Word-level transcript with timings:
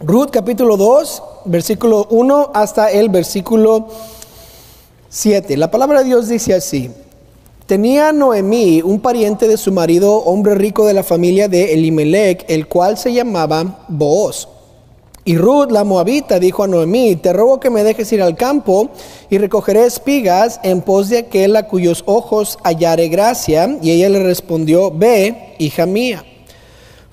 Ruth 0.00 0.30
capítulo 0.30 0.76
2, 0.76 1.22
versículo 1.46 2.06
1 2.10 2.52
hasta 2.54 2.88
el 2.92 3.08
versículo 3.08 3.88
7. 5.08 5.56
La 5.56 5.72
palabra 5.72 6.00
de 6.00 6.04
Dios 6.04 6.28
dice 6.28 6.54
así. 6.54 6.88
Tenía 7.66 8.12
Noemí 8.12 8.80
un 8.80 9.00
pariente 9.00 9.48
de 9.48 9.56
su 9.56 9.72
marido, 9.72 10.14
hombre 10.18 10.54
rico 10.54 10.86
de 10.86 10.94
la 10.94 11.02
familia 11.02 11.48
de 11.48 11.74
Elimelech, 11.74 12.44
el 12.46 12.68
cual 12.68 12.96
se 12.96 13.12
llamaba 13.12 13.86
Booz. 13.88 14.46
Y 15.24 15.36
Ruth, 15.36 15.72
la 15.72 15.82
moabita, 15.82 16.38
dijo 16.38 16.62
a 16.62 16.68
Noemí, 16.68 17.16
te 17.16 17.32
ruego 17.32 17.58
que 17.58 17.68
me 17.68 17.82
dejes 17.82 18.12
ir 18.12 18.22
al 18.22 18.36
campo 18.36 18.90
y 19.28 19.38
recogeré 19.38 19.84
espigas 19.84 20.60
en 20.62 20.80
pos 20.80 21.08
de 21.08 21.18
aquel 21.18 21.56
a 21.56 21.66
cuyos 21.66 22.04
ojos 22.06 22.56
hallare 22.62 23.08
gracia. 23.08 23.76
Y 23.82 23.90
ella 23.90 24.08
le 24.10 24.22
respondió, 24.22 24.92
ve, 24.92 25.56
hija 25.58 25.86
mía. 25.86 26.24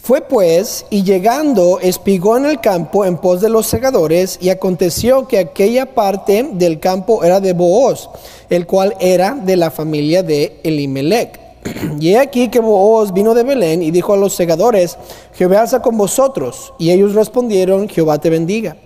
Fue 0.06 0.22
pues, 0.22 0.86
y 0.92 1.02
llegando, 1.02 1.80
espigó 1.80 2.38
en 2.38 2.46
el 2.46 2.62
campo 2.62 3.06
en 3.06 3.18
pos 3.18 3.42
de 3.42 3.50
los 3.50 3.66
segadores, 3.66 4.38
y 4.40 4.50
aconteció 4.50 5.28
que 5.28 5.40
aquella 5.40 5.96
parte 5.96 6.48
del 6.54 6.80
campo 6.80 7.24
era 7.24 7.40
de 7.40 7.54
Booz, 7.54 8.08
el 8.52 8.68
cual 8.68 8.96
era 9.00 9.32
de 9.32 9.56
la 9.56 9.72
familia 9.72 10.22
de 10.22 10.60
Elimelech. 10.62 11.40
Y 12.00 12.10
he 12.10 12.20
aquí 12.20 12.50
que 12.50 12.60
Booz 12.60 13.14
vino 13.14 13.34
de 13.34 13.42
Belén 13.42 13.82
y 13.82 13.90
dijo 13.90 14.14
a 14.14 14.18
los 14.18 14.36
segadores, 14.36 14.96
Jehová 15.34 15.64
está 15.64 15.82
con 15.82 15.98
vosotros. 15.98 16.72
Y 16.78 16.92
ellos 16.92 17.16
respondieron, 17.16 17.90
Jehová 17.90 18.20
te 18.20 18.30
bendiga. 18.30 18.78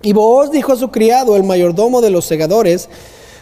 Y 0.00 0.12
Booz 0.12 0.52
dijo 0.52 0.74
a 0.74 0.76
su 0.76 0.92
criado, 0.92 1.34
el 1.34 1.42
mayordomo 1.42 2.00
de 2.00 2.10
los 2.10 2.24
segadores, 2.24 2.88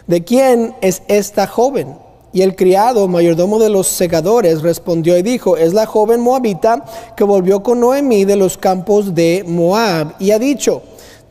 ¿de 0.06 0.24
quién 0.24 0.74
es 0.80 1.02
esta 1.06 1.46
joven? 1.46 1.98
Y 2.32 2.42
el 2.42 2.54
criado, 2.54 3.08
mayordomo 3.08 3.58
de 3.58 3.70
los 3.70 3.88
segadores, 3.88 4.62
respondió 4.62 5.18
y 5.18 5.22
dijo, 5.22 5.56
es 5.56 5.74
la 5.74 5.86
joven 5.86 6.20
moabita 6.20 6.84
que 7.16 7.24
volvió 7.24 7.62
con 7.62 7.80
Noemí 7.80 8.24
de 8.24 8.36
los 8.36 8.56
campos 8.56 9.14
de 9.14 9.44
Moab 9.46 10.14
y 10.20 10.30
ha 10.30 10.38
dicho, 10.38 10.82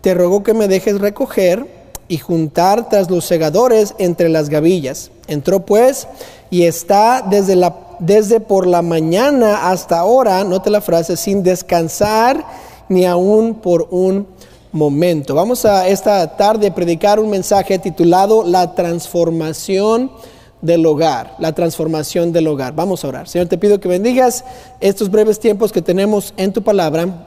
te 0.02 0.13
ruego 0.13 0.44
que 0.44 0.53
me 0.53 0.67
dejes 0.67 1.00
recoger 1.00 1.66
y 2.09 2.17
juntar 2.17 2.89
tras 2.89 3.09
los 3.09 3.23
segadores 3.23 3.95
entre 3.97 4.27
las 4.27 4.50
gavillas. 4.50 5.11
Entró 5.27 5.66
pues 5.66 6.08
y 6.50 6.64
está 6.64 7.25
desde, 7.30 7.55
la, 7.55 7.77
desde 8.00 8.42
por 8.42 8.67
la 8.67 8.81
mañana 8.81 9.70
hasta 9.70 10.00
ahora, 10.00 10.44
note 10.44 10.70
la 10.70 10.81
frase, 10.81 11.16
sin 11.16 11.44
descansar 11.44 12.44
ni 12.89 13.05
aún 13.05 13.55
por 13.55 13.88
un 13.92 14.27
momento. 14.72 15.33
Vamos 15.33 15.64
a 15.66 15.88
esta 15.88 16.36
tarde 16.36 16.72
predicar 16.72 17.20
un 17.20 17.30
mensaje 17.30 17.80
titulado 17.80 18.44
La 18.44 18.75
transformación 18.75 20.11
del 20.61 20.85
hogar, 20.85 21.35
la 21.39 21.53
transformación 21.53 22.31
del 22.31 22.47
hogar. 22.47 22.75
Vamos 22.75 23.03
a 23.03 23.07
orar. 23.07 23.27
Señor, 23.27 23.47
te 23.47 23.57
pido 23.57 23.79
que 23.79 23.88
bendigas 23.88 24.43
estos 24.81 25.09
breves 25.09 25.39
tiempos 25.39 25.71
que 25.71 25.81
tenemos 25.81 26.33
en 26.38 26.52
tu 26.53 26.61
palabra. 26.61 27.25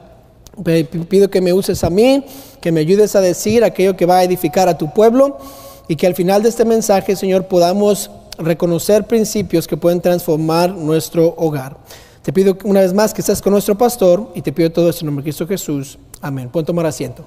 Pido 1.09 1.29
que 1.29 1.41
me 1.41 1.51
uses 1.51 1.83
a 1.83 1.89
mí, 1.89 2.25
que 2.61 2.71
me 2.71 2.81
ayudes 2.81 3.15
a 3.15 3.21
decir 3.21 3.63
aquello 3.63 3.97
que 3.97 4.05
va 4.05 4.17
a 4.17 4.23
edificar 4.23 4.69
a 4.69 4.77
tu 4.77 4.93
pueblo 4.93 5.37
y 5.87 5.95
que 5.95 6.05
al 6.05 6.13
final 6.13 6.43
de 6.43 6.49
este 6.49 6.63
mensaje, 6.63 7.15
Señor, 7.15 7.47
podamos 7.47 8.11
reconocer 8.37 9.05
principios 9.05 9.67
que 9.67 9.77
pueden 9.77 9.99
transformar 9.99 10.71
nuestro 10.71 11.33
hogar. 11.37 11.77
Te 12.21 12.31
pido 12.31 12.57
una 12.63 12.81
vez 12.81 12.93
más 12.93 13.13
que 13.13 13.21
estés 13.21 13.41
con 13.41 13.51
nuestro 13.51 13.77
pastor 13.77 14.31
y 14.35 14.41
te 14.41 14.53
pido 14.53 14.71
todo 14.71 14.89
esto 14.89 15.01
en 15.01 15.07
nombre 15.07 15.23
de 15.23 15.25
Cristo 15.25 15.47
Jesús. 15.47 15.97
Amén. 16.21 16.49
Pueden 16.49 16.65
tomar 16.65 16.85
asiento. 16.85 17.25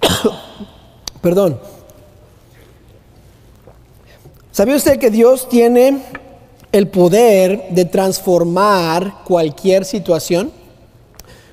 Perdón. 1.22 1.58
¿Sabía 4.56 4.76
usted 4.76 4.98
que 4.98 5.10
Dios 5.10 5.50
tiene 5.50 6.00
el 6.72 6.88
poder 6.88 7.68
de 7.72 7.84
transformar 7.84 9.22
cualquier 9.22 9.84
situación? 9.84 10.50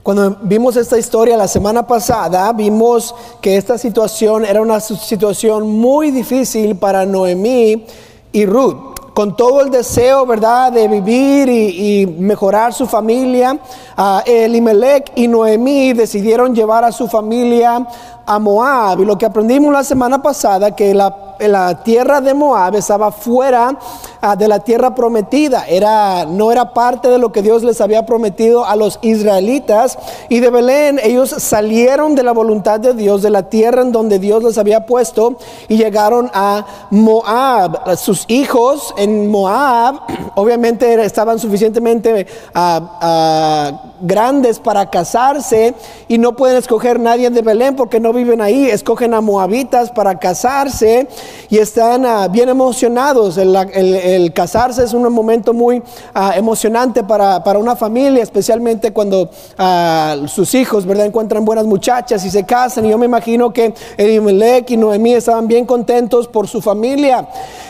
Cuando 0.03 0.37
vimos 0.43 0.77
esta 0.77 0.97
historia 0.97 1.35
la 1.35 1.49
semana 1.49 1.85
pasada, 1.85 2.53
vimos 2.53 3.13
que 3.41 3.57
esta 3.57 3.77
situación 3.77 4.45
era 4.45 4.61
una 4.61 4.79
situación 4.79 5.69
muy 5.69 6.11
difícil 6.11 6.77
para 6.77 7.05
Noemí 7.05 7.85
y 8.31 8.45
Ruth 8.45 8.93
con 9.13 9.35
todo 9.35 9.61
el 9.61 9.69
deseo, 9.69 10.25
¿verdad?, 10.25 10.71
de 10.71 10.87
vivir 10.87 11.49
y, 11.49 12.07
mejorar 12.07 12.73
su 12.73 12.87
familia, 12.87 13.59
uh, 13.97 14.19
Elimelech 14.25 15.11
y 15.15 15.27
Noemí 15.27 15.93
decidieron 15.93 16.55
llevar 16.55 16.83
a 16.83 16.91
su 16.91 17.07
familia 17.07 17.85
a 18.25 18.39
Moab. 18.39 19.01
Y 19.01 19.05
lo 19.05 19.17
que 19.17 19.25
aprendimos 19.25 19.73
la 19.73 19.83
semana 19.83 20.21
pasada, 20.21 20.75
que 20.75 20.93
la 20.93 21.33
la 21.47 21.83
tierra 21.83 22.21
de 22.21 22.33
Moab 22.33 22.75
estaba 22.75 23.11
fuera 23.11 23.77
ah, 24.21 24.35
de 24.35 24.47
la 24.47 24.59
tierra 24.59 24.93
prometida, 24.93 25.65
era, 25.67 26.25
no 26.25 26.51
era 26.51 26.73
parte 26.73 27.09
de 27.09 27.17
lo 27.17 27.31
que 27.31 27.41
Dios 27.41 27.63
les 27.63 27.81
había 27.81 28.05
prometido 28.05 28.65
a 28.65 28.75
los 28.75 28.99
israelitas. 29.01 29.97
Y 30.29 30.39
de 30.39 30.49
Belén 30.49 30.99
ellos 31.03 31.29
salieron 31.29 32.15
de 32.15 32.23
la 32.23 32.31
voluntad 32.31 32.79
de 32.79 32.93
Dios, 32.93 33.21
de 33.21 33.29
la 33.29 33.49
tierra 33.49 33.81
en 33.81 33.91
donde 33.91 34.19
Dios 34.19 34.43
les 34.43 34.57
había 34.57 34.85
puesto, 34.85 35.37
y 35.67 35.77
llegaron 35.77 36.29
a 36.33 36.65
Moab. 36.89 37.97
Sus 37.97 38.25
hijos 38.27 38.93
en 38.97 39.29
Moab 39.29 40.01
obviamente 40.35 41.03
estaban 41.03 41.39
suficientemente 41.39 42.27
ah, 42.53 42.99
ah, 43.01 43.81
grandes 44.03 44.59
para 44.59 44.89
casarse 44.89 45.73
y 46.07 46.17
no 46.17 46.35
pueden 46.35 46.57
escoger 46.57 46.99
nadie 46.99 47.29
de 47.29 47.41
Belén 47.41 47.75
porque 47.75 47.99
no 47.99 48.13
viven 48.13 48.41
ahí, 48.41 48.69
escogen 48.69 49.13
a 49.13 49.21
moabitas 49.21 49.91
para 49.91 50.19
casarse 50.19 51.07
y 51.49 51.57
están 51.57 52.05
ah, 52.05 52.27
bien 52.27 52.49
emocionados. 52.49 53.37
El, 53.37 54.33
casarse 54.33 54.83
es 54.83 54.93
un 54.93 55.11
momento 55.11 55.53
muy 55.53 55.81
ah, 56.13 56.33
emocionante 56.35 57.03
para, 57.03 57.41
una 57.57 57.75
familia, 57.75 58.21
especialmente 58.21 58.91
cuando 58.91 59.29
ah, 59.57 60.17
sus 60.27 60.53
hijos 60.53 60.85
¿verdad? 60.85 61.05
encuentran 61.05 61.45
buenas 61.45 61.65
muchachas 61.65 62.25
y 62.25 62.29
se 62.29 62.43
casan. 62.43 62.85
Y 62.85 62.89
yo 62.89 62.97
me 62.97 63.05
imagino 63.05 63.53
que 63.53 63.73
Elimelech 63.97 64.69
y 64.71 64.77
Noemí 64.77 65.13
estaban 65.13 65.47
bien 65.47 65.65
contentos 65.65 66.27
por 66.27 66.47
su 66.47 66.61
familia. 66.61 67.27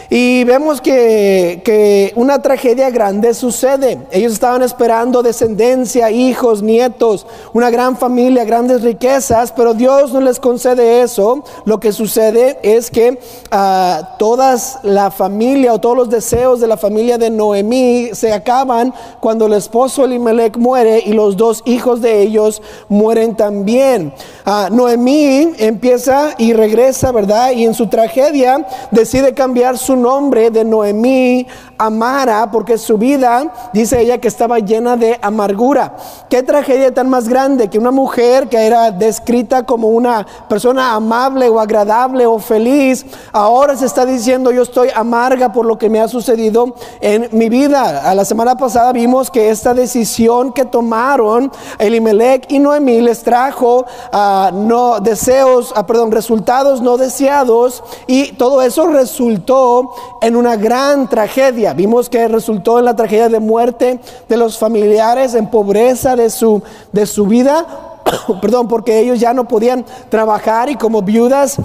Y 0.09 0.43
vemos 0.43 0.79
que, 0.79 1.61
que, 1.65 2.13
una 2.15 2.41
tragedia 2.41 2.89
grande 2.91 3.33
sucede. 3.33 3.97
Ellos 4.11 4.33
estaban 4.33 4.61
esperando 4.61 5.23
descendencia, 5.23 6.11
hijos, 6.27 6.61
nietos, 6.61 7.25
una 7.53 7.69
gran 7.69 7.97
familia, 7.97 8.43
grandes 8.43 8.81
riquezas, 8.81 9.51
pero 9.51 9.73
Dios 9.73 10.13
no 10.13 10.21
les 10.21 10.39
concede 10.39 11.01
eso. 11.01 11.43
Lo 11.65 11.79
que 11.79 11.91
sucede 11.91 12.59
es 12.63 12.89
que 12.89 13.19
uh, 13.51 14.17
todas 14.17 14.79
la 14.83 15.11
familia 15.11 15.73
o 15.73 15.79
todos 15.79 15.97
los 15.97 16.09
deseos 16.09 16.59
de 16.59 16.67
la 16.67 16.77
familia 16.77 17.17
de 17.17 17.29
Noemí 17.29 18.09
se 18.13 18.33
acaban 18.33 18.93
cuando 19.19 19.45
el 19.45 19.53
esposo 19.53 20.05
Elimelech 20.05 20.57
muere 20.57 21.01
y 21.05 21.13
los 21.13 21.37
dos 21.37 21.61
hijos 21.65 22.01
de 22.01 22.21
ellos 22.21 22.61
mueren 22.89 23.35
también. 23.35 24.13
Uh, 24.45 24.73
Noemí 24.73 25.53
empieza 25.57 26.35
y 26.37 26.53
regresa, 26.53 27.11
¿verdad? 27.11 27.51
Y 27.51 27.65
en 27.65 27.73
su 27.73 27.87
tragedia 27.87 28.65
decide 28.91 29.33
cambiar 29.33 29.77
su 29.77 29.95
nombre 29.95 30.49
de 30.49 30.63
Noemí 30.63 31.47
a 31.77 31.89
Mara 31.89 32.49
porque 32.51 32.77
su 32.77 32.97
vida, 32.97 33.51
dice 33.73 34.01
ella, 34.01 34.19
que 34.19 34.27
estaba 34.27 34.59
llena 34.59 34.97
de 34.97 35.17
amargura. 35.21 35.95
Qué 36.29 36.41
tragedia 36.41 36.93
tan 36.93 37.09
más 37.09 37.29
grande 37.29 37.69
que 37.69 37.77
una 37.77 37.91
mujer 37.91 38.49
que 38.49 38.57
era 38.57 38.91
descrita 38.91 39.63
como 39.63 39.89
una 39.89 40.25
persona 40.49 40.93
amable 40.93 41.47
o 41.49 41.59
agradable 41.59 42.25
o 42.25 42.39
feliz, 42.39 43.05
ahora 43.31 43.77
se 43.77 43.85
está 43.85 44.05
diciendo 44.05 44.51
yo 44.51 44.63
estoy 44.63 44.89
amarga 44.95 45.51
por 45.51 45.65
lo 45.65 45.77
que 45.77 45.89
me 45.89 45.99
ha 45.99 46.07
sucedido 46.07 46.75
en 47.01 47.29
mi 47.31 47.49
vida. 47.49 48.09
A 48.09 48.15
la 48.15 48.25
semana 48.25 48.55
pasada 48.55 48.91
vimos 48.91 49.29
que 49.29 49.49
esta 49.49 49.73
decisión 49.73 50.53
que 50.53 50.65
tomaron 50.65 51.51
Elimelech 51.77 52.51
y 52.51 52.59
Noemí 52.59 53.01
les 53.01 53.21
trajo 53.23 53.85
uh, 54.11 54.55
no 54.55 54.99
deseos, 54.99 55.71
uh, 55.77 55.85
perdón, 55.85 56.11
resultados 56.11 56.81
no 56.81 56.97
deseados 56.97 57.83
y 58.07 58.31
todo 58.33 58.61
eso 58.61 58.87
resultó 58.87 59.91
en 60.21 60.35
una 60.35 60.55
gran 60.55 61.07
tragedia. 61.07 61.73
Vimos 61.73 62.09
que 62.09 62.27
resultó 62.27 62.79
en 62.79 62.85
la 62.85 62.95
tragedia 62.95 63.29
de 63.29 63.39
muerte 63.39 63.99
de 64.27 64.37
los 64.37 64.57
familiares, 64.57 65.35
en 65.35 65.47
pobreza 65.47 65.92
de 65.93 66.29
su, 66.29 66.61
de 66.91 67.05
su 67.05 67.27
vida, 67.27 67.65
perdón, 68.41 68.67
porque 68.67 68.99
ellos 68.99 69.19
ya 69.19 69.33
no 69.33 69.47
podían 69.47 69.85
trabajar 70.09 70.69
y 70.69 70.75
como 70.75 71.01
viudas 71.01 71.57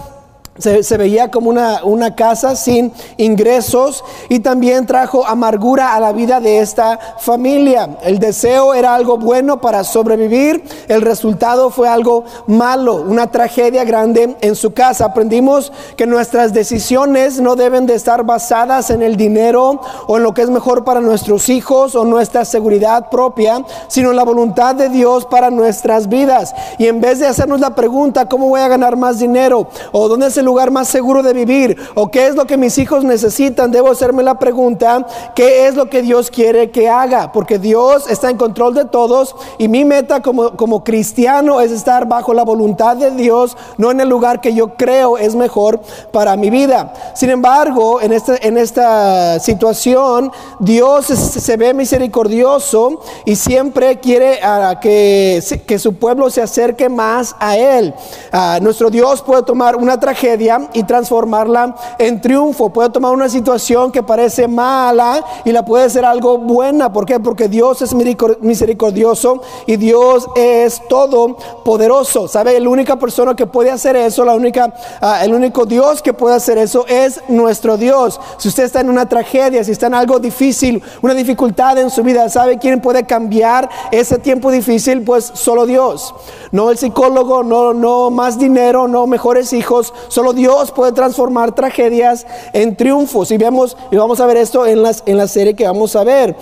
se, 0.59 0.97
veía 0.97 1.31
como 1.31 1.51
una, 1.51 1.85
una, 1.85 2.15
casa 2.15 2.57
sin 2.57 2.93
ingresos 3.17 4.05
y 4.29 4.41
también 4.41 4.87
trajo 4.87 5.27
amargura 5.27 5.95
a 5.95 6.01
la 6.01 6.13
vida 6.13 6.41
de 6.41 6.59
esta 6.59 6.99
familia. 7.19 7.97
El 8.03 8.19
deseo 8.19 8.75
era 8.75 8.95
algo 8.95 9.19
bueno 9.19 9.61
para 9.61 9.85
sobrevivir, 9.85 10.65
el 10.89 11.03
resultado 11.03 11.71
fue 11.71 11.89
algo 11.89 12.25
malo, 12.47 12.97
una 12.97 13.29
tragedia 13.29 13.85
grande 13.85 14.37
en 14.41 14.57
su 14.57 14.73
casa. 14.73 15.07
Aprendimos 15.07 15.73
que 15.97 16.07
nuestras 16.07 16.53
decisiones 16.53 17.41
no 17.41 17.57
deben 17.57 17.87
de 17.87 17.95
estar 17.95 18.25
basadas 18.25 18.91
en 18.91 19.03
el 19.03 19.17
dinero 19.17 19.81
o 20.07 20.17
en 20.17 20.23
lo 20.23 20.35
que 20.35 20.43
es 20.43 20.51
mejor 20.51 20.85
para 20.85 21.01
nuestros 21.01 21.49
hijos 21.49 21.95
o 21.95 22.05
nuestra 22.05 22.45
seguridad 22.45 23.11
propia, 23.11 23.65
sino 23.89 24.11
en 24.11 24.17
la 24.17 24.25
voluntad 24.25 24.75
de 24.75 24.89
Dios 24.89 25.27
para 25.27 25.51
nuestras 25.51 26.09
vidas. 26.09 26.55
Y 26.79 26.87
en 26.87 27.01
vez 27.01 27.19
de 27.19 27.27
hacernos 27.27 27.61
la 27.61 27.75
pregunta, 27.75 28.29
¿cómo 28.29 28.49
voy 28.49 28.61
a 28.61 28.69
ganar 28.69 28.97
más 28.97 29.19
dinero? 29.19 29.69
o 29.93 30.09
dónde 30.09 30.27
es 30.27 30.37
el 30.37 30.48
lugar 30.49 30.71
más 30.71 30.89
seguro 30.89 31.23
de 31.23 31.33
vivir? 31.33 31.77
¿O 31.95 32.11
qué 32.11 32.27
es 32.27 32.35
lo 32.35 32.47
que 32.47 32.57
mis 32.57 32.79
hijos 32.79 33.05
necesitan? 33.05 33.71
Debo 33.71 33.91
hacerme 33.91 34.23
la 34.23 34.39
pregunta, 34.39 35.07
¿qué 35.35 35.67
es 35.67 35.75
lo 35.75 35.89
que 35.91 36.03
Dios 36.03 36.31
quiere 36.31 36.71
que 36.71 36.89
haga? 36.89 37.33
Porque 37.33 37.59
Dios 37.59 38.09
está 38.09 38.31
en 38.31 38.37
control 38.37 38.75
de 38.75 38.87
todos 38.87 39.37
y 39.59 39.69
mi 39.69 39.85
meta 39.85 40.23
como, 40.23 40.57
como 40.57 40.83
cristiano 40.83 41.61
es 41.61 41.71
estar 41.71 42.09
bajo 42.09 42.33
la 42.33 42.45
voluntad 42.45 42.97
de 42.97 43.11
Dios, 43.11 43.57
no 43.77 43.91
en 43.91 44.01
el 44.01 44.09
lugar 44.09 44.41
que 44.41 44.55
yo 44.55 44.77
creo 44.77 45.19
es 45.19 45.35
mejor 45.35 45.81
para 46.13 46.37
mi 46.37 46.51
vida. 46.51 46.93
Sin 47.15 47.31
embargo, 47.31 48.01
en 48.01 48.13
esta, 48.13 48.37
en 48.41 48.57
esta 48.57 49.39
situación, 49.41 50.33
Dios 50.61 51.07
se 51.07 51.57
ve 51.57 51.75
misericordioso 51.75 53.01
y 53.25 53.37
siempre 53.37 53.99
quiere 54.01 54.41
ah, 54.43 54.79
que, 54.81 55.43
que, 55.67 55.79
su 55.79 55.95
pueblo 55.95 56.31
se 56.31 56.41
acerque 56.41 56.89
más 56.89 57.37
a 57.39 57.57
Él. 57.57 57.95
Ah, 58.33 58.59
nuestro 58.63 58.91
Dios 58.91 59.23
puede 59.23 59.43
tomar 59.43 59.77
una 59.77 59.99
tragedia 60.01 60.38
y 60.73 60.83
transformarla 60.85 61.75
en 61.99 62.21
triunfo. 62.21 62.71
Puede 62.71 62.91
tomar 62.91 63.13
una 63.13 63.29
situación 63.29 63.91
que 63.91 64.03
parece 64.03 64.47
mala 64.47 65.25
y 65.45 65.53
la 65.53 65.65
puede 65.65 65.85
hacer 65.85 66.05
algo 66.05 66.39
buena. 66.39 66.93
¿Por 66.93 67.05
qué? 67.05 67.19
Porque 67.19 67.49
Dios 67.49 67.83
es 67.83 67.95
misericordioso 67.95 69.43
y 69.67 69.77
Dios 69.77 70.29
es 70.37 70.81
todo 70.89 71.37
poderoso. 71.65 72.29
¿Sabe? 72.29 72.59
La 72.61 72.69
única 72.69 72.97
persona 72.97 73.35
que 73.35 73.47
puede 73.47 73.71
hacer 73.71 73.97
eso, 73.97 74.25
la 74.25 74.35
única, 74.35 74.73
ah, 75.01 75.25
el 75.25 75.35
único 75.35 75.67
Dios 75.67 76.03
que 76.03 76.13
puede 76.13 76.37
hacer 76.37 76.59
eso 76.59 76.87
es 76.87 77.21
nuestro 77.29 77.77
Dios. 77.77 78.21
Si 78.39 78.49
usted 78.49 78.65
está 78.65 78.81
en 78.81 78.91
una 78.91 79.09
tragedia, 79.09 79.65
si 79.65 79.73
está 79.73 79.89
en 79.89 79.95
algo 79.95 80.19
difícil, 80.19 80.83
una 81.03 81.15
dificultad 81.15 81.79
en 81.79 81.91
su 81.91 82.03
vida, 82.03 82.29
¿sabe 82.29 82.59
quién 82.59 82.81
puede 82.81 83.05
cambiar 83.05 83.69
ese 83.91 84.19
tiempo 84.19 84.51
difícil? 84.51 85.03
Pues 85.03 85.31
solo 85.35 85.67
Dios. 85.67 86.15
No 86.53 86.71
el 86.71 86.79
psicólogo, 86.79 87.43
no, 87.43 87.75
no 87.75 88.11
más 88.11 88.39
dinero, 88.39 88.89
no 88.89 89.07
mejores 89.07 89.53
hijos. 89.53 89.93
Solo 90.09 90.28
Dios 90.33 90.71
puede 90.71 90.93
transformar 90.93 91.55
tragedias 91.55 92.27
en 92.53 92.77
triunfos. 92.77 93.31
Y 93.31 93.37
vemos, 93.37 93.77
y 93.91 93.97
vamos 93.97 94.21
a 94.21 94.27
ver 94.27 94.37
esto 94.37 94.67
en, 94.67 94.83
las, 94.83 95.03
en 95.07 95.17
la 95.17 95.29
serie 95.29 95.55
que 95.55 95.67
vamos 95.67 95.95
a 95.97 96.05
ver. 96.05 96.37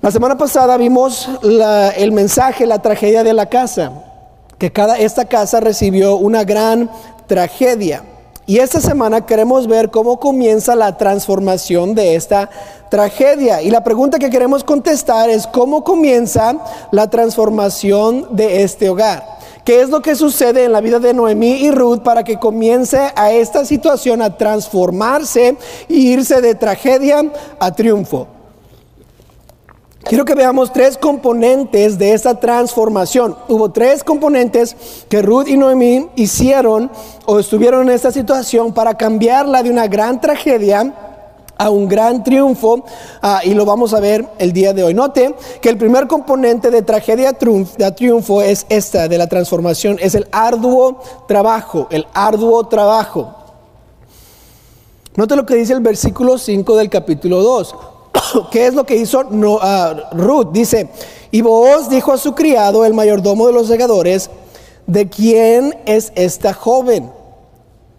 La 0.00 0.10
semana 0.10 0.36
pasada 0.36 0.76
vimos 0.76 1.28
el 1.42 2.12
mensaje, 2.12 2.66
la 2.66 2.80
tragedia 2.80 3.24
de 3.24 3.32
la 3.32 3.46
casa, 3.46 3.92
que 4.58 4.72
esta 4.98 5.24
casa 5.24 5.60
recibió 5.60 6.16
una 6.16 6.44
gran 6.44 6.90
tragedia. 7.26 8.04
Y 8.48 8.58
esta 8.58 8.80
semana 8.80 9.26
queremos 9.26 9.66
ver 9.66 9.90
cómo 9.90 10.20
comienza 10.20 10.76
la 10.76 10.96
transformación 10.96 11.96
de 11.96 12.14
esta 12.14 12.48
tragedia. 12.88 13.60
Y 13.60 13.70
la 13.70 13.82
pregunta 13.82 14.20
que 14.20 14.30
queremos 14.30 14.62
contestar 14.62 15.28
es 15.28 15.48
cómo 15.48 15.82
comienza 15.82 16.56
la 16.92 17.10
transformación 17.10 18.28
de 18.30 18.62
este 18.62 18.88
hogar. 18.88 19.35
¿Qué 19.66 19.80
es 19.80 19.90
lo 19.90 20.00
que 20.00 20.14
sucede 20.14 20.62
en 20.62 20.70
la 20.70 20.80
vida 20.80 21.00
de 21.00 21.12
Noemí 21.12 21.54
y 21.54 21.72
Ruth 21.72 21.98
para 21.98 22.22
que 22.22 22.38
comience 22.38 23.10
a 23.16 23.32
esta 23.32 23.64
situación 23.64 24.22
a 24.22 24.36
transformarse 24.36 25.56
e 25.88 25.92
irse 25.92 26.40
de 26.40 26.54
tragedia 26.54 27.32
a 27.58 27.74
triunfo? 27.74 28.28
Quiero 30.04 30.24
que 30.24 30.36
veamos 30.36 30.72
tres 30.72 30.96
componentes 30.96 31.98
de 31.98 32.12
esta 32.12 32.38
transformación. 32.38 33.36
Hubo 33.48 33.72
tres 33.72 34.04
componentes 34.04 34.76
que 35.08 35.20
Ruth 35.20 35.48
y 35.48 35.56
Noemí 35.56 36.10
hicieron 36.14 36.88
o 37.24 37.40
estuvieron 37.40 37.88
en 37.88 37.96
esta 37.96 38.12
situación 38.12 38.72
para 38.72 38.96
cambiarla 38.96 39.64
de 39.64 39.70
una 39.70 39.88
gran 39.88 40.20
tragedia 40.20 40.94
a 41.58 41.70
un 41.70 41.88
gran 41.88 42.22
triunfo 42.22 42.84
ah, 43.22 43.40
y 43.44 43.54
lo 43.54 43.64
vamos 43.64 43.94
a 43.94 44.00
ver 44.00 44.26
el 44.38 44.52
día 44.52 44.72
de 44.72 44.82
hoy. 44.82 44.94
Note 44.94 45.34
que 45.60 45.68
el 45.68 45.78
primer 45.78 46.06
componente 46.06 46.70
de 46.70 46.82
tragedia 46.82 47.30
a 47.30 47.94
triunfo 47.94 48.42
es 48.42 48.66
esta 48.68 49.08
de 49.08 49.18
la 49.18 49.26
transformación, 49.26 49.98
es 50.00 50.14
el 50.14 50.26
arduo 50.32 51.00
trabajo, 51.26 51.86
el 51.90 52.06
arduo 52.12 52.66
trabajo. 52.66 53.34
Note 55.16 55.34
lo 55.34 55.46
que 55.46 55.54
dice 55.54 55.72
el 55.72 55.80
versículo 55.80 56.36
5 56.36 56.76
del 56.76 56.90
capítulo 56.90 57.42
2. 57.42 57.74
¿Qué 58.50 58.66
es 58.66 58.74
lo 58.74 58.84
que 58.84 58.96
hizo 58.96 59.20
uh, 59.20 60.14
Ruth? 60.14 60.48
Dice, 60.52 60.90
y 61.30 61.40
vos 61.40 61.88
dijo 61.88 62.12
a 62.12 62.18
su 62.18 62.34
criado, 62.34 62.84
el 62.84 62.92
mayordomo 62.92 63.46
de 63.46 63.54
los 63.54 63.66
segadores, 63.66 64.28
¿de 64.86 65.08
quién 65.08 65.74
es 65.86 66.12
esta 66.16 66.52
joven? 66.52 67.10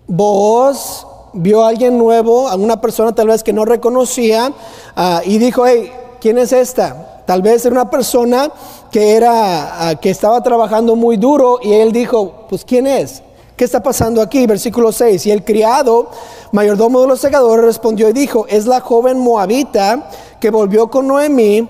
Vos 0.06 1.07
vio 1.38 1.64
a 1.64 1.70
alguien 1.70 1.98
nuevo, 1.98 2.48
a 2.48 2.56
una 2.56 2.82
persona 2.82 3.14
tal 3.14 3.28
vez 3.28 3.44
que 3.44 3.54
no 3.54 3.66
reconocía, 3.66 4.52
uh, 4.96 5.02
y 5.26 5.38
dijo, 5.38 5.66
hey, 5.66 5.92
¿quién 6.20 6.38
es 6.38 6.52
esta? 6.52 7.24
Tal 7.26 7.42
vez 7.42 7.66
era 7.66 7.74
una 7.74 7.90
persona 7.90 8.52
que, 8.92 9.16
era, 9.16 9.92
uh, 9.94 10.00
que 10.00 10.10
estaba 10.10 10.42
trabajando 10.42 10.96
muy 10.96 11.18
duro 11.18 11.60
y 11.62 11.74
él 11.74 11.92
dijo, 11.92 12.46
pues 12.50 12.66
¿quién 12.66 12.88
es? 12.88 13.22
¿Qué 13.56 13.66
está 13.66 13.82
pasando 13.82 14.22
aquí? 14.22 14.46
Versículo 14.46 14.92
6. 14.92 15.26
Y 15.26 15.32
el 15.32 15.44
criado, 15.44 16.12
mayordomo 16.52 17.02
de 17.02 17.08
los 17.08 17.20
segadores, 17.20 17.66
respondió 17.66 18.08
y 18.10 18.14
dijo, 18.14 18.46
es 18.48 18.68
la 18.68 18.82
joven 18.82 19.20
moabita 19.20 20.10
que 20.40 20.52
volvió 20.52 20.92
con 20.92 21.08
Noemí 21.08 21.68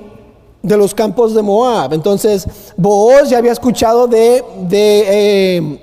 de 0.61 0.77
los 0.77 0.93
campos 0.93 1.33
de 1.33 1.41
Moab. 1.41 1.93
Entonces, 1.93 2.45
Booz 2.75 3.29
ya 3.29 3.37
había 3.37 3.53
escuchado 3.53 4.05
de, 4.07 4.43
de, 4.67 5.05
eh, 5.07 5.79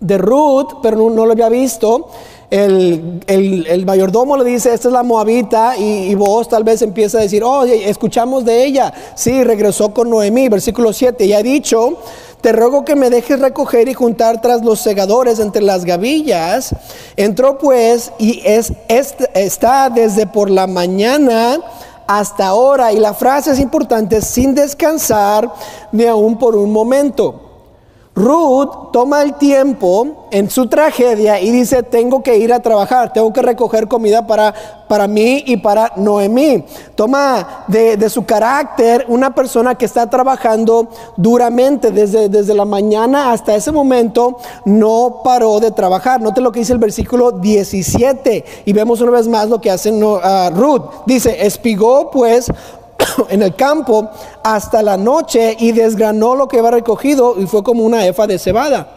de 0.00 0.18
Ruth, 0.18 0.78
pero 0.82 0.96
no, 0.96 1.24
lo 1.24 1.32
había 1.32 1.48
visto. 1.48 2.08
El, 2.48 3.22
el, 3.26 3.84
mayordomo 3.84 4.36
le 4.36 4.44
dice, 4.44 4.72
esta 4.72 4.88
es 4.88 4.92
la 4.92 5.02
moabita, 5.02 5.76
y, 5.76 6.12
y 6.12 6.16
tal 6.48 6.62
vez 6.62 6.80
empieza 6.82 7.18
a 7.18 7.22
decir, 7.22 7.42
oh, 7.42 7.64
escuchamos 7.64 8.44
de 8.44 8.64
ella. 8.64 8.92
Sí, 9.16 9.42
regresó 9.42 9.92
con 9.92 10.10
Noemí, 10.10 10.48
versículo 10.48 10.92
7, 10.92 11.24
y 11.24 11.32
ha 11.32 11.42
dicho, 11.42 11.98
te 12.40 12.52
ruego 12.52 12.84
que 12.84 12.94
me 12.94 13.10
dejes 13.10 13.40
recoger 13.40 13.88
y 13.88 13.94
juntar 13.94 14.40
tras 14.40 14.64
los 14.64 14.78
segadores 14.78 15.40
entre 15.40 15.62
las 15.62 15.84
gavillas. 15.84 16.74
Entró 17.16 17.58
pues 17.58 18.12
y 18.18 18.40
es, 18.44 18.72
está 18.88 19.90
desde 19.90 20.26
por 20.28 20.48
la 20.48 20.68
mañana 20.68 21.58
hasta 22.06 22.46
ahora. 22.46 22.92
Y 22.92 23.00
la 23.00 23.14
frase 23.14 23.50
es 23.50 23.58
importante, 23.58 24.20
sin 24.22 24.54
descansar 24.54 25.52
ni 25.90 26.04
aún 26.04 26.38
por 26.38 26.54
un 26.54 26.70
momento. 26.70 27.45
Ruth 28.16 28.92
toma 28.92 29.22
el 29.22 29.34
tiempo 29.34 30.26
en 30.30 30.48
su 30.48 30.68
tragedia 30.68 31.38
y 31.38 31.50
dice, 31.50 31.82
tengo 31.82 32.22
que 32.22 32.38
ir 32.38 32.50
a 32.50 32.60
trabajar, 32.60 33.12
tengo 33.12 33.30
que 33.30 33.42
recoger 33.42 33.88
comida 33.88 34.26
para, 34.26 34.54
para 34.88 35.06
mí 35.06 35.44
y 35.46 35.58
para 35.58 35.92
Noemí. 35.96 36.64
Toma 36.94 37.64
de, 37.68 38.08
su 38.08 38.24
carácter 38.24 39.04
una 39.08 39.34
persona 39.34 39.74
que 39.74 39.84
está 39.84 40.08
trabajando 40.08 40.88
duramente 41.18 41.90
desde, 41.90 42.30
desde 42.30 42.54
la 42.54 42.64
mañana 42.64 43.32
hasta 43.32 43.54
ese 43.54 43.70
momento, 43.70 44.38
no 44.64 45.20
paró 45.22 45.60
de 45.60 45.70
trabajar. 45.70 46.22
Note 46.22 46.40
lo 46.40 46.52
que 46.52 46.60
dice 46.60 46.72
el 46.72 46.78
versículo 46.78 47.32
17 47.32 48.44
y 48.64 48.72
vemos 48.72 49.02
una 49.02 49.10
vez 49.10 49.28
más 49.28 49.50
lo 49.50 49.60
que 49.60 49.70
hace 49.70 49.90
Ruth. 50.54 50.82
Dice, 51.04 51.46
espigó 51.46 52.10
pues 52.10 52.50
en 53.28 53.42
el 53.42 53.54
campo 53.54 54.10
hasta 54.42 54.82
la 54.82 54.96
noche 54.96 55.56
y 55.58 55.72
desgranó 55.72 56.34
lo 56.34 56.48
que 56.48 56.58
había 56.58 56.72
recogido 56.72 57.34
y 57.38 57.46
fue 57.46 57.62
como 57.62 57.84
una 57.84 58.06
efa 58.06 58.26
de 58.26 58.38
cebada. 58.38 58.88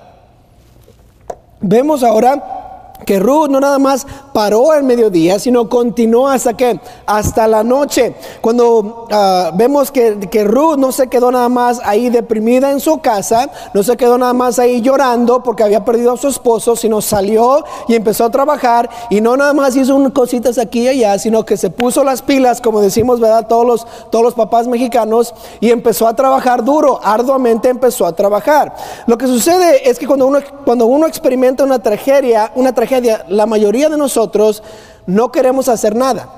Vemos 1.61 2.03
ahora 2.03 2.59
que 3.05 3.19
Ruth 3.19 3.49
no 3.49 3.59
nada 3.59 3.79
más 3.79 4.05
paró 4.33 4.71
al 4.71 4.83
mediodía, 4.83 5.39
sino 5.39 5.69
continuó 5.69 6.27
hasta 6.27 6.55
que 6.55 6.79
hasta 7.05 7.47
la 7.47 7.63
noche. 7.63 8.15
Cuando 8.41 9.07
ah, 9.11 9.51
vemos 9.55 9.91
que, 9.91 10.19
que, 10.29 10.43
Ruth 10.43 10.77
no 10.77 10.91
se 10.91 11.07
quedó 11.07 11.31
nada 11.31 11.49
más 11.49 11.81
ahí 11.83 12.09
deprimida 12.09 12.71
en 12.71 12.79
su 12.79 12.99
casa, 12.99 13.49
no 13.73 13.83
se 13.83 13.97
quedó 13.97 14.17
nada 14.17 14.33
más 14.33 14.59
ahí 14.59 14.81
llorando 14.81 15.43
porque 15.43 15.63
había 15.63 15.85
perdido 15.85 16.13
a 16.13 16.17
su 16.17 16.27
esposo, 16.27 16.75
sino 16.75 17.01
salió 17.01 17.63
y 17.87 17.95
empezó 17.95 18.25
a 18.25 18.29
trabajar 18.29 18.89
y 19.09 19.21
no 19.21 19.35
nada 19.37 19.53
más 19.53 19.75
hizo 19.75 19.95
unas 19.95 20.11
cositas 20.11 20.57
aquí 20.57 20.81
y 20.81 20.87
allá, 20.89 21.17
sino 21.19 21.45
que 21.45 21.57
se 21.57 21.69
puso 21.69 22.03
las 22.03 22.21
pilas, 22.21 22.61
como 22.61 22.81
decimos, 22.81 23.19
¿verdad? 23.19 23.47
Todos 23.47 23.65
los, 23.65 23.87
todos 24.09 24.23
los 24.23 24.33
papás 24.33 24.67
mexicanos 24.67 25.33
y 25.59 25.71
empezó 25.71 26.07
a 26.07 26.15
trabajar 26.15 26.63
duro, 26.63 26.99
arduamente 27.03 27.69
empezó 27.69 28.05
a 28.05 28.13
trabajar. 28.13 28.75
Lo 29.07 29.17
que 29.17 29.27
sucede 29.27 29.89
es 29.89 29.97
que 29.97 30.07
cuando 30.07 30.27
uno, 30.27 30.39
cuando 30.65 30.85
uno 30.85 31.07
experimenta 31.07 31.63
una 31.63 31.79
tragedia, 31.79 32.51
una 32.55 32.73
tragedia 32.73 32.88
la 33.27 33.45
mayoría 33.45 33.89
de 33.89 33.97
nosotros 33.97 34.63
no 35.05 35.31
queremos 35.31 35.69
hacer 35.69 35.95
nada. 35.95 36.29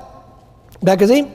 ¿Verdad 0.80 0.98
que 0.98 1.08
sí? 1.08 1.28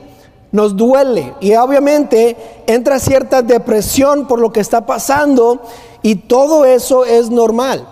Nos 0.50 0.76
duele 0.76 1.34
y 1.40 1.54
obviamente 1.54 2.36
entra 2.66 2.98
cierta 2.98 3.42
depresión 3.42 4.26
por 4.26 4.40
lo 4.40 4.52
que 4.52 4.60
está 4.60 4.86
pasando 4.86 5.60
y 6.02 6.16
todo 6.16 6.64
eso 6.64 7.04
es 7.04 7.30
normal. 7.30 7.86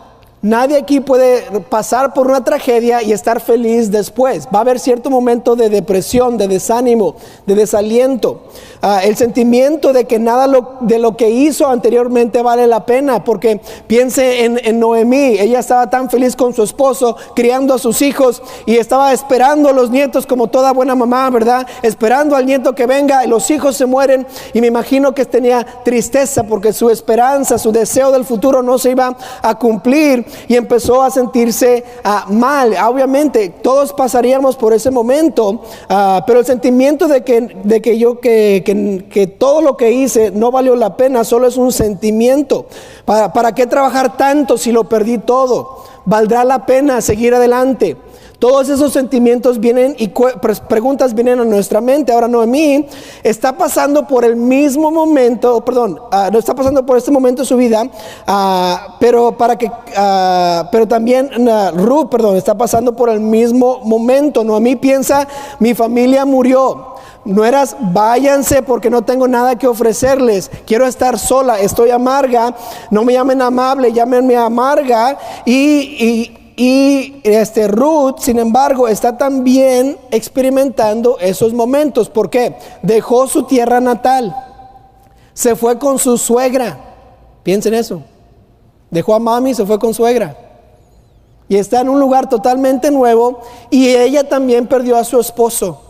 Nadie 0.47 0.77
aquí 0.77 1.01
puede 1.01 1.43
pasar 1.63 2.15
por 2.15 2.29
una 2.29 2.45
tragedia 2.45 3.03
y 3.03 3.11
estar 3.11 3.41
feliz 3.41 3.91
después. 3.91 4.47
Va 4.55 4.59
a 4.59 4.61
haber 4.61 4.79
cierto 4.79 5.11
momento 5.11 5.57
de 5.57 5.69
depresión, 5.69 6.39
de 6.39 6.47
desánimo, 6.47 7.17
de 7.47 7.57
desaliento. 7.57 8.43
Ah, 8.81 9.01
el 9.03 9.17
sentimiento 9.17 9.93
de 9.93 10.05
que 10.05 10.21
nada 10.21 10.47
de 10.83 10.99
lo 11.01 11.17
que 11.17 11.31
hizo 11.31 11.67
anteriormente 11.67 12.43
vale 12.43 12.69
la 12.69 12.87
pena, 12.87 13.25
porque 13.25 13.61
piense 13.89 14.45
en, 14.45 14.61
en, 14.63 14.79
Noemí, 14.79 15.37
ella 15.37 15.59
estaba 15.59 15.91
tan 15.91 16.09
feliz 16.11 16.37
con 16.37 16.55
su 16.55 16.63
esposo, 16.63 17.17
criando 17.35 17.75
a 17.75 17.79
sus 17.79 18.01
hijos 18.01 18.41
y 18.67 18.77
estaba 18.77 19.13
esperando 19.13 19.71
a 19.71 19.73
los 19.73 19.91
nietos 19.91 20.27
como 20.27 20.47
toda 20.47 20.73
buena 20.73 20.95
mamá, 20.95 21.29
¿verdad? 21.31 21.67
Esperando 21.83 22.37
al 22.37 22.47
nieto 22.47 22.73
que 22.73 22.87
venga 22.87 23.25
y 23.25 23.29
los 23.29 23.51
hijos 23.51 23.77
se 23.77 23.87
mueren 23.87 24.25
y 24.55 24.61
me 24.61 24.69
imagino 24.69 25.13
que 25.13 25.25
tenía 25.25 25.67
tristeza 25.85 26.45
porque 26.45 26.73
su 26.73 26.89
esperanza, 26.89 27.59
su 27.59 27.73
deseo 27.73 28.13
del 28.13 28.25
futuro 28.25 28.63
no 28.63 28.79
se 28.79 28.93
iba 28.93 29.17
a 29.43 29.59
cumplir 29.59 30.25
y 30.49 30.57
empezó 30.57 31.03
a 31.03 31.11
sentirse 31.11 31.85
ah, 32.05 32.27
mal. 32.29 32.75
Obviamente, 32.89 33.49
todos 33.63 33.93
pasaríamos 33.93 34.57
por 34.57 34.73
ese 34.73 34.91
momento, 34.91 35.63
ah, 35.89 36.23
pero 36.27 36.41
el 36.41 36.47
sentimiento 36.47 37.09
de 37.09 37.23
que, 37.23 37.41
de 37.41 37.83
que 37.83 37.99
yo, 37.99 38.21
que, 38.21 38.63
que, 39.11 39.27
todo 39.27 39.61
lo 39.61 39.77
que 39.77 39.93
hice 39.93 40.31
no 40.31 40.51
valió 40.51 40.77
la 40.77 40.97
pena, 40.97 41.25
solo 41.25 41.47
es 41.47 41.57
un 41.57 41.73
sentimiento. 41.73 42.67
¿Para, 43.05 43.33
¿Para 43.33 43.55
qué 43.55 43.67
trabajar 43.67 44.17
tanto 44.17 44.59
si 44.59 44.73
lo 44.73 44.89
perdí 44.89 45.19
todo? 45.19 45.85
¿Valdrá 46.05 46.45
la 46.45 46.67
pena 46.67 47.01
seguir 47.01 47.35
adelante? 47.35 47.97
Todos 48.39 48.69
esos 48.69 48.93
sentimientos 48.93 49.59
vienen 49.59 49.97
y 49.99 50.13
preguntas 50.69 51.15
vienen 51.15 51.41
a 51.41 51.45
nuestra 51.45 51.81
mente. 51.81 52.13
Ahora 52.13 52.29
Noemí 52.29 52.87
está 53.23 53.57
pasando 53.57 54.07
por 54.07 54.25
el 54.25 54.37
mismo 54.37 54.91
momento, 54.91 55.65
perdón, 55.65 55.99
ah, 56.13 56.29
no 56.31 56.39
está 56.39 56.55
pasando 56.55 56.85
por 56.85 56.99
este 56.99 57.11
momento 57.11 57.43
de 57.43 57.49
su 57.49 57.57
vida, 57.57 57.89
ah, 58.27 58.97
pero 59.01 59.33
para 59.39 59.57
que, 59.57 59.67
uh, 59.67 60.69
pero 60.71 60.87
también 60.87 61.31
Ruth, 61.75 62.09
perdón, 62.11 62.37
está 62.37 62.57
pasando 62.57 62.95
por 62.95 63.09
el 63.09 63.21
mismo 63.21 63.81
momento. 63.85 64.45
Noemí 64.45 64.77
piensa, 64.77 65.27
mi 65.59 65.75
familia 65.75 66.25
murió. 66.25 66.95
No 67.25 67.45
eras, 67.45 67.77
váyanse 67.81 68.63
porque 68.63 68.89
no 68.89 69.03
tengo 69.03 69.27
nada 69.27 69.57
que 69.59 69.67
ofrecerles. 69.67 70.49
Quiero 70.65 70.87
estar 70.87 71.19
sola, 71.19 71.59
estoy 71.59 71.91
amarga. 71.91 72.55
No 72.91 73.03
me 73.03 73.15
llamen 73.15 73.43
amable, 73.43 73.93
llámenme 73.93 74.37
amarga. 74.37 75.19
y 75.45 75.57
y 75.57 76.46
este 76.57 77.69
Ruth, 77.69 78.21
sin 78.21 78.39
embargo, 78.39 78.89
está 78.89 79.19
también 79.19 79.99
experimentando 80.11 81.19
esos 81.19 81.53
momentos. 81.53 82.09
¿Por 82.09 82.31
qué? 82.31 82.57
Dejó 82.83 83.27
su 83.27 83.43
tierra 83.43 83.81
natal. 83.81 84.35
Se 85.35 85.55
fue 85.55 85.79
con 85.79 85.99
su 85.99 86.17
suegra. 86.17 86.79
Piensen 87.43 87.75
eso. 87.75 88.03
Dejó 88.91 89.15
a 89.15 89.19
mami, 89.19 89.55
se 89.55 89.67
fue 89.67 89.79
con 89.79 89.93
suegra. 89.93 90.37
Y 91.49 91.57
está 91.57 91.81
en 91.81 91.91
un 91.91 92.01
lugar 92.01 92.29
totalmente 92.29 92.91
nuevo. 92.91 93.41
Y 93.71 93.89
ella 93.89 94.29
también 94.29 94.67
perdió 94.67 94.97
a 94.97 95.05
su 95.05 95.21
esposo. 95.21 95.86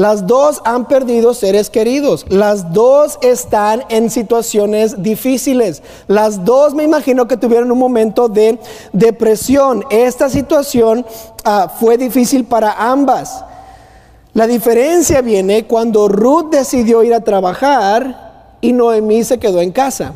Las 0.00 0.26
dos 0.26 0.62
han 0.64 0.88
perdido 0.88 1.34
seres 1.34 1.68
queridos. 1.68 2.24
Las 2.30 2.72
dos 2.72 3.18
están 3.20 3.84
en 3.90 4.08
situaciones 4.08 5.02
difíciles. 5.02 5.82
Las 6.06 6.42
dos 6.46 6.72
me 6.72 6.84
imagino 6.84 7.28
que 7.28 7.36
tuvieron 7.36 7.70
un 7.70 7.78
momento 7.78 8.30
de 8.30 8.58
depresión. 8.94 9.84
Esta 9.90 10.30
situación 10.30 11.04
ah, 11.44 11.70
fue 11.78 11.98
difícil 11.98 12.44
para 12.46 12.72
ambas. 12.90 13.44
La 14.32 14.46
diferencia 14.46 15.20
viene 15.20 15.66
cuando 15.66 16.08
Ruth 16.08 16.46
decidió 16.50 17.02
ir 17.02 17.12
a 17.12 17.20
trabajar 17.20 18.56
y 18.62 18.72
Noemí 18.72 19.22
se 19.22 19.38
quedó 19.38 19.60
en 19.60 19.70
casa. 19.70 20.14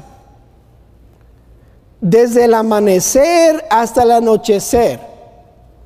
Desde 2.00 2.46
el 2.46 2.54
amanecer 2.54 3.66
hasta 3.68 4.04
el 4.04 4.12
anochecer, 4.12 4.98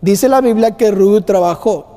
dice 0.00 0.28
la 0.28 0.40
Biblia 0.40 0.76
que 0.76 0.92
Ruth 0.92 1.24
trabajó. 1.24 1.87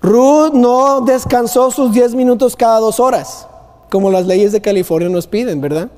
Ruth 0.00 0.52
no 0.52 1.00
descansó 1.00 1.70
sus 1.70 1.92
10 1.92 2.14
minutos 2.14 2.54
cada 2.54 2.78
dos 2.78 3.00
horas, 3.00 3.46
como 3.90 4.10
las 4.10 4.26
leyes 4.26 4.52
de 4.52 4.60
California 4.60 5.08
nos 5.08 5.26
piden, 5.26 5.60
¿verdad? 5.60 5.88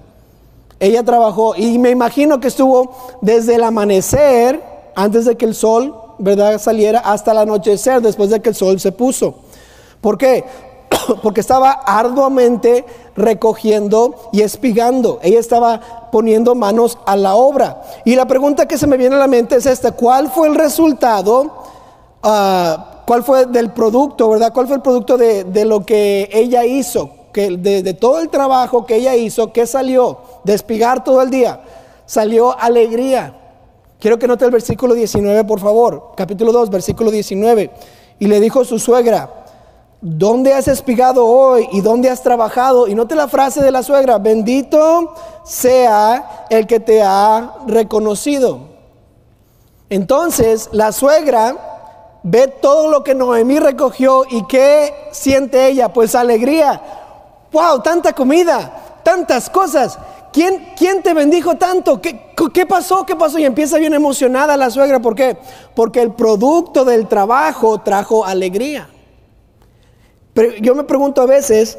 Ella 0.78 1.02
trabajó 1.02 1.54
y 1.54 1.78
me 1.78 1.90
imagino 1.90 2.40
que 2.40 2.49
estuvo 2.49 2.92
desde 3.21 3.57
el 3.57 3.64
amanecer, 3.64 4.62
antes 4.95 5.26
de 5.26 5.37
que 5.37 5.45
el 5.45 5.54
sol, 5.54 5.95
¿verdad?, 6.19 6.59
saliera, 6.59 7.00
hasta 7.00 7.33
el 7.33 7.38
anochecer, 7.38 8.00
después 8.00 8.30
de 8.30 8.40
que 8.40 8.49
el 8.49 8.54
sol 8.54 8.80
se 8.80 8.90
puso. 8.90 9.35
¿Por 10.00 10.16
qué? 10.16 10.45
Porque 11.23 11.42
estaba 11.42 11.71
arduamente 11.71 12.87
recogiendo 13.14 14.14
y 14.33 14.40
espigando. 14.40 15.19
Ella 15.23 15.38
estaba 15.38 16.09
poniendo 16.11 16.54
manos 16.54 16.99
a 17.04 17.16
la 17.16 17.35
obra. 17.35 17.83
Y 18.07 18.16
la 18.16 18.26
pregunta 18.26 18.66
que 18.66 18.78
se 18.78 18.87
me 18.87 18.97
viene 18.97 19.16
a 19.16 19.19
la 19.19 19.26
mente 19.26 19.57
es 19.57 19.66
esta, 19.66 19.92
¿cuál 19.92 20.30
fue 20.30 20.49
el 20.49 20.54
resultado? 20.54 21.42
Uh, 22.23 22.90
¿Cuál 23.10 23.24
fue 23.24 23.46
del 23.46 23.72
producto, 23.72 24.30
verdad? 24.30 24.52
¿Cuál 24.52 24.68
fue 24.68 24.76
el 24.76 24.82
producto 24.82 25.18
de, 25.18 25.64
lo 25.64 25.84
que 25.84 26.30
ella 26.32 26.64
hizo? 26.64 27.10
Que 27.32 27.50
de, 27.56 27.92
todo 27.94 28.20
el 28.20 28.28
trabajo 28.28 28.86
que 28.86 28.94
ella 28.94 29.16
hizo, 29.16 29.52
¿qué 29.52 29.66
salió? 29.66 30.18
Despigar 30.44 31.02
todo 31.02 31.20
el 31.20 31.28
día. 31.28 31.60
Salió 32.06 32.56
alegría. 32.56 33.36
Quiero 33.98 34.16
que 34.16 34.28
note 34.28 34.44
el 34.44 34.52
versículo 34.52 34.94
19, 34.94 35.42
por 35.42 35.58
favor. 35.58 36.12
Capítulo 36.16 36.52
2, 36.52 36.70
versículo 36.70 37.10
19. 37.10 37.72
Y 38.20 38.28
le 38.28 38.38
dijo 38.38 38.64
su 38.64 38.78
suegra, 38.78 39.44
¿dónde 40.00 40.54
has 40.54 40.68
espigado 40.68 41.26
hoy 41.26 41.66
y 41.72 41.80
dónde 41.80 42.10
has 42.10 42.22
trabajado? 42.22 42.86
Y 42.86 42.94
note 42.94 43.16
la 43.16 43.26
frase 43.26 43.60
de 43.60 43.72
la 43.72 43.82
suegra, 43.82 44.18
bendito 44.18 45.14
sea 45.44 46.46
el 46.48 46.64
que 46.68 46.78
te 46.78 47.02
ha 47.02 47.56
reconocido. 47.66 48.60
Entonces, 49.88 50.68
la 50.70 50.92
suegra 50.92 51.69
Ve 52.22 52.48
todo 52.48 52.90
lo 52.90 53.02
que 53.02 53.14
Noemí 53.14 53.58
recogió 53.58 54.24
y 54.28 54.46
qué 54.46 54.92
siente 55.10 55.66
ella, 55.66 55.92
pues 55.92 56.14
alegría. 56.14 56.80
¡Wow! 57.52 57.80
Tanta 57.82 58.12
comida, 58.12 59.00
tantas 59.02 59.48
cosas. 59.48 59.98
¿Quién, 60.32 60.72
quién 60.76 61.02
te 61.02 61.14
bendijo 61.14 61.56
tanto? 61.56 62.00
¿Qué, 62.00 62.32
¿Qué, 62.52 62.66
pasó? 62.66 63.04
¿Qué 63.04 63.16
pasó? 63.16 63.38
Y 63.38 63.44
empieza 63.44 63.78
bien 63.78 63.94
emocionada 63.94 64.56
la 64.56 64.70
suegra. 64.70 65.00
¿Por 65.00 65.14
qué? 65.14 65.36
Porque 65.74 66.00
el 66.00 66.12
producto 66.12 66.84
del 66.84 67.08
trabajo 67.08 67.80
trajo 67.80 68.24
alegría. 68.24 68.88
Yo 70.60 70.74
me 70.74 70.84
pregunto 70.84 71.22
a 71.22 71.26
veces, 71.26 71.78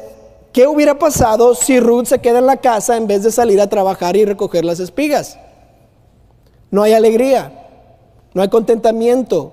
¿qué 0.52 0.66
hubiera 0.66 0.98
pasado 0.98 1.54
si 1.54 1.80
Ruth 1.80 2.06
se 2.06 2.20
queda 2.20 2.40
en 2.40 2.46
la 2.46 2.58
casa 2.58 2.96
en 2.96 3.06
vez 3.06 3.22
de 3.22 3.30
salir 3.30 3.60
a 3.60 3.68
trabajar 3.68 4.16
y 4.16 4.24
recoger 4.24 4.64
las 4.64 4.80
espigas? 4.80 5.38
No 6.70 6.82
hay 6.82 6.92
alegría, 6.92 7.52
no 8.34 8.42
hay 8.42 8.48
contentamiento, 8.48 9.52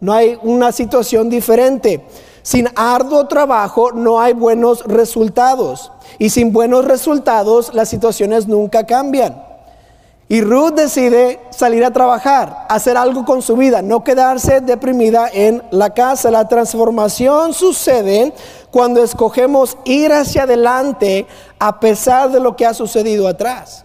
no 0.00 0.12
hay 0.12 0.38
una 0.42 0.72
situación 0.72 1.28
diferente. 1.28 2.04
Sin 2.42 2.68
arduo 2.74 3.26
trabajo 3.26 3.92
no 3.92 4.20
hay 4.20 4.32
buenos 4.32 4.84
resultados. 4.84 5.92
Y 6.18 6.30
sin 6.30 6.52
buenos 6.52 6.84
resultados 6.84 7.74
las 7.74 7.88
situaciones 7.88 8.48
nunca 8.48 8.86
cambian. 8.86 9.50
Y 10.28 10.42
Ruth 10.42 10.74
decide 10.74 11.40
salir 11.50 11.84
a 11.84 11.90
trabajar, 11.90 12.66
hacer 12.68 12.96
algo 12.96 13.24
con 13.24 13.42
su 13.42 13.56
vida, 13.56 13.82
no 13.82 14.04
quedarse 14.04 14.60
deprimida 14.60 15.28
en 15.32 15.60
la 15.72 15.92
casa. 15.92 16.30
La 16.30 16.46
transformación 16.46 17.52
sucede 17.52 18.32
cuando 18.70 19.02
escogemos 19.02 19.76
ir 19.84 20.12
hacia 20.12 20.44
adelante 20.44 21.26
a 21.58 21.80
pesar 21.80 22.30
de 22.30 22.38
lo 22.38 22.54
que 22.54 22.64
ha 22.64 22.74
sucedido 22.74 23.26
atrás. 23.26 23.84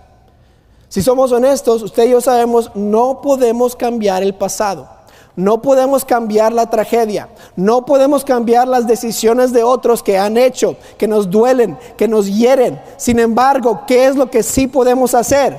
Si 0.88 1.02
somos 1.02 1.32
honestos, 1.32 1.82
usted 1.82 2.06
y 2.06 2.12
yo 2.12 2.22
sabemos, 2.22 2.70
no 2.76 3.22
podemos 3.22 3.76
cambiar 3.76 4.22
el 4.22 4.36
pasado. 4.36 4.95
No 5.36 5.62
podemos 5.62 6.06
cambiar 6.06 6.54
la 6.54 6.70
tragedia, 6.70 7.28
no 7.58 7.86
podemos 7.86 8.24
cambiar 8.24 8.68
las 8.68 8.88
decisiones 8.88 9.52
de 9.52 9.64
otros 9.64 10.02
que 10.02 10.18
han 10.18 10.38
hecho, 10.38 10.78
que 10.98 11.10
nos 11.10 11.30
duelen, 11.30 11.78
que 11.98 12.08
nos 12.08 12.28
hieren. 12.28 12.82
Sin 12.96 13.20
embargo, 13.20 13.82
¿qué 13.86 14.06
es 14.08 14.16
lo 14.16 14.32
que 14.32 14.44
sí 14.44 14.68
podemos 14.68 15.14
hacer? 15.14 15.58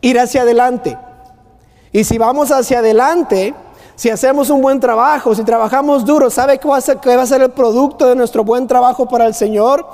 Ir 0.00 0.18
hacia 0.18 0.42
adelante. 0.42 0.98
Y 1.92 2.02
si 2.02 2.18
vamos 2.18 2.50
hacia 2.50 2.80
adelante, 2.80 3.54
si 3.94 4.10
hacemos 4.10 4.50
un 4.50 4.62
buen 4.62 4.80
trabajo, 4.80 5.34
si 5.34 5.44
trabajamos 5.44 6.04
duro, 6.04 6.28
¿sabe 6.28 6.58
qué 6.58 6.66
va 6.66 6.76
a 6.76 6.80
ser, 6.80 6.98
a 6.98 7.26
ser 7.26 7.42
el 7.42 7.50
producto 7.50 8.08
de 8.08 8.16
nuestro 8.16 8.42
buen 8.42 8.66
trabajo 8.66 9.08
para 9.08 9.26
el 9.26 9.34
Señor? 9.34 9.86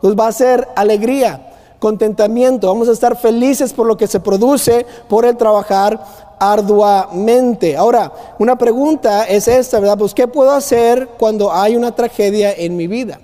Pues 0.00 0.16
va 0.16 0.26
a 0.26 0.32
ser 0.32 0.68
alegría, 0.74 1.54
contentamiento, 1.78 2.68
vamos 2.68 2.88
a 2.88 2.92
estar 2.92 3.16
felices 3.16 3.72
por 3.72 3.86
lo 3.86 3.96
que 3.96 4.06
se 4.06 4.20
produce 4.20 4.84
por 5.08 5.24
el 5.24 5.36
trabajar 5.36 6.27
arduamente. 6.38 7.76
Ahora, 7.76 8.12
una 8.38 8.56
pregunta 8.56 9.24
es 9.24 9.48
esta, 9.48 9.80
¿verdad? 9.80 9.98
Pues, 9.98 10.14
¿qué 10.14 10.28
puedo 10.28 10.50
hacer 10.50 11.08
cuando 11.18 11.52
hay 11.52 11.76
una 11.76 11.94
tragedia 11.94 12.52
en 12.52 12.76
mi 12.76 12.86
vida? 12.86 13.20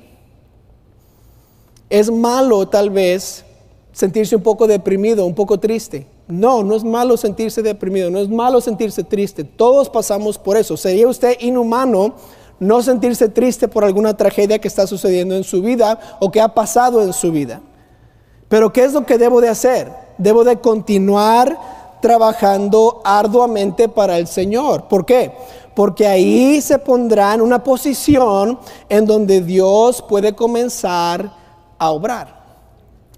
Es 1.91 2.11
malo 2.11 2.69
tal 2.69 2.91
vez 2.91 3.45
sentirse 3.93 4.37
un 4.37 4.43
poco 4.43 4.67
deprimido, 4.67 5.25
un 5.25 5.35
poco 5.35 5.59
triste. 5.59 6.07
No, 6.27 6.63
no 6.63 6.75
es 6.75 6.85
malo 6.85 7.17
sentirse 7.17 7.63
deprimido, 7.63 8.11
no 8.11 8.19
es 8.19 8.29
malo 8.29 8.61
sentirse 8.61 9.05
triste. 9.05 9.45
Todos 9.45 9.91
pasamos 9.91 10.39
por 10.39 10.57
eso. 10.57 10.77
¿Sería 10.77 11.07
usted 11.07 11.37
inhumano 11.41 12.15
no 12.59 12.83
sentirse 12.83 13.29
triste 13.29 13.69
por 13.69 13.85
alguna 13.85 14.17
tragedia 14.17 14.59
que 14.59 14.69
está 14.69 14.87
sucediendo 14.87 15.37
en 15.37 15.45
su 15.45 15.61
vida 15.61 15.99
o 16.21 16.31
que 16.31 16.41
ha 16.41 16.49
pasado 16.49 17.03
en 17.03 17.13
su 17.13 17.31
vida? 17.31 17.61
Pero 18.49 18.73
¿qué 18.73 18.85
es 18.85 18.93
lo 18.93 19.05
que 19.05 19.19
debo 19.19 19.41
de 19.41 19.49
hacer? 19.49 19.93
Debo 20.17 20.45
de 20.45 20.59
continuar 20.59 21.59
trabajando 22.05 23.01
arduamente 23.03 23.89
para 23.89 24.19
el 24.19 24.27
Señor. 24.27 24.89
¿Por 24.89 25.07
qué? 25.07 25.33
Porque 25.75 26.07
ahí 26.07 26.61
se 26.61 26.79
pondrá 26.79 27.33
en 27.33 27.41
una 27.41 27.65
posición 27.65 28.59
en 28.91 29.07
donde 29.07 29.41
Dios 29.41 30.03
puede 30.03 30.35
comenzar 30.35 31.33
a 31.79 31.91
obrar. 31.91 32.45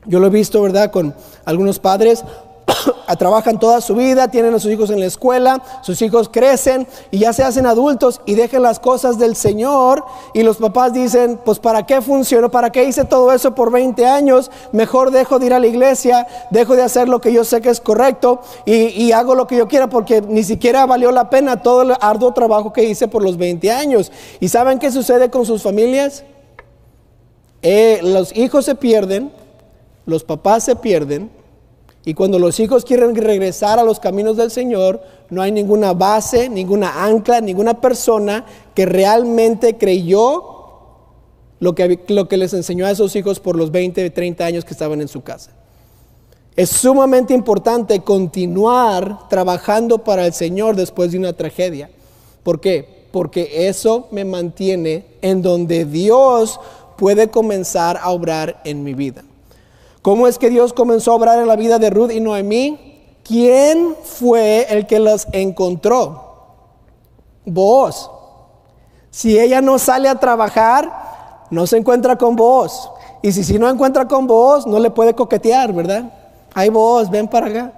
Yo 0.04 0.20
lo 0.20 0.28
he 0.28 0.30
visto, 0.30 0.62
¿verdad? 0.62 0.92
Con 0.92 1.12
algunos 1.44 1.80
padres 1.80 2.22
trabajan 3.18 3.58
toda 3.58 3.80
su 3.80 3.94
vida, 3.94 4.28
tienen 4.28 4.54
a 4.54 4.58
sus 4.58 4.70
hijos 4.70 4.90
en 4.90 5.00
la 5.00 5.06
escuela, 5.06 5.62
sus 5.82 6.00
hijos 6.02 6.28
crecen 6.28 6.86
y 7.10 7.18
ya 7.18 7.32
se 7.32 7.42
hacen 7.42 7.66
adultos 7.66 8.20
y 8.26 8.34
dejan 8.34 8.62
las 8.62 8.80
cosas 8.80 9.18
del 9.18 9.36
Señor 9.36 10.04
y 10.34 10.42
los 10.42 10.56
papás 10.56 10.92
dicen, 10.92 11.40
pues 11.44 11.58
¿para 11.58 11.86
qué 11.86 12.00
funcionó? 12.00 12.50
¿Para 12.50 12.70
qué 12.70 12.84
hice 12.84 13.04
todo 13.04 13.32
eso 13.32 13.54
por 13.54 13.70
20 13.70 14.06
años? 14.06 14.50
Mejor 14.72 15.10
dejo 15.10 15.38
de 15.38 15.46
ir 15.46 15.54
a 15.54 15.60
la 15.60 15.66
iglesia, 15.66 16.26
dejo 16.50 16.76
de 16.76 16.82
hacer 16.82 17.08
lo 17.08 17.20
que 17.20 17.32
yo 17.32 17.44
sé 17.44 17.60
que 17.60 17.70
es 17.70 17.80
correcto 17.80 18.40
y, 18.64 18.74
y 18.74 19.12
hago 19.12 19.34
lo 19.34 19.46
que 19.46 19.56
yo 19.56 19.68
quiera 19.68 19.88
porque 19.88 20.20
ni 20.20 20.42
siquiera 20.42 20.86
valió 20.86 21.12
la 21.12 21.30
pena 21.30 21.62
todo 21.62 21.82
el 21.82 21.94
arduo 22.00 22.32
trabajo 22.32 22.72
que 22.72 22.84
hice 22.84 23.08
por 23.08 23.22
los 23.22 23.36
20 23.36 23.70
años. 23.70 24.10
¿Y 24.40 24.48
saben 24.48 24.78
qué 24.78 24.90
sucede 24.90 25.30
con 25.30 25.46
sus 25.46 25.62
familias? 25.62 26.24
Eh, 27.62 28.00
los 28.02 28.36
hijos 28.36 28.64
se 28.64 28.74
pierden, 28.74 29.32
los 30.04 30.24
papás 30.24 30.64
se 30.64 30.76
pierden, 30.76 31.30
y 32.06 32.14
cuando 32.14 32.38
los 32.38 32.60
hijos 32.60 32.84
quieren 32.84 33.16
regresar 33.16 33.80
a 33.80 33.82
los 33.82 33.98
caminos 33.98 34.36
del 34.36 34.52
Señor, 34.52 35.02
no 35.28 35.42
hay 35.42 35.50
ninguna 35.50 35.92
base, 35.92 36.48
ninguna 36.48 37.04
ancla, 37.04 37.40
ninguna 37.40 37.80
persona 37.80 38.46
que 38.76 38.86
realmente 38.86 39.76
creyó 39.76 40.44
lo 41.58 41.74
que, 41.74 41.98
lo 42.06 42.28
que 42.28 42.36
les 42.36 42.54
enseñó 42.54 42.86
a 42.86 42.92
esos 42.92 43.16
hijos 43.16 43.40
por 43.40 43.56
los 43.56 43.72
20, 43.72 44.08
30 44.08 44.44
años 44.44 44.64
que 44.64 44.72
estaban 44.72 45.00
en 45.00 45.08
su 45.08 45.22
casa. 45.22 45.50
Es 46.54 46.70
sumamente 46.70 47.34
importante 47.34 47.98
continuar 47.98 49.28
trabajando 49.28 49.98
para 49.98 50.26
el 50.26 50.32
Señor 50.32 50.76
después 50.76 51.10
de 51.10 51.18
una 51.18 51.32
tragedia. 51.32 51.90
¿Por 52.44 52.60
qué? 52.60 53.08
Porque 53.10 53.66
eso 53.66 54.06
me 54.12 54.24
mantiene 54.24 55.06
en 55.22 55.42
donde 55.42 55.84
Dios 55.84 56.60
puede 56.96 57.30
comenzar 57.30 57.96
a 58.00 58.10
obrar 58.10 58.60
en 58.64 58.84
mi 58.84 58.94
vida. 58.94 59.24
¿Cómo 60.06 60.28
es 60.28 60.38
que 60.38 60.50
Dios 60.50 60.72
comenzó 60.72 61.10
a 61.10 61.14
obrar 61.16 61.40
en 61.40 61.48
la 61.48 61.56
vida 61.56 61.80
de 61.80 61.90
Ruth 61.90 62.12
y 62.12 62.20
Noemí? 62.20 63.18
¿Quién 63.24 63.96
fue 64.04 64.64
el 64.70 64.86
que 64.86 65.00
los 65.00 65.26
encontró? 65.32 66.44
Vos. 67.44 68.08
Si 69.10 69.36
ella 69.36 69.60
no 69.60 69.80
sale 69.80 70.08
a 70.08 70.14
trabajar, 70.14 71.46
no 71.50 71.66
se 71.66 71.78
encuentra 71.78 72.14
con 72.14 72.36
vos. 72.36 72.88
Y 73.20 73.32
si, 73.32 73.42
si 73.42 73.58
no 73.58 73.68
encuentra 73.68 74.06
con 74.06 74.28
vos, 74.28 74.64
no 74.64 74.78
le 74.78 74.90
puede 74.90 75.12
coquetear, 75.12 75.72
¿verdad? 75.72 76.04
Ay 76.54 76.68
vos, 76.68 77.10
ven 77.10 77.26
para 77.26 77.48
acá. 77.48 77.72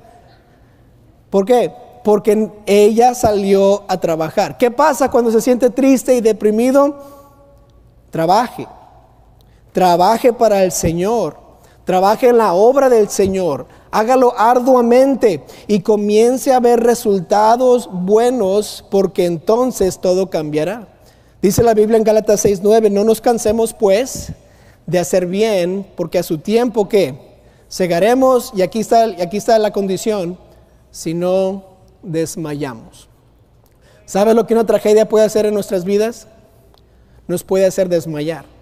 ¿Por 1.30 1.46
qué? 1.46 1.72
Porque 2.04 2.50
ella 2.66 3.14
salió 3.14 3.84
a 3.88 3.96
trabajar. 3.96 4.58
¿Qué 4.58 4.70
pasa 4.70 5.10
cuando 5.10 5.30
se 5.30 5.40
siente 5.40 5.70
triste 5.70 6.14
y 6.14 6.20
deprimido? 6.20 6.94
Trabaje. 8.10 8.68
Trabaje 9.72 10.30
para 10.34 10.62
el 10.62 10.72
Señor, 10.72 11.47
trabaje 11.88 12.28
en 12.28 12.36
la 12.36 12.52
obra 12.52 12.90
del 12.90 13.08
Señor, 13.08 13.64
hágalo 13.90 14.34
arduamente 14.36 15.42
y 15.66 15.80
comience 15.80 16.52
a 16.52 16.60
ver 16.60 16.80
resultados 16.80 17.88
buenos 17.90 18.84
porque 18.90 19.24
entonces 19.24 19.98
todo 19.98 20.28
cambiará. 20.28 20.86
Dice 21.40 21.62
la 21.62 21.72
Biblia 21.72 21.96
en 21.96 22.04
Gálatas 22.04 22.44
6:9, 22.44 22.90
no 22.90 23.04
nos 23.04 23.22
cansemos 23.22 23.72
pues 23.72 24.32
de 24.84 24.98
hacer 24.98 25.24
bien, 25.24 25.86
porque 25.96 26.18
a 26.18 26.22
su 26.22 26.36
tiempo 26.36 26.90
que 26.90 27.40
segaremos 27.68 28.52
y 28.54 28.60
aquí 28.60 28.80
está 28.80 29.06
y 29.06 29.22
aquí 29.22 29.38
está 29.38 29.58
la 29.58 29.70
condición, 29.70 30.38
si 30.90 31.14
no 31.14 31.64
desmayamos. 32.02 33.08
¿Sabe 34.04 34.34
lo 34.34 34.46
que 34.46 34.52
una 34.52 34.66
tragedia 34.66 35.08
puede 35.08 35.24
hacer 35.24 35.46
en 35.46 35.54
nuestras 35.54 35.86
vidas? 35.86 36.28
Nos 37.26 37.44
puede 37.44 37.64
hacer 37.64 37.88
desmayar. 37.88 38.57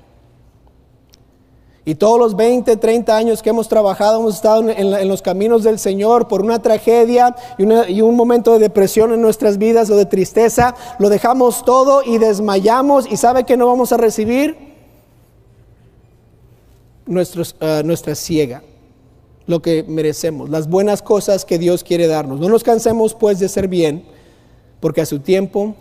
Y 1.88 1.94
todos 1.94 2.18
los 2.18 2.34
20, 2.34 2.78
30 2.78 3.16
años 3.16 3.42
que 3.42 3.50
hemos 3.50 3.68
trabajado, 3.68 4.18
hemos 4.18 4.34
estado 4.34 4.68
en, 4.68 5.08
los 5.08 5.22
caminos 5.22 5.62
del 5.62 5.78
Señor 5.78 6.26
por 6.26 6.42
una 6.42 6.60
tragedia 6.60 7.36
y, 7.58 8.00
un 8.00 8.16
momento 8.16 8.52
de 8.52 8.58
depresión 8.58 9.12
en 9.12 9.22
nuestras 9.22 9.56
vidas 9.56 9.88
o 9.90 9.96
de 9.96 10.04
tristeza, 10.04 10.74
lo 10.98 11.08
dejamos 11.08 11.64
todo 11.64 12.02
y 12.04 12.18
desmayamos 12.18 13.06
y 13.08 13.16
sabe 13.16 13.44
que 13.44 13.56
no 13.56 13.68
vamos 13.68 13.92
a 13.92 13.98
recibir 13.98 14.74
ah, 17.60 17.82
nuestra 17.84 18.14
ciega, 18.16 18.64
lo 19.46 19.62
que 19.62 19.84
merecemos, 19.86 20.50
las 20.50 20.68
buenas 20.68 21.02
cosas 21.02 21.44
que 21.44 21.56
Dios 21.56 21.84
quiere 21.84 22.08
darnos. 22.08 22.40
No 22.40 22.48
nos 22.48 22.64
cansemos 22.64 23.14
pues 23.14 23.38
de 23.38 23.48
ser 23.48 23.68
bien, 23.68 24.04
porque 24.80 25.02
a 25.02 25.06
su 25.06 25.20
tiempo 25.20 25.76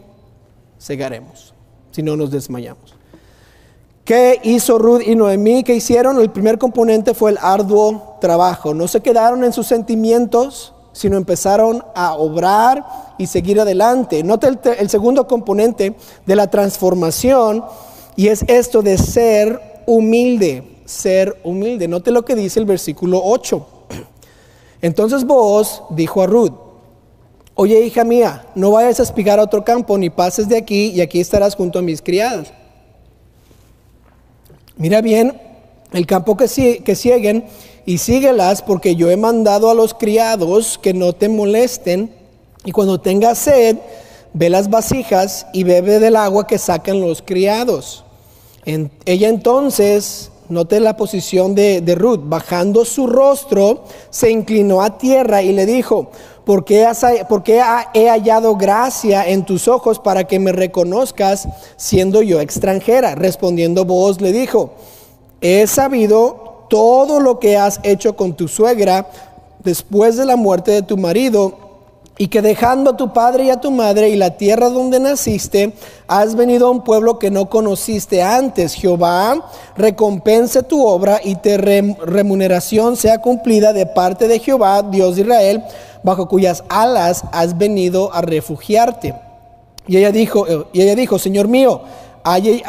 cegaremos, 0.79 1.55
si 1.89 2.03
no 2.03 2.15
nos 2.15 2.29
desmayamos. 2.29 2.95
¿Qué 4.05 4.39
hizo 4.43 4.77
Ruth 4.77 5.01
y 5.03 5.15
Noemí? 5.15 5.63
¿Qué 5.63 5.74
hicieron? 5.74 6.19
El 6.21 6.29
primer 6.29 6.59
componente 6.59 7.15
fue 7.15 7.31
el 7.31 7.39
arduo 7.41 8.17
trabajo. 8.21 8.75
No 8.75 8.88
se 8.88 9.01
quedaron 9.01 9.43
en 9.43 9.51
sus 9.51 9.65
sentimientos, 9.65 10.75
sino 10.93 11.17
empezaron 11.17 11.83
a 11.95 12.13
obrar 12.13 12.85
y 13.17 13.25
seguir 13.25 13.59
adelante. 13.59 14.22
Note 14.22 14.48
el, 14.77 14.89
segundo 14.91 15.27
componente 15.27 15.96
de 16.24 16.35
la 16.35 16.51
transformación 16.51 17.65
y 18.15 18.27
es 18.27 18.46
esto 18.48 18.83
de 18.83 19.00
ser 19.00 19.59
humilde, 19.87 20.77
ser 20.85 21.41
humilde. 21.44 21.87
Note 21.87 22.11
lo 22.11 22.24
que 22.24 22.35
dice 22.35 22.59
el 22.59 22.68
versículo 22.68 23.20
8. 23.24 23.65
Entonces 24.83 25.25
vos 25.25 25.81
dijo 25.89 26.22
a 26.22 26.27
Ruth, 26.27 26.53
oye 27.55 27.83
hija 27.83 28.03
mía, 28.03 28.46
no 28.53 28.70
vayas 28.70 29.00
a 29.00 29.03
espigar 29.03 29.39
a 29.39 29.44
otro 29.44 29.63
campo, 29.63 29.98
ni 29.98 30.11
pases 30.11 30.48
de 30.48 30.57
aquí 30.57 30.91
y 30.91 31.01
aquí 31.01 31.20
estarás 31.20 31.55
junto 31.55 31.79
a 31.79 31.81
mis 31.81 32.03
criadas. 32.03 32.53
Mira 34.77 35.01
bien 35.01 35.40
el 35.94 36.05
campo 36.05 36.35
que, 36.35 36.48
que 36.83 37.44
y 37.85 37.98
síguelas 37.98 38.61
porque 38.61 38.96
yo 38.96 39.09
he 39.09 39.18
mandado 39.18 39.70
a 39.70 39.74
los 39.74 39.94
criados 39.94 40.77
que 40.77 40.94
no 40.94 41.14
te 41.14 41.29
molesten 41.29 42.11
y 42.66 42.72
cuando 42.72 43.00
tengas 43.00 43.38
sed, 43.38 43.77
ve 44.33 44.50
las 44.50 44.70
vasijas 44.70 45.48
y 45.53 45.64
bebe 45.64 46.00
del 46.00 46.16
agua 46.16 46.48
que 46.48 46.57
sacan 46.57 47.00
los 47.00 47.22
criados. 47.22 48.03
ella 48.66 49.29
entonces, 49.29 50.31
note 50.50 50.79
la 50.79 50.98
posición 50.98 51.55
de, 51.55 51.79
de 51.79 51.96
Ruth, 51.96 52.22
bajando 52.24 52.83
su 52.83 53.07
rostro, 53.07 53.85
se 54.09 54.31
inclinó 54.31 54.81
a 54.81 54.98
tierra 54.98 55.42
y 55.42 55.53
le 55.53 55.66
dijo, 55.66 56.11
porque, 56.46 56.88
he 57.94 58.10
hallado 58.10 58.55
gracia 58.55 59.27
en 59.27 59.46
tus 59.46 59.68
ojos 59.68 60.00
para 60.00 60.25
que 60.25 60.40
me 60.40 60.51
reconozcas 60.51 61.48
siendo 61.75 62.22
yo 62.22 62.40
extranjera. 62.40 63.16
Respondiendo 63.16 63.86
vos 63.86 64.22
le 64.22 64.31
dijo, 64.31 64.72
he 65.42 65.66
sabido 65.68 66.68
todo 66.70 67.20
lo 67.20 67.40
que 67.40 67.58
has 67.58 67.79
hecho 67.84 68.16
con 68.16 68.36
tu 68.36 68.48
suegra 68.48 69.08
después 69.64 70.18
de 70.18 70.25
la 70.25 70.36
muerte 70.36 70.72
de 70.72 70.81
tu 70.84 70.98
marido 70.98 71.66
y 72.18 72.27
que 72.27 72.42
dejando 72.42 72.92
a 72.92 72.98
tu 72.98 73.12
padre 73.12 73.46
y 73.46 73.50
a 73.50 73.60
tu 73.60 73.72
madre 73.72 74.10
y 74.10 74.16
la 74.16 74.38
tierra 74.38 74.70
donde 74.70 75.00
naciste, 75.00 75.74
has 76.08 76.36
venido 76.36 76.68
a 76.68 76.72
un 76.72 76.84
pueblo 76.84 77.20
que 77.20 77.29
no 77.29 77.50
conociste 77.50 78.24
antes. 78.24 78.74
Jehová 78.74 79.50
recompense 79.75 80.64
tu 80.64 80.86
obra 80.86 81.20
y 81.22 81.36
te 81.36 81.58
remuneración 81.58 82.96
sea 82.96 83.18
cumplida 83.18 83.74
de 83.74 83.86
parte 83.86 84.29
de 84.29 84.40
Jehová, 84.40 84.81
Dios 84.84 85.18
de 85.18 85.24
Israel, 85.24 85.64
bajo 86.05 86.29
cuyas 86.29 86.63
alas 86.70 87.25
has 87.31 87.57
venido 87.57 88.13
a 88.13 88.22
refugiarte. 88.22 89.15
Y 89.87 89.98
ella 89.98 90.11
dijo, 90.11 90.48
eh, 90.48 90.65
y 90.72 90.81
ella 90.83 90.96
dijo 90.96 91.20
Señor 91.20 91.48
mío, 91.48 91.81
Halle, 92.27 92.63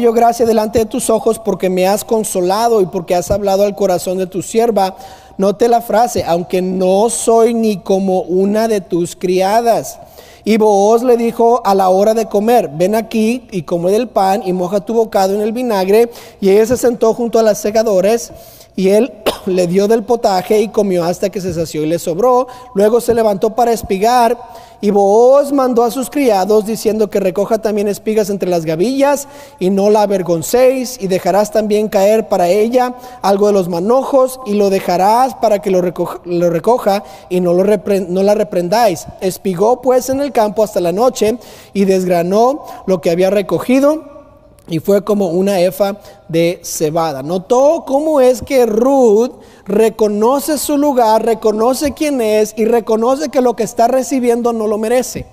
yo 0.00 0.12
gracia 0.12 0.44
delante 0.46 0.80
de 0.80 0.84
tus 0.84 1.10
ojos 1.10 1.38
porque 1.38 1.70
me 1.70 1.86
has 1.86 2.04
consolado 2.04 2.80
y 2.80 2.86
porque 2.86 3.14
has 3.14 3.30
hablado 3.30 3.62
al 3.62 3.76
corazón 3.76 4.18
de 4.18 4.26
tu 4.26 4.42
sierva. 4.42 4.96
Note 5.38 5.68
la 5.68 5.80
frase, 5.80 6.24
aunque 6.24 6.60
no 6.60 7.08
soy 7.08 7.54
ni 7.54 7.76
como 7.76 8.22
una 8.22 8.66
de 8.66 8.80
tus 8.80 9.14
criadas. 9.14 10.00
Y 10.42 10.56
Booz 10.56 11.04
le 11.04 11.16
dijo 11.16 11.62
a 11.64 11.76
la 11.76 11.88
hora 11.88 12.14
de 12.14 12.26
comer, 12.26 12.68
ven 12.68 12.96
aquí 12.96 13.46
y 13.52 13.62
come 13.62 13.92
del 13.92 14.08
pan 14.08 14.42
y 14.44 14.52
moja 14.52 14.80
tu 14.80 14.94
bocado 14.94 15.34
en 15.34 15.40
el 15.40 15.52
vinagre. 15.52 16.10
Y 16.40 16.50
ella 16.50 16.66
se 16.66 16.76
sentó 16.76 17.14
junto 17.14 17.38
a 17.38 17.44
las 17.44 17.60
segadores 17.60 18.32
y 18.76 18.88
él 18.88 19.12
le 19.46 19.66
dio 19.66 19.88
del 19.88 20.04
potaje 20.04 20.60
y 20.60 20.68
comió 20.68 21.04
hasta 21.04 21.30
que 21.30 21.40
se 21.40 21.54
sació 21.54 21.82
y 21.82 21.86
le 21.86 21.98
sobró. 21.98 22.46
Luego 22.74 23.00
se 23.00 23.14
levantó 23.14 23.50
para 23.50 23.72
espigar. 23.72 24.38
Y 24.82 24.90
Booz 24.90 25.52
mandó 25.52 25.84
a 25.84 25.90
sus 25.90 26.08
criados 26.08 26.64
diciendo 26.64 27.10
que 27.10 27.20
recoja 27.20 27.58
también 27.58 27.86
espigas 27.86 28.30
entre 28.30 28.48
las 28.48 28.64
gavillas 28.64 29.28
y 29.58 29.68
no 29.68 29.90
la 29.90 30.00
avergoncéis 30.00 30.96
y 30.98 31.06
dejarás 31.06 31.52
también 31.52 31.90
caer 31.90 32.28
para 32.28 32.48
ella 32.48 32.94
algo 33.20 33.48
de 33.48 33.52
los 33.52 33.68
manojos 33.68 34.40
y 34.46 34.54
lo 34.54 34.70
dejarás 34.70 35.34
para 35.34 35.58
que 35.58 35.70
lo 35.70 35.82
recoja, 35.82 37.04
y 37.28 37.40
no, 37.40 37.52
lo 37.52 37.64
no 38.08 38.22
la 38.22 38.34
reprendáis. 38.34 39.06
Espigó 39.20 39.82
pues 39.82 40.08
en 40.08 40.20
el 40.20 40.32
campo 40.32 40.62
hasta 40.62 40.80
la 40.80 40.92
noche 40.92 41.36
y 41.74 41.84
desgranó 41.84 42.64
lo 42.86 43.02
que 43.02 43.10
había 43.10 43.28
recogido 43.28 44.19
y 44.70 44.78
fue 44.78 45.04
como 45.04 45.28
una 45.28 45.60
efa 45.60 45.98
de 46.28 46.60
cebada. 46.62 47.22
Notó 47.22 47.84
cómo 47.86 48.20
es 48.20 48.40
que 48.40 48.64
Ruth 48.64 49.32
reconoce 49.66 50.56
su 50.56 50.78
lugar, 50.78 51.24
reconoce 51.24 51.92
quién 51.92 52.20
es 52.20 52.54
y 52.56 52.64
reconoce 52.64 53.28
que 53.28 53.42
lo 53.42 53.56
que 53.56 53.64
está 53.64 53.88
recibiendo 53.88 54.52
no 54.52 54.68
lo 54.68 54.78
merece. 54.78 55.26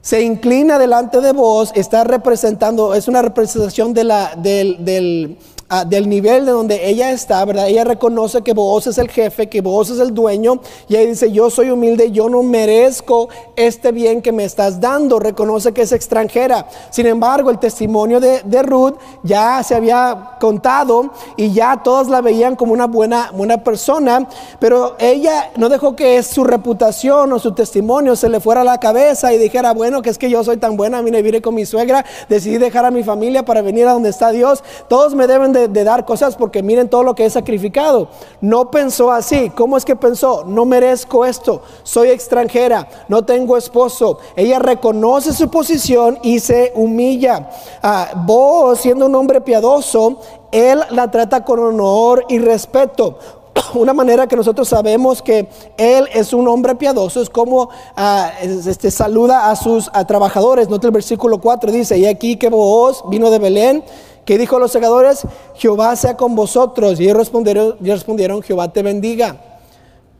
Se 0.00 0.22
inclina 0.22 0.78
delante 0.78 1.20
de 1.20 1.32
vos, 1.32 1.72
está 1.74 2.04
representando, 2.04 2.94
es 2.94 3.08
una 3.08 3.22
representación 3.22 3.92
de 3.92 4.04
la, 4.04 4.36
del, 4.36 5.36
ah, 5.68 5.84
del 5.84 6.08
nivel 6.08 6.46
de 6.46 6.52
donde 6.52 6.88
ella 6.88 7.10
está, 7.10 7.44
¿verdad? 7.44 7.68
Ella 7.68 7.84
reconoce 7.84 8.42
que 8.42 8.52
vos 8.52 8.86
es 8.86 8.98
el 8.98 9.08
jefe, 9.10 9.48
que 9.48 9.60
vos 9.60 9.90
es 9.90 9.98
el 9.98 10.14
dueño, 10.14 10.60
y 10.88 10.96
ella 10.96 11.10
dice, 11.10 11.32
yo 11.32 11.50
soy 11.50 11.70
humilde, 11.70 12.10
yo 12.10 12.28
no 12.28 12.42
merezco 12.42 13.28
este 13.56 13.92
bien 13.92 14.22
que 14.22 14.32
me 14.32 14.44
estás 14.44 14.80
dando, 14.80 15.18
reconoce 15.18 15.72
que 15.72 15.82
es 15.82 15.92
extranjera. 15.92 16.66
Sin 16.90 17.06
embargo, 17.06 17.50
el 17.50 17.58
testimonio 17.58 18.20
de, 18.20 18.42
de 18.44 18.62
Ruth 18.62 18.94
ya 19.22 19.62
se 19.62 19.74
había 19.74 20.36
contado 20.40 21.10
y 21.36 21.52
ya 21.52 21.82
todos 21.82 22.08
la 22.08 22.20
veían 22.20 22.56
como 22.56 22.72
una 22.72 22.86
buena, 22.86 23.30
persona, 23.64 24.28
pero 24.60 24.96
ella 24.98 25.50
no 25.56 25.68
dejó 25.68 25.96
que 25.96 26.22
su 26.22 26.44
reputación 26.44 27.32
o 27.32 27.38
su 27.38 27.52
testimonio 27.52 28.14
se 28.16 28.28
le 28.28 28.40
fuera 28.40 28.60
a 28.60 28.64
la 28.64 28.78
cabeza 28.78 29.32
y 29.32 29.38
dijera, 29.38 29.72
bueno, 29.72 30.02
que 30.02 30.10
es 30.10 30.18
que 30.18 30.30
yo 30.30 30.44
soy 30.44 30.58
tan 30.58 30.76
buena, 30.76 31.00
vine, 31.02 31.22
vine 31.22 31.40
con 31.40 31.54
mi 31.54 31.66
suegra, 31.66 32.04
decidí 32.28 32.58
dejar 32.58 32.84
a 32.84 32.90
mi 32.90 33.02
familia 33.02 33.44
para 33.44 33.62
venir 33.62 33.86
a 33.86 33.92
donde 33.92 34.10
está 34.10 34.30
Dios, 34.30 34.62
todos 34.88 35.14
me 35.14 35.26
deben 35.26 35.52
de, 35.52 35.57
dar 35.66 36.04
cosas 36.04 36.36
porque 36.36 36.62
miren 36.62 36.88
todo 36.88 37.02
lo 37.02 37.16
que 37.16 37.24
he 37.24 37.30
sacrificado. 37.30 38.08
No 38.40 38.70
pensó 38.70 39.10
así. 39.10 39.50
¿Cómo 39.50 39.76
es 39.76 39.84
que 39.84 39.96
pensó? 39.96 40.44
No 40.44 40.64
merezco 40.64 41.24
esto, 41.24 41.62
soy 41.82 42.10
extranjera, 42.10 42.88
no 43.08 43.24
tengo 43.24 43.56
esposo. 43.56 44.18
Ella 44.36 44.60
reconoce 44.60 45.32
su 45.32 45.50
posición 45.50 46.18
y 46.22 46.38
se 46.38 46.72
humilla. 46.76 47.50
Ah, 47.82 48.10
vos, 48.26 48.78
siendo 48.78 49.06
un 49.06 49.14
hombre 49.14 49.40
piadoso, 49.40 50.20
él 50.52 50.80
la 50.90 51.10
trata 51.10 51.44
con 51.44 51.58
honor 51.58 52.24
y 52.28 52.38
respeto. 52.38 53.18
Una 53.74 53.92
manera 53.92 54.26
que 54.26 54.36
nosotros 54.36 54.68
sabemos 54.68 55.22
que 55.22 55.48
él 55.76 56.08
es 56.12 56.32
un 56.32 56.48
hombre 56.48 56.74
piadoso 56.74 57.20
es 57.20 57.30
como 57.30 57.70
ah, 57.96 58.30
este, 58.42 58.90
saluda 58.90 59.50
a 59.50 59.56
sus 59.56 59.90
trabajadores. 60.06 60.68
Nota 60.68 60.86
el 60.86 60.92
versículo 60.92 61.40
4, 61.40 61.72
dice, 61.72 61.98
y 61.98 62.06
aquí 62.06 62.36
que 62.36 62.48
vos 62.48 63.04
vino 63.08 63.30
de 63.30 63.38
Belén 63.38 63.84
¿Qué 64.28 64.36
dijo 64.36 64.58
los 64.58 64.72
segadores? 64.72 65.26
Jehová 65.54 65.96
sea 65.96 66.14
con 66.14 66.34
vosotros. 66.34 67.00
Y 67.00 67.04
ellos 67.04 67.16
respondieron, 67.16 67.76
respondieron 67.80 68.42
Jehová 68.42 68.70
te 68.70 68.82
bendiga. 68.82 69.40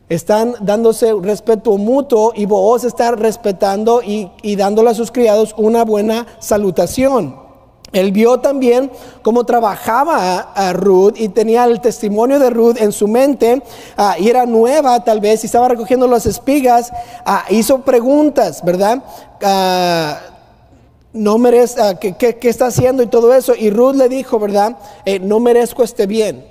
Están 0.09 0.55
dándose 0.61 1.13
respeto 1.21 1.77
mutuo 1.77 2.33
y 2.35 2.47
vos 2.47 2.83
está 2.85 3.11
respetando 3.11 4.01
y, 4.01 4.31
dándole 4.55 4.89
a 4.89 4.93
sus 4.95 5.11
criados 5.11 5.53
una 5.57 5.85
buena 5.85 6.25
salutación. 6.39 7.35
Él 7.91 8.11
vio 8.11 8.39
también 8.39 8.89
cómo 9.21 9.43
trabajaba 9.43 10.39
a, 10.55 10.73
Ruth 10.73 11.13
y 11.15 11.29
tenía 11.29 11.65
el 11.65 11.79
testimonio 11.79 12.39
de 12.39 12.49
Ruth 12.49 12.77
en 12.79 12.91
su 12.91 13.07
mente 13.07 13.61
ah, 13.95 14.15
y 14.17 14.27
era 14.27 14.47
nueva 14.47 15.03
tal 15.03 15.19
vez 15.19 15.43
y 15.43 15.45
estaba 15.45 15.67
recogiendo 15.67 16.07
las 16.07 16.25
espigas. 16.25 16.91
Ah, 17.23 17.45
hizo 17.49 17.81
preguntas, 17.81 18.65
¿verdad? 18.65 19.03
Ah, 19.43 20.19
no 21.13 21.37
merezco, 21.37 21.81
ah, 21.81 21.95
¿qué, 21.99 22.37
está 22.43 22.67
haciendo 22.67 23.01
y 23.03 23.07
todo 23.07 23.33
eso? 23.33 23.55
Y 23.55 23.69
Ruth 23.69 23.95
le 23.95 24.09
dijo, 24.09 24.39
¿verdad? 24.39 24.77
Eh, 25.05 25.19
no 25.19 25.39
merezco 25.39 25.83
este 25.83 26.05
bien. 26.05 26.45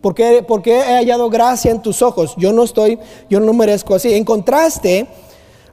Porque, 0.00 0.44
porque 0.46 0.78
he 0.78 0.94
hallado 0.96 1.28
gracia 1.28 1.70
en 1.70 1.82
tus 1.82 2.02
ojos. 2.02 2.34
Yo 2.36 2.52
no 2.52 2.64
estoy, 2.64 2.98
yo 3.28 3.40
no 3.40 3.52
merezco 3.52 3.94
así. 3.94 4.14
En 4.14 4.24
contraste, 4.24 5.06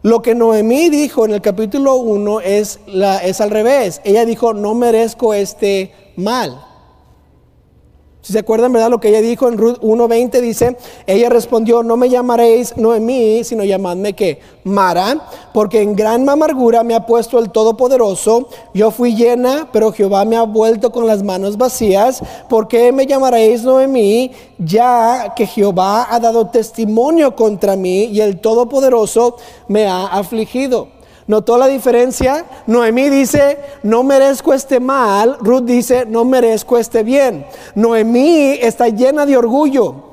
lo 0.01 0.21
que 0.21 0.35
Noemí 0.35 0.89
dijo 0.89 1.25
en 1.25 1.33
el 1.33 1.41
capítulo 1.41 1.95
1 1.95 2.41
es, 2.41 2.79
la, 2.87 3.17
es 3.17 3.41
al 3.41 3.49
revés. 3.49 4.01
Ella 4.03 4.25
dijo, 4.25 4.53
no 4.53 4.75
merezco 4.75 5.33
este 5.33 5.93
mal. 6.17 6.66
Si 8.27 8.33
se 8.33 8.39
acuerdan, 8.39 8.73
¿verdad? 8.73 8.89
Lo 8.89 8.99
que 8.99 9.07
ella 9.07 9.21
dijo 9.21 9.47
en 9.47 9.57
Ruth 9.57 9.79
1.20 9.79 10.41
dice, 10.41 10.75
ella 11.05 11.29
respondió, 11.29 11.81
no 11.81 11.95
me 11.95 12.09
llamaréis 12.09 12.75
Noemí, 12.75 13.45
sino 13.45 13.63
llamadme 13.63 14.11
que 14.11 14.41
Mara, 14.65 15.29
porque 15.53 15.81
en 15.81 15.95
gran 15.95 16.27
amargura 16.27 16.83
me 16.83 16.93
ha 16.93 17.05
puesto 17.05 17.39
el 17.39 17.51
Todopoderoso. 17.51 18.49
Yo 18.73 18.91
fui 18.91 19.15
llena, 19.15 19.69
pero 19.71 19.93
Jehová 19.93 20.25
me 20.25 20.35
ha 20.35 20.43
vuelto 20.43 20.91
con 20.91 21.07
las 21.07 21.23
manos 21.23 21.55
vacías. 21.55 22.21
¿Por 22.49 22.67
qué 22.67 22.91
me 22.91 23.05
llamaréis 23.05 23.63
Noemí? 23.63 24.33
Ya 24.57 25.33
que 25.33 25.47
Jehová 25.47 26.13
ha 26.13 26.19
dado 26.19 26.47
testimonio 26.47 27.33
contra 27.33 27.77
mí 27.77 28.07
y 28.11 28.19
el 28.19 28.41
Todopoderoso 28.41 29.37
me 29.69 29.85
ha 29.87 30.07
afligido. 30.07 30.96
¿Notó 31.27 31.57
la 31.57 31.67
diferencia? 31.67 32.45
Noemí 32.67 33.09
dice, 33.09 33.59
no 33.83 34.03
merezco 34.03 34.53
este 34.53 34.79
mal. 34.79 35.37
Ruth 35.39 35.63
dice, 35.63 36.05
no 36.05 36.25
merezco 36.25 36.77
este 36.77 37.03
bien. 37.03 37.45
Noemí 37.75 38.57
está 38.61 38.87
llena 38.87 39.25
de 39.25 39.37
orgullo 39.37 40.07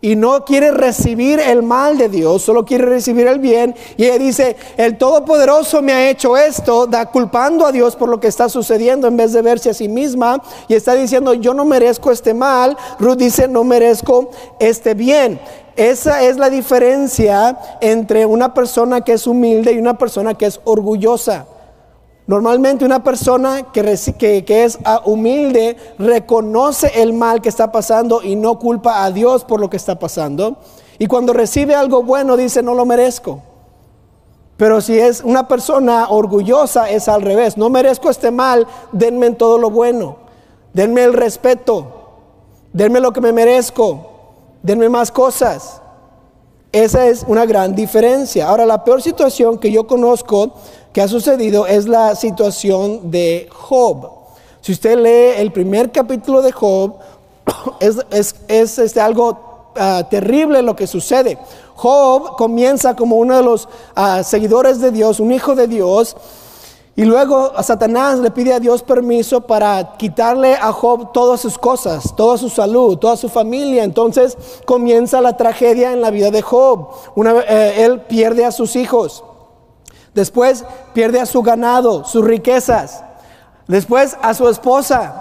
y 0.00 0.16
no 0.16 0.44
quiere 0.44 0.70
recibir 0.70 1.40
el 1.40 1.62
mal 1.62 1.98
de 1.98 2.08
Dios, 2.08 2.42
solo 2.42 2.64
quiere 2.64 2.84
recibir 2.86 3.26
el 3.26 3.38
bien. 3.38 3.74
Y 3.96 4.04
ella 4.04 4.18
dice, 4.18 4.56
el 4.76 4.96
Todopoderoso 4.96 5.82
me 5.82 5.92
ha 5.92 6.08
hecho 6.08 6.36
esto, 6.36 6.86
da 6.86 7.06
culpando 7.06 7.66
a 7.66 7.72
Dios 7.72 7.96
por 7.96 8.08
lo 8.08 8.20
que 8.20 8.28
está 8.28 8.48
sucediendo 8.48 9.08
en 9.08 9.16
vez 9.16 9.32
de 9.32 9.42
verse 9.42 9.70
a 9.70 9.74
sí 9.74 9.88
misma. 9.88 10.42
Y 10.68 10.74
está 10.74 10.94
diciendo, 10.94 11.34
yo 11.34 11.54
no 11.54 11.64
merezco 11.64 12.12
este 12.12 12.34
mal. 12.34 12.76
Ruth 12.98 13.18
dice, 13.18 13.48
no 13.48 13.64
merezco 13.64 14.30
este 14.60 14.94
bien. 14.94 15.40
Esa 15.76 16.22
es 16.22 16.36
la 16.38 16.50
diferencia 16.50 17.58
entre 17.80 18.26
una 18.26 18.54
persona 18.54 19.00
que 19.00 19.12
es 19.12 19.26
humilde 19.26 19.72
y 19.72 19.78
una 19.78 19.96
persona 19.96 20.34
que 20.34 20.46
es 20.46 20.60
orgullosa. 20.64 21.46
Normalmente 22.28 22.84
una 22.84 23.02
persona 23.02 23.72
que, 23.72 24.44
es 24.46 24.78
ah, 24.84 25.02
humilde 25.04 25.76
reconoce 25.98 27.02
el 27.02 27.12
mal 27.12 27.42
que 27.42 27.48
está 27.48 27.72
pasando 27.72 28.22
y 28.22 28.36
no 28.36 28.60
culpa 28.60 29.02
a 29.02 29.10
Dios 29.10 29.42
por 29.42 29.60
lo 29.60 29.68
que 29.68 29.76
está 29.76 29.98
pasando. 29.98 30.58
Y 31.00 31.08
cuando 31.08 31.32
recibe 31.32 31.74
algo 31.74 32.04
bueno 32.04 32.36
dice, 32.36 32.62
no 32.62 32.74
lo 32.74 32.86
merezco. 32.86 33.40
Pero 34.56 34.80
si 34.80 34.96
es 34.96 35.22
una 35.24 35.48
persona 35.48 36.10
orgullosa 36.10 36.88
es 36.88 37.08
al 37.08 37.22
revés. 37.22 37.56
No 37.56 37.68
merezco 37.68 38.10
este 38.10 38.30
mal, 38.30 38.68
denme 38.92 39.26
en 39.26 39.36
todo 39.36 39.58
lo 39.58 39.70
bueno. 39.70 40.18
Denme 40.72 41.02
el 41.02 41.14
respeto. 41.14 41.86
Denme 42.72 43.00
lo 43.00 43.12
que 43.12 43.20
me 43.20 43.32
merezco 43.32 44.18
denme 44.62 44.88
más 44.88 45.10
cosas. 45.10 45.80
Esa 46.72 47.06
es 47.06 47.24
una 47.26 47.46
gran 47.46 47.74
diferencia. 47.74 48.48
Ahora, 48.48 48.66
la 48.66 48.84
peor 48.84 49.00
situación 49.00 49.58
que 49.58 49.72
yo 49.72 49.86
conozco 49.86 50.52
que 50.92 51.02
ha 51.02 51.08
sucedido 51.08 51.66
es 51.66 51.86
la 51.86 52.14
situación 52.14 53.10
de 53.10 53.48
Job. 53.52 54.10
Si 54.60 54.72
usted 54.72 54.98
lee 54.98 55.40
el 55.40 55.52
primer 55.52 55.92
capítulo 55.92 56.42
de 56.42 56.52
Job, 56.52 56.96
es, 57.80 58.34
este, 58.48 59.00
algo 59.00 59.70
ah, 59.76 60.06
terrible 60.10 60.62
lo 60.62 60.74
que 60.76 60.86
sucede. 60.86 61.38
Job 61.74 62.36
comienza 62.36 62.96
como 62.96 63.16
uno 63.16 63.36
de 63.36 63.42
los 63.42 63.68
ah, 63.94 64.22
seguidores 64.22 64.80
de 64.80 64.90
Dios, 64.90 65.20
un 65.20 65.32
hijo 65.32 65.54
de 65.54 65.68
Dios, 65.68 66.16
y 66.96 67.04
luego 67.04 67.52
a 67.54 67.62
Satanás 67.62 68.18
le 68.18 68.32
pide 68.32 68.52
a 68.52 68.58
Dios 68.58 68.82
permiso 68.82 69.40
para 69.40 69.96
quitarle 69.96 70.56
a 70.56 70.72
Job 70.72 71.12
todas 71.12 71.40
sus 71.40 71.56
cosas, 71.56 72.16
toda 72.16 72.36
su 72.36 72.48
salud, 72.48 72.98
toda 72.98 73.16
su 73.16 73.28
familia. 73.28 73.84
Entonces 73.84 74.36
comienza 74.64 75.20
la 75.20 75.36
tragedia 75.36 75.92
en 75.92 76.00
la 76.00 76.10
vida 76.10 76.32
de 76.32 76.42
Job. 76.42 76.88
Una, 77.14 77.38
eh, 77.48 77.84
él 77.84 78.00
pierde 78.00 78.44
a 78.44 78.50
sus 78.50 78.74
hijos. 78.74 79.22
Después 80.18 80.64
pierde 80.94 81.20
a 81.20 81.26
su 81.26 81.42
ganado, 81.42 82.04
sus 82.04 82.24
riquezas. 82.24 83.04
Después 83.68 84.16
a 84.20 84.34
su 84.34 84.48
esposa. 84.48 85.14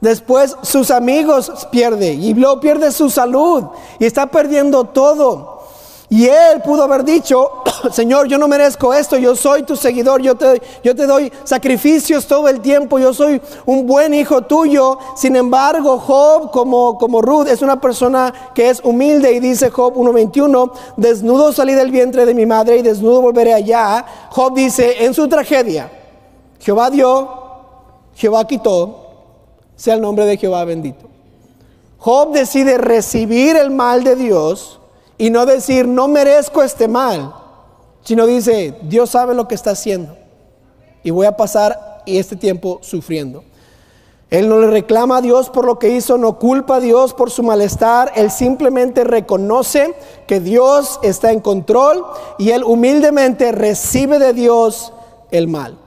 Después 0.00 0.56
sus 0.62 0.90
amigos 0.90 1.68
pierde. 1.70 2.14
Y 2.14 2.34
luego 2.34 2.58
pierde 2.58 2.90
su 2.90 3.08
salud. 3.08 3.66
Y 4.00 4.04
está 4.04 4.26
perdiendo 4.26 4.82
todo. 4.82 5.55
Y 6.08 6.26
él 6.26 6.62
pudo 6.64 6.84
haber 6.84 7.04
dicho, 7.04 7.50
Señor, 7.92 8.28
yo 8.28 8.38
no 8.38 8.46
merezco 8.46 8.94
esto, 8.94 9.16
yo 9.16 9.34
soy 9.34 9.64
tu 9.64 9.74
seguidor, 9.74 10.22
yo 10.22 10.36
te, 10.36 10.62
yo 10.84 10.94
te 10.94 11.04
doy 11.04 11.32
sacrificios 11.42 12.26
todo 12.26 12.48
el 12.48 12.60
tiempo, 12.60 12.98
yo 12.98 13.12
soy 13.12 13.40
un 13.64 13.86
buen 13.86 14.14
hijo 14.14 14.42
tuyo. 14.42 14.98
Sin 15.16 15.34
embargo, 15.34 15.98
Job, 15.98 16.52
como, 16.52 16.96
como 16.96 17.20
Ruth, 17.22 17.48
es 17.48 17.60
una 17.60 17.80
persona 17.80 18.32
que 18.54 18.70
es 18.70 18.80
humilde 18.84 19.32
y 19.32 19.40
dice 19.40 19.70
Job 19.70 19.94
1.21, 19.94 20.70
desnudo 20.96 21.52
salí 21.52 21.74
del 21.74 21.90
vientre 21.90 22.24
de 22.24 22.34
mi 22.34 22.46
madre 22.46 22.78
y 22.78 22.82
desnudo 22.82 23.20
volveré 23.20 23.54
allá. 23.54 24.06
Job 24.30 24.54
dice 24.54 25.04
en 25.04 25.12
su 25.12 25.26
tragedia, 25.26 25.90
Jehová 26.60 26.88
dio, 26.88 27.28
Jehová 28.14 28.46
quitó, 28.46 29.06
sea 29.74 29.94
el 29.94 30.00
nombre 30.00 30.24
de 30.24 30.36
Jehová 30.36 30.64
bendito. 30.64 31.06
Job 31.98 32.32
decide 32.32 32.78
recibir 32.78 33.56
el 33.56 33.72
mal 33.72 34.04
de 34.04 34.14
Dios 34.14 34.78
y 35.18 35.30
no 35.30 35.46
decir, 35.46 35.86
no 35.88 36.08
merezco 36.08 36.62
este 36.62 36.88
mal, 36.88 37.34
sino 38.02 38.26
dice, 38.26 38.78
Dios 38.82 39.10
sabe 39.10 39.34
lo 39.34 39.48
que 39.48 39.54
está 39.54 39.70
haciendo 39.70 40.16
y 41.02 41.10
voy 41.10 41.26
a 41.26 41.36
pasar 41.36 42.02
este 42.06 42.36
tiempo 42.36 42.78
sufriendo. 42.82 43.44
Él 44.28 44.48
no 44.48 44.58
le 44.58 44.66
reclama 44.66 45.18
a 45.18 45.20
Dios 45.20 45.50
por 45.50 45.64
lo 45.64 45.78
que 45.78 45.90
hizo, 45.90 46.18
no 46.18 46.38
culpa 46.38 46.76
a 46.76 46.80
Dios 46.80 47.14
por 47.14 47.30
su 47.30 47.44
malestar, 47.44 48.10
él 48.16 48.30
simplemente 48.30 49.04
reconoce 49.04 49.94
que 50.26 50.40
Dios 50.40 50.98
está 51.02 51.30
en 51.30 51.40
control 51.40 52.04
y 52.38 52.50
él 52.50 52.64
humildemente 52.64 53.52
recibe 53.52 54.18
de 54.18 54.32
Dios 54.32 54.92
el 55.30 55.46
mal. 55.46 55.78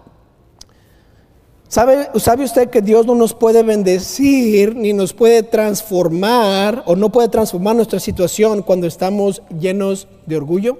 ¿Sabe, 1.69 2.09
usted 2.43 2.71
que 2.71 2.81
Dios 2.81 3.05
no 3.05 3.13
nos 3.13 3.35
puede 3.35 3.61
bendecir 3.61 4.75
ni 4.75 4.91
nos 4.91 5.13
puede 5.13 5.43
transformar 5.43 6.81
o 6.87 6.95
no 6.95 7.11
puede 7.11 7.29
transformar 7.29 7.75
nuestra 7.75 7.99
situación 7.99 8.63
cuando 8.63 8.87
estamos 8.87 9.43
llenos 9.59 10.07
de 10.25 10.37
orgullo? 10.37 10.79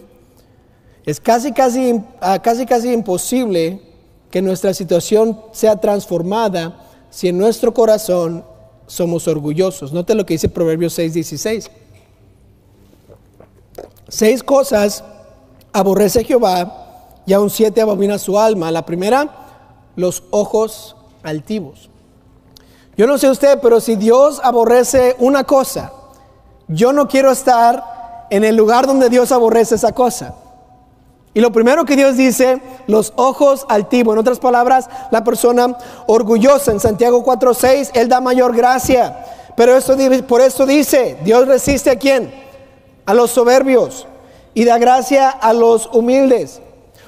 Es 1.06 1.20
casi, 1.20 1.52
casi, 1.52 2.02
ah, 2.22 2.42
casi, 2.42 2.66
casi 2.66 2.92
imposible 2.92 3.84
que 4.32 4.42
nuestra 4.42 4.74
situación 4.74 5.40
sea 5.52 5.76
transformada 5.76 6.88
si 7.12 7.28
en 7.28 7.38
nuestro 7.38 7.72
corazón 7.72 8.44
somos 8.88 9.28
orgullosos. 9.28 9.94
Note 9.94 10.16
lo 10.16 10.26
que 10.26 10.34
dice 10.34 10.50
Proverbios 10.50 10.98
6:16. 10.98 11.70
Seis 14.08 14.42
cosas 14.42 15.04
aborrece 15.72 16.24
Jehová 16.24 17.12
y 17.28 17.34
aún 17.34 17.52
siete 17.52 17.80
abomina 17.80 18.18
su 18.18 18.40
alma. 18.40 18.72
La 18.72 18.88
primera, 18.88 19.39
los 20.00 20.24
ojos 20.32 20.96
altivos. 21.24 21.90
Yo 22.96 23.06
no 23.06 23.18
sé 23.18 23.30
usted, 23.30 23.60
pero 23.62 23.82
si 23.82 23.96
Dios 23.96 24.40
aborrece 24.44 25.16
una 25.20 25.44
cosa, 25.44 25.92
yo 26.68 26.94
no 26.94 27.08
quiero 27.08 27.32
estar 27.32 28.28
en 28.30 28.44
el 28.44 28.56
lugar 28.56 28.88
donde 28.88 29.10
Dios 29.10 29.32
aborrece 29.32 29.76
esa 29.76 29.92
cosa. 29.92 30.36
Y 31.34 31.42
lo 31.42 31.52
primero 31.52 31.86
que 31.86 31.96
Dios 31.96 32.16
dice, 32.16 32.62
los 32.88 33.14
ojos 33.16 33.66
altivos. 33.70 34.14
En 34.14 34.20
otras 34.20 34.40
palabras, 34.40 34.90
la 35.12 35.24
persona 35.24 35.78
orgullosa. 36.08 36.72
En 36.72 36.80
Santiago 36.80 37.24
4:6, 37.24 37.92
Él 37.94 38.08
da 38.08 38.22
mayor 38.22 38.56
gracia. 38.56 39.26
Pero 39.56 39.76
esto, 39.76 39.96
por 40.28 40.42
eso 40.42 40.66
dice, 40.66 41.18
Dios 41.24 41.48
resiste 41.48 41.90
a 41.90 42.00
quién? 42.00 42.34
A 43.06 43.14
los 43.14 43.32
soberbios 43.32 44.08
y 44.54 44.64
da 44.64 44.78
gracia 44.78 45.30
a 45.30 45.54
los 45.54 45.88
humildes. 45.94 46.62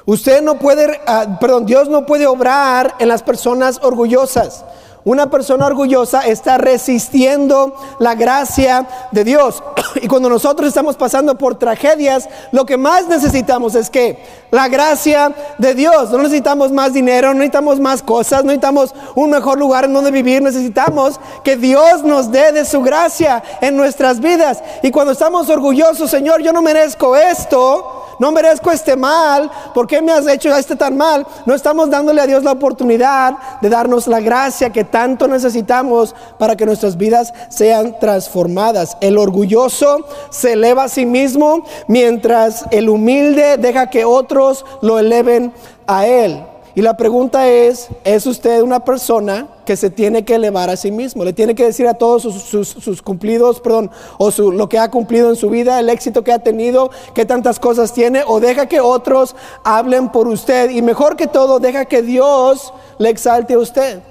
Usted 0.05 0.41
no 0.41 0.57
puede, 0.57 0.99
ah, 1.07 1.37
perdón, 1.39 1.65
Dios 1.65 1.89
no 1.89 2.05
puede 2.05 2.27
obrar 2.27 2.95
en 2.99 3.07
las 3.07 3.23
personas 3.23 3.79
orgullosas. 3.83 4.65
Una 5.03 5.31
persona 5.31 5.65
orgullosa 5.65 6.21
está 6.21 6.59
resistiendo 6.59 7.73
la 7.97 8.13
gracia 8.13 8.87
de 9.11 9.23
Dios. 9.23 9.63
Y 10.01 10.07
cuando 10.07 10.29
nosotros 10.29 10.69
estamos 10.69 10.95
pasando 10.95 11.37
por 11.37 11.55
tragedias, 11.55 12.29
lo 12.51 12.65
que 12.65 12.77
más 12.77 13.07
necesitamos 13.07 13.75
es 13.75 13.89
que 13.89 14.23
la 14.49 14.69
gracia 14.69 15.33
de 15.57 15.75
Dios. 15.75 16.11
No 16.11 16.19
necesitamos 16.19 16.71
más 16.71 16.93
dinero, 16.93 17.29
no 17.29 17.35
necesitamos 17.35 17.79
más 17.79 18.01
cosas, 18.01 18.43
no 18.43 18.47
necesitamos 18.47 18.95
un 19.15 19.31
mejor 19.31 19.59
lugar 19.59 19.85
en 19.85 19.93
donde 19.93 20.11
vivir. 20.11 20.41
Necesitamos 20.41 21.19
que 21.43 21.57
Dios 21.57 22.03
nos 22.03 22.31
dé 22.31 22.51
de 22.51 22.63
su 22.63 22.81
gracia 22.81 23.43
en 23.59 23.75
nuestras 23.75 24.19
vidas. 24.19 24.63
Y 24.81 24.91
cuando 24.91 25.11
estamos 25.11 25.49
orgullosos, 25.49 26.09
Señor, 26.09 26.41
yo 26.41 26.53
no 26.53 26.61
merezco 26.61 27.15
esto 27.17 28.01
no 28.21 28.31
merezco 28.31 28.69
este 28.71 28.95
mal, 28.95 29.49
¿por 29.73 29.87
qué 29.87 29.99
me 29.99 30.11
has 30.11 30.27
hecho 30.27 30.55
este 30.55 30.75
tan 30.75 30.95
mal? 30.95 31.25
No 31.47 31.55
estamos 31.55 31.89
dándole 31.89 32.21
a 32.21 32.27
Dios 32.27 32.43
la 32.43 32.51
oportunidad 32.51 33.33
de 33.61 33.67
darnos 33.67 34.05
la 34.05 34.19
gracia 34.19 34.69
que 34.69 34.83
tanto 34.91 35.27
necesitamos 35.27 36.13
para 36.37 36.55
que 36.55 36.65
nuestras 36.65 36.97
vidas 36.97 37.33
sean 37.49 37.99
transformadas. 37.99 38.97
El 39.01 39.17
orgulloso 39.17 40.05
se 40.29 40.53
eleva 40.53 40.83
a 40.83 40.89
sí 40.89 41.05
mismo, 41.05 41.65
mientras 41.87 42.65
el 42.71 42.89
humilde 42.89 43.57
deja 43.57 43.89
que 43.89 44.05
otros 44.05 44.65
lo 44.81 44.99
eleven 44.99 45.53
a 45.87 46.05
él. 46.05 46.43
Y 46.73 46.81
la 46.81 46.95
pregunta 46.95 47.49
es, 47.49 47.89
¿es 48.05 48.25
usted 48.25 48.61
una 48.61 48.85
persona 48.85 49.47
que 49.65 49.75
se 49.75 49.89
tiene 49.89 50.23
que 50.23 50.35
elevar 50.35 50.69
a 50.69 50.77
sí 50.77 50.89
mismo? 50.89 51.25
Le 51.25 51.33
tiene 51.33 51.53
que 51.53 51.65
decir 51.65 51.85
a 51.85 51.95
todos 51.95 52.23
sus, 52.23 53.01
cumplidos, 53.01 53.59
perdón, 53.59 53.91
o 54.17 54.31
lo 54.51 54.69
que 54.69 54.79
ha 54.79 54.89
cumplido 54.89 55.29
en 55.29 55.35
su 55.35 55.49
vida, 55.49 55.81
el 55.81 55.89
éxito 55.89 56.23
que 56.23 56.31
ha 56.31 56.39
tenido, 56.39 56.89
qué 57.13 57.25
tantas 57.25 57.59
cosas 57.59 57.93
tiene, 57.93 58.23
o 58.25 58.39
deja 58.39 58.67
que 58.67 58.79
otros 58.79 59.35
hablen 59.65 60.09
por 60.09 60.29
usted. 60.29 60.69
Y 60.69 60.81
mejor 60.81 61.17
que 61.17 61.27
todo, 61.27 61.59
deja 61.59 61.85
que 61.85 62.01
Dios 62.01 62.73
le 62.99 63.09
exalte 63.09 63.55
a 63.55 63.59
usted. 63.59 64.01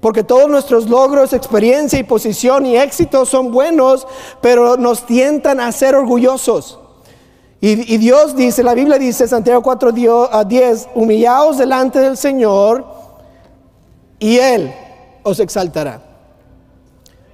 Porque 0.00 0.24
todos 0.24 0.48
nuestros 0.48 0.88
logros, 0.88 1.32
experiencia 1.32 1.98
y 1.98 2.04
posición 2.04 2.64
y 2.64 2.76
éxito 2.76 3.26
son 3.26 3.52
buenos, 3.52 4.06
pero 4.40 4.76
nos 4.76 5.04
tientan 5.04 5.60
a 5.60 5.70
ser 5.72 5.94
orgullosos. 5.94 6.78
Y, 7.62 7.98
Dios 7.98 8.34
dice, 8.34 8.62
la 8.62 8.72
Biblia 8.72 8.98
dice, 8.98 9.28
Santiago 9.28 9.62
4, 9.62 9.92
10, 10.46 10.88
humillaos 10.94 11.58
delante 11.58 11.98
del 11.98 12.16
Señor 12.16 12.86
y 14.18 14.38
Él 14.38 14.72
os 15.22 15.38
exaltará. 15.40 16.00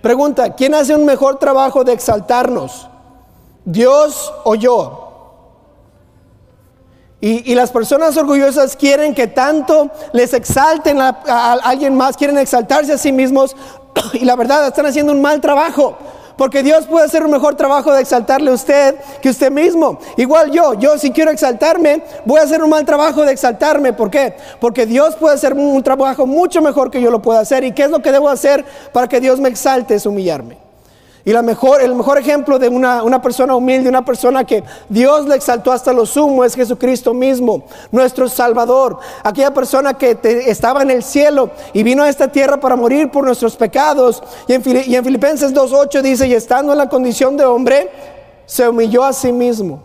Pregunta, 0.02 0.54
¿quién 0.54 0.74
hace 0.74 0.96
un 0.96 1.04
mejor 1.04 1.38
trabajo 1.38 1.84
de 1.84 1.92
exaltarnos? 1.92 2.88
¿Dios 3.64 4.32
o 4.42 4.56
yo? 4.56 5.05
Y, 7.28 7.56
las 7.56 7.72
personas 7.72 8.16
orgullosas 8.16 8.76
quieren 8.76 9.12
que 9.12 9.26
tanto 9.26 9.90
les 10.12 10.32
exalten 10.32 11.00
a 11.00 11.58
alguien 11.64 11.96
más, 11.96 12.16
quieren 12.16 12.38
exaltarse 12.38 12.92
a 12.92 12.98
sí 12.98 13.10
mismos 13.10 13.56
y 14.12 14.24
la 14.24 14.36
verdad 14.36 14.68
están 14.68 14.86
haciendo 14.86 15.12
un 15.12 15.20
mal 15.20 15.40
trabajo. 15.40 15.96
Porque 16.36 16.62
Dios 16.62 16.86
puede 16.86 17.06
hacer 17.06 17.24
un 17.24 17.32
mejor 17.32 17.56
trabajo 17.56 17.92
de 17.92 18.00
exaltarle 18.00 18.50
a 18.52 18.54
usted 18.54 18.94
que 19.20 19.30
usted 19.30 19.50
mismo. 19.50 19.98
Igual 20.16 20.52
yo, 20.52 20.74
yo 20.74 20.98
si 20.98 21.10
quiero 21.10 21.32
exaltarme, 21.32 22.00
voy 22.26 22.38
a 22.38 22.44
hacer 22.44 22.62
un 22.62 22.70
mal 22.70 22.84
trabajo 22.84 23.24
de 23.24 23.32
exaltarme. 23.32 23.92
¿Por 23.92 24.08
qué? 24.08 24.36
Porque 24.60 24.86
Dios 24.86 25.16
puede 25.16 25.34
hacer 25.34 25.54
un 25.54 25.82
trabajo 25.82 26.26
mucho 26.26 26.62
mejor 26.62 26.92
que 26.92 27.00
yo 27.00 27.10
lo 27.10 27.22
pueda 27.22 27.40
hacer. 27.40 27.64
¿Y 27.64 27.72
qué 27.72 27.84
es 27.84 27.90
lo 27.90 28.02
que 28.02 28.12
debo 28.12 28.28
hacer 28.28 28.64
para 28.92 29.08
que 29.08 29.18
Dios 29.18 29.40
me 29.40 29.48
exalte? 29.48 29.96
Es 29.96 30.06
humillarme. 30.06 30.65
Y 31.26 31.32
la 31.32 31.42
mejor, 31.42 31.82
el 31.82 31.92
mejor 31.96 32.18
ejemplo 32.18 32.56
de 32.56 32.68
una, 32.68 33.02
una, 33.02 33.20
persona 33.20 33.56
humilde, 33.56 33.88
una 33.88 34.04
persona 34.04 34.44
que 34.44 34.62
Dios 34.88 35.26
le 35.26 35.34
exaltó 35.34 35.72
hasta 35.72 35.92
lo 35.92 36.06
sumo, 36.06 36.44
es 36.44 36.54
Jesucristo 36.54 37.12
mismo, 37.12 37.64
nuestro 37.90 38.28
Salvador. 38.28 39.00
Aquella 39.24 39.52
persona 39.52 39.94
que 39.94 40.16
estaba 40.46 40.82
en 40.82 40.92
el 40.92 41.02
cielo 41.02 41.50
y 41.72 41.82
vino 41.82 42.04
a 42.04 42.08
esta 42.08 42.28
tierra 42.28 42.60
para 42.60 42.76
morir 42.76 43.10
por 43.10 43.24
nuestros 43.24 43.56
pecados. 43.56 44.22
Y 44.46 44.52
en, 44.52 44.62
y 44.86 44.94
en 44.94 45.04
Filipenses 45.04 45.52
2.8 45.52 46.00
dice, 46.00 46.28
y 46.28 46.34
estando 46.34 46.70
en 46.70 46.78
la 46.78 46.88
condición 46.88 47.36
de 47.36 47.44
hombre, 47.44 47.90
se 48.46 48.68
humilló 48.68 49.02
a 49.02 49.12
sí 49.12 49.32
mismo 49.32 49.82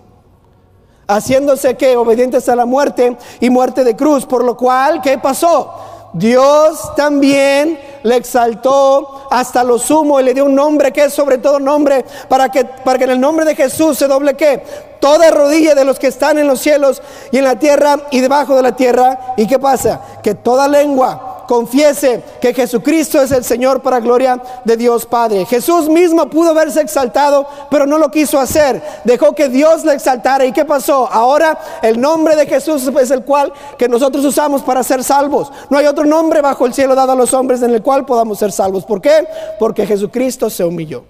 haciéndose 1.08 1.76
que 1.76 1.98
obedientes 1.98 2.48
a 2.50 2.56
la 2.56 2.66
muerte 2.66 3.18
y 3.40 3.50
muerte 3.50 3.84
de 3.84 3.96
cruz, 3.96 4.28
por 4.28 4.44
lo 4.44 4.56
cual, 4.56 5.02
¿qué 5.02 5.18
pasó? 5.18 5.91
Dios 6.14 6.96
también 6.96 7.80
le 8.04 8.16
exaltó 8.16 9.28
hasta 9.30 9.64
lo 9.64 9.80
sumo 9.80 10.20
y 10.20 10.24
le 10.24 10.34
dio 10.34 10.46
un 10.46 10.56
nombre 10.56 10.92
que 10.92 11.06
es 11.06 11.14
sobre 11.14 11.38
todo 11.38 11.60
nombre 11.60 12.06
para 12.28 12.50
que, 12.50 12.66
para 12.66 12.98
que 12.98 13.06
en 13.06 13.12
el 13.12 13.20
nombre 13.22 13.46
de 13.46 13.56
Jesús 13.56 13.98
se 13.98 14.08
doble 14.08 14.36
que 14.36 14.64
toda 15.00 15.32
rodilla 15.32 15.74
de 15.76 15.86
los 15.86 16.00
que 16.00 16.08
están 16.08 16.38
en 16.38 16.48
los 16.48 16.60
cielos 16.60 17.02
y 17.32 17.38
en 17.38 17.44
la 17.46 17.58
tierra 17.58 17.98
y 18.12 18.20
debajo 18.20 18.56
de 18.56 18.62
la 18.62 18.76
tierra. 18.76 19.34
¿Y 19.38 19.48
qué 19.48 19.60
pasa? 19.60 20.02
Que 20.22 20.36
toda 20.36 20.68
lengua 20.68 21.41
confiese 21.48 22.24
que 22.40 22.54
Jesucristo 22.54 23.22
es 23.22 23.32
el 23.32 23.44
Señor 23.44 23.82
para 23.82 24.00
gloria 24.00 24.42
de 24.64 24.78
Dios 24.78 25.06
Padre. 25.06 25.46
Jesús 25.46 25.90
mismo 25.90 26.30
pudo 26.30 26.52
haberse 26.52 26.82
exaltado, 26.82 27.48
pero 27.70 27.86
no 27.86 27.98
lo 27.98 28.10
quiso 28.10 28.40
hacer. 28.40 28.82
Dejó 29.04 29.34
que 29.34 29.50
Dios 29.50 29.84
le 29.84 29.94
exaltara. 29.94 30.46
¿Y 30.46 30.52
qué 30.52 30.66
pasó? 30.66 31.08
Ahora 31.12 31.58
el 31.82 32.00
nombre 32.00 32.36
de 32.36 32.46
Jesús 32.46 32.90
es 33.00 33.12
el 33.12 33.24
cual 33.24 33.54
que 33.78 33.88
nosotros 33.88 34.24
usamos 34.26 34.62
para 34.62 34.84
ser 34.84 35.04
salvos. 35.04 35.52
No 35.70 35.78
hay 35.78 35.86
otro 35.86 36.06
nombre 36.06 36.42
bajo 36.42 36.66
el 36.66 36.74
cielo 36.74 36.96
dado 36.96 37.14
a 37.14 37.16
los 37.16 37.34
hombres 37.34 37.62
en 37.62 37.72
el 37.72 37.82
cual 37.82 38.06
podamos 38.06 38.40
ser 38.40 38.52
salvos. 38.52 38.86
¿Por 38.86 39.02
qué? 39.02 39.28
Porque 39.60 39.86
Jesucristo 39.86 40.50
se 40.50 40.64
humilló. 40.64 41.04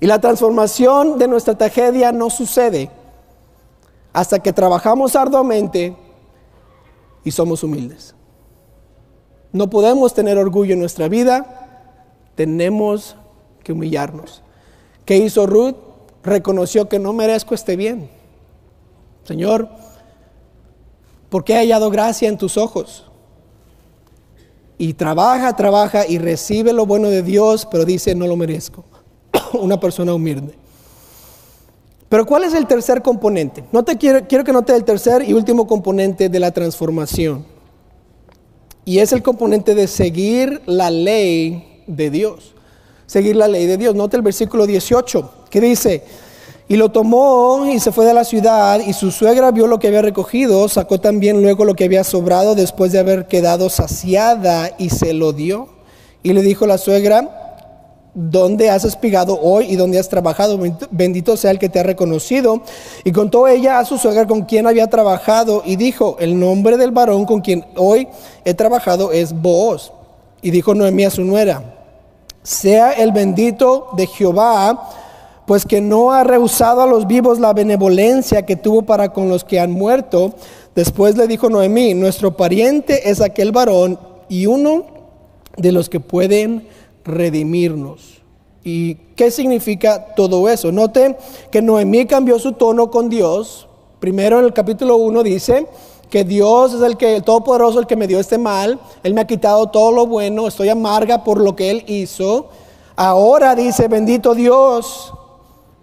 Y 0.00 0.06
la 0.06 0.20
transformación 0.20 1.18
de 1.18 1.28
nuestra 1.28 1.56
tragedia 1.56 2.12
no 2.12 2.30
sucede 2.30 2.90
hasta 4.12 4.38
que 4.38 4.52
trabajamos 4.52 5.16
arduamente 5.16 5.96
y 7.24 7.30
somos 7.30 7.62
humildes. 7.62 8.14
No 9.52 9.70
podemos 9.70 10.14
tener 10.14 10.36
orgullo 10.38 10.74
en 10.74 10.80
nuestra 10.80 11.08
vida, 11.08 11.68
tenemos 12.34 13.16
que 13.64 13.72
humillarnos. 13.72 14.42
¿Qué 15.04 15.16
hizo 15.16 15.46
Ruth? 15.46 15.76
Reconoció 16.22 16.88
que 16.88 16.98
no 16.98 17.12
merezco 17.12 17.54
este 17.54 17.76
bien. 17.76 18.10
Señor, 19.24 19.68
¿por 21.30 21.44
qué 21.44 21.54
he 21.54 21.56
hallado 21.56 21.90
gracia 21.90 22.28
en 22.28 22.38
tus 22.38 22.56
ojos? 22.56 23.04
Y 24.76 24.94
trabaja, 24.94 25.56
trabaja 25.56 26.06
y 26.06 26.18
recibe 26.18 26.72
lo 26.72 26.86
bueno 26.86 27.08
de 27.08 27.22
Dios, 27.22 27.66
pero 27.70 27.84
dice, 27.84 28.14
no 28.14 28.26
lo 28.26 28.36
merezco. 28.36 28.84
Una 29.54 29.80
persona 29.80 30.14
humilde. 30.14 30.54
Pero 32.08 32.24
¿cuál 32.24 32.44
es 32.44 32.54
el 32.54 32.66
tercer 32.66 33.02
componente? 33.02 33.64
No 33.72 33.82
te 33.82 33.98
quiero, 33.98 34.26
quiero 34.26 34.44
que 34.44 34.52
note 34.52 34.74
el 34.74 34.84
tercer 34.84 35.28
y 35.28 35.34
último 35.34 35.66
componente 35.66 36.28
de 36.28 36.40
la 36.40 36.52
transformación. 36.52 37.57
Y 38.88 39.00
es 39.00 39.12
el 39.12 39.22
componente 39.22 39.74
de 39.74 39.86
seguir 39.86 40.62
la 40.64 40.90
ley 40.90 41.82
de 41.86 42.08
Dios. 42.08 42.54
Seguir 43.06 43.36
la 43.36 43.46
ley 43.46 43.66
de 43.66 43.76
Dios. 43.76 43.94
Note 43.94 44.16
el 44.16 44.22
versículo 44.22 44.66
18 44.66 45.30
que 45.50 45.60
dice, 45.60 46.04
y 46.68 46.76
lo 46.76 46.90
tomó 46.90 47.66
y 47.70 47.80
se 47.80 47.92
fue 47.92 48.06
de 48.06 48.14
la 48.14 48.24
ciudad 48.24 48.80
y 48.80 48.94
su 48.94 49.10
suegra 49.10 49.50
vio 49.50 49.66
lo 49.66 49.78
que 49.78 49.88
había 49.88 50.00
recogido, 50.00 50.66
sacó 50.70 50.98
también 50.98 51.42
luego 51.42 51.66
lo 51.66 51.74
que 51.74 51.84
había 51.84 52.02
sobrado 52.02 52.54
después 52.54 52.90
de 52.90 53.00
haber 53.00 53.26
quedado 53.26 53.68
saciada 53.68 54.74
y 54.78 54.88
se 54.88 55.12
lo 55.12 55.34
dio. 55.34 55.68
Y 56.22 56.32
le 56.32 56.40
dijo 56.40 56.66
la 56.66 56.78
suegra, 56.78 57.47
¿Dónde 58.20 58.68
has 58.68 58.84
espigado 58.84 59.38
hoy 59.40 59.66
y 59.66 59.76
dónde 59.76 59.96
has 59.96 60.08
trabajado? 60.08 60.58
Bendito 60.90 61.36
sea 61.36 61.52
el 61.52 61.60
que 61.60 61.68
te 61.68 61.78
ha 61.78 61.84
reconocido. 61.84 62.62
Y 63.04 63.12
contó 63.12 63.46
ella 63.46 63.78
a 63.78 63.84
su 63.84 63.96
suegra 63.96 64.26
con 64.26 64.42
quien 64.42 64.66
había 64.66 64.88
trabajado 64.88 65.62
y 65.64 65.76
dijo, 65.76 66.16
el 66.18 66.36
nombre 66.36 66.76
del 66.76 66.90
varón 66.90 67.26
con 67.26 67.40
quien 67.40 67.64
hoy 67.76 68.08
he 68.44 68.54
trabajado 68.54 69.12
es 69.12 69.32
Booz. 69.32 69.92
Y 70.42 70.50
dijo 70.50 70.74
Noemí 70.74 71.04
a 71.04 71.10
su 71.12 71.22
nuera, 71.22 71.62
sea 72.42 72.90
el 72.90 73.12
bendito 73.12 73.90
de 73.96 74.08
Jehová, 74.08 74.90
pues 75.46 75.64
que 75.64 75.80
no 75.80 76.10
ha 76.10 76.24
rehusado 76.24 76.82
a 76.82 76.86
los 76.86 77.06
vivos 77.06 77.38
la 77.38 77.52
benevolencia 77.52 78.44
que 78.44 78.56
tuvo 78.56 78.82
para 78.82 79.12
con 79.12 79.28
los 79.28 79.44
que 79.44 79.60
han 79.60 79.70
muerto. 79.70 80.34
Después 80.74 81.16
le 81.16 81.28
dijo 81.28 81.50
Noemí, 81.50 81.94
nuestro 81.94 82.36
pariente 82.36 83.08
es 83.10 83.20
aquel 83.20 83.52
varón 83.52 83.96
y 84.28 84.46
uno 84.46 84.86
de 85.56 85.70
los 85.70 85.88
que 85.88 86.00
pueden 86.00 86.66
redimirnos. 87.04 88.22
¿Y 88.64 88.94
qué 89.16 89.30
significa 89.30 90.14
todo 90.14 90.48
eso? 90.48 90.70
Note 90.72 91.16
que 91.50 91.62
Noemí 91.62 92.06
cambió 92.06 92.38
su 92.38 92.52
tono 92.52 92.90
con 92.90 93.08
Dios. 93.08 93.66
Primero 94.00 94.38
en 94.38 94.44
el 94.44 94.52
capítulo 94.52 94.96
1 94.96 95.22
dice 95.22 95.66
que 96.10 96.24
Dios 96.24 96.74
es 96.74 96.82
el 96.82 96.96
que 96.96 97.16
el 97.16 97.22
todopoderoso 97.22 97.78
el 97.80 97.86
que 97.86 97.96
me 97.96 98.06
dio 98.06 98.18
este 98.18 98.38
mal, 98.38 98.78
él 99.02 99.14
me 99.14 99.20
ha 99.20 99.26
quitado 99.26 99.66
todo 99.68 99.92
lo 99.92 100.06
bueno, 100.06 100.48
estoy 100.48 100.68
amarga 100.68 101.24
por 101.24 101.40
lo 101.40 101.54
que 101.54 101.70
él 101.70 101.84
hizo. 101.86 102.48
Ahora 102.96 103.54
dice, 103.54 103.88
bendito 103.88 104.34
Dios, 104.34 105.12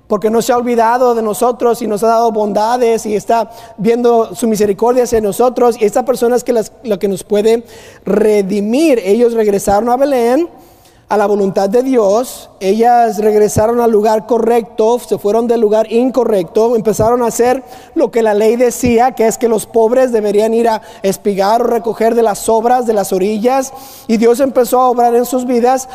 porque 0.08 0.30
no 0.30 0.42
se 0.42 0.52
ha 0.52 0.58
olvidado 0.58 1.16
de 1.16 1.22
nosotros 1.22 1.82
y 1.82 1.88
nos 1.88 2.04
ha 2.04 2.08
dado 2.08 2.32
bondades 2.32 3.06
y 3.06 3.16
está 3.16 3.50
viendo 3.78 4.36
su 4.36 4.48
misericordia 4.48 5.04
hacia 5.04 5.22
nosotros. 5.22 5.78
Y 5.80 5.86
esta 5.86 6.06
persona 6.06 6.36
es 6.36 6.44
que 6.44 6.54
lo 6.84 7.00
que 7.00 7.08
nos 7.08 7.24
puede 7.24 7.64
redimir. 8.04 9.00
Ellos 9.04 9.34
regresaron 9.34 9.90
a 9.90 9.98
Belén 9.98 10.50
a 11.08 11.18
la 11.18 11.28
voluntad 11.28 11.70
de 11.70 11.84
Dios, 11.84 12.50
ellas 12.60 13.20
regresaron 13.20 13.80
al 13.80 13.92
lugar 13.92 14.26
correcto, 14.26 14.98
se 14.98 15.20
fueron 15.20 15.46
del 15.46 15.62
lugar 15.62 15.92
incorrecto, 15.92 16.76
empezaron 16.76 17.22
a 17.22 17.28
hacer 17.28 17.64
lo 17.94 18.10
que 18.10 18.24
la 18.24 18.34
ley 18.34 18.56
decía, 18.56 19.12
que 19.12 19.28
es 19.28 19.38
que 19.38 19.48
los 19.48 19.68
pobres 19.68 20.12
deberían 20.12 20.56
ir 20.56 20.68
a 20.68 20.82
espigar 21.04 21.62
o 21.62 21.68
recoger 21.68 22.16
de 22.16 22.24
las 22.24 22.40
sobras 22.40 22.88
de 22.88 22.94
las 22.94 23.14
orillas, 23.14 23.72
y 24.08 24.18
Dios 24.18 24.40
empezó 24.40 24.82
a 24.82 24.90
obrar 24.90 25.14
en 25.14 25.26
sus 25.26 25.46
vidas 25.46 25.88